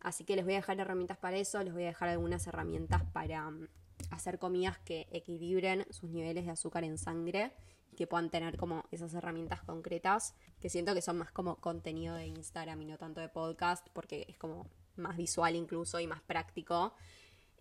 Así 0.00 0.24
que 0.24 0.36
les 0.36 0.44
voy 0.44 0.52
a 0.52 0.58
dejar 0.58 0.78
herramientas 0.78 1.16
para 1.16 1.38
eso, 1.38 1.62
les 1.62 1.72
voy 1.72 1.84
a 1.84 1.86
dejar 1.86 2.10
algunas 2.10 2.46
herramientas 2.46 3.02
para 3.14 3.50
mm, 3.50 3.68
hacer 4.10 4.38
comidas 4.38 4.78
que 4.78 5.06
equilibren 5.10 5.86
sus 5.90 6.10
niveles 6.10 6.44
de 6.44 6.52
azúcar 6.52 6.84
en 6.84 6.98
sangre 6.98 7.52
que 7.96 8.06
puedan 8.06 8.30
tener 8.30 8.56
como 8.56 8.84
esas 8.92 9.14
herramientas 9.14 9.62
concretas, 9.62 10.34
que 10.60 10.68
siento 10.68 10.94
que 10.94 11.02
son 11.02 11.18
más 11.18 11.32
como 11.32 11.56
contenido 11.56 12.14
de 12.14 12.26
Instagram 12.26 12.82
y 12.82 12.84
no 12.84 12.98
tanto 12.98 13.20
de 13.20 13.28
podcast, 13.28 13.88
porque 13.92 14.26
es 14.28 14.36
como 14.36 14.68
más 14.96 15.16
visual 15.16 15.56
incluso 15.56 15.98
y 15.98 16.06
más 16.06 16.20
práctico. 16.20 16.94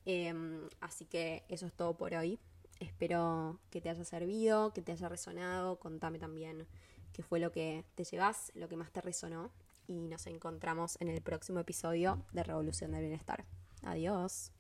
Em, 0.05 0.67
así 0.81 1.05
que 1.05 1.45
eso 1.49 1.65
es 1.65 1.73
todo 1.73 1.97
por 1.97 2.13
hoy. 2.13 2.39
Espero 2.79 3.59
que 3.71 3.81
te 3.81 3.89
haya 3.89 4.03
servido, 4.03 4.73
que 4.73 4.81
te 4.81 4.91
haya 4.91 5.09
resonado. 5.09 5.79
Contame 5.79 6.19
también 6.19 6.67
qué 7.13 7.23
fue 7.23 7.39
lo 7.39 7.51
que 7.51 7.85
te 7.95 8.03
llevas, 8.03 8.51
lo 8.53 8.67
que 8.67 8.75
más 8.75 8.91
te 8.91 9.01
resonó. 9.01 9.51
Y 9.87 10.07
nos 10.07 10.27
encontramos 10.27 10.97
en 10.99 11.07
el 11.07 11.21
próximo 11.21 11.59
episodio 11.59 12.23
de 12.33 12.43
Revolución 12.43 12.91
del 12.91 13.01
Bienestar. 13.01 13.45
Adiós. 13.83 14.54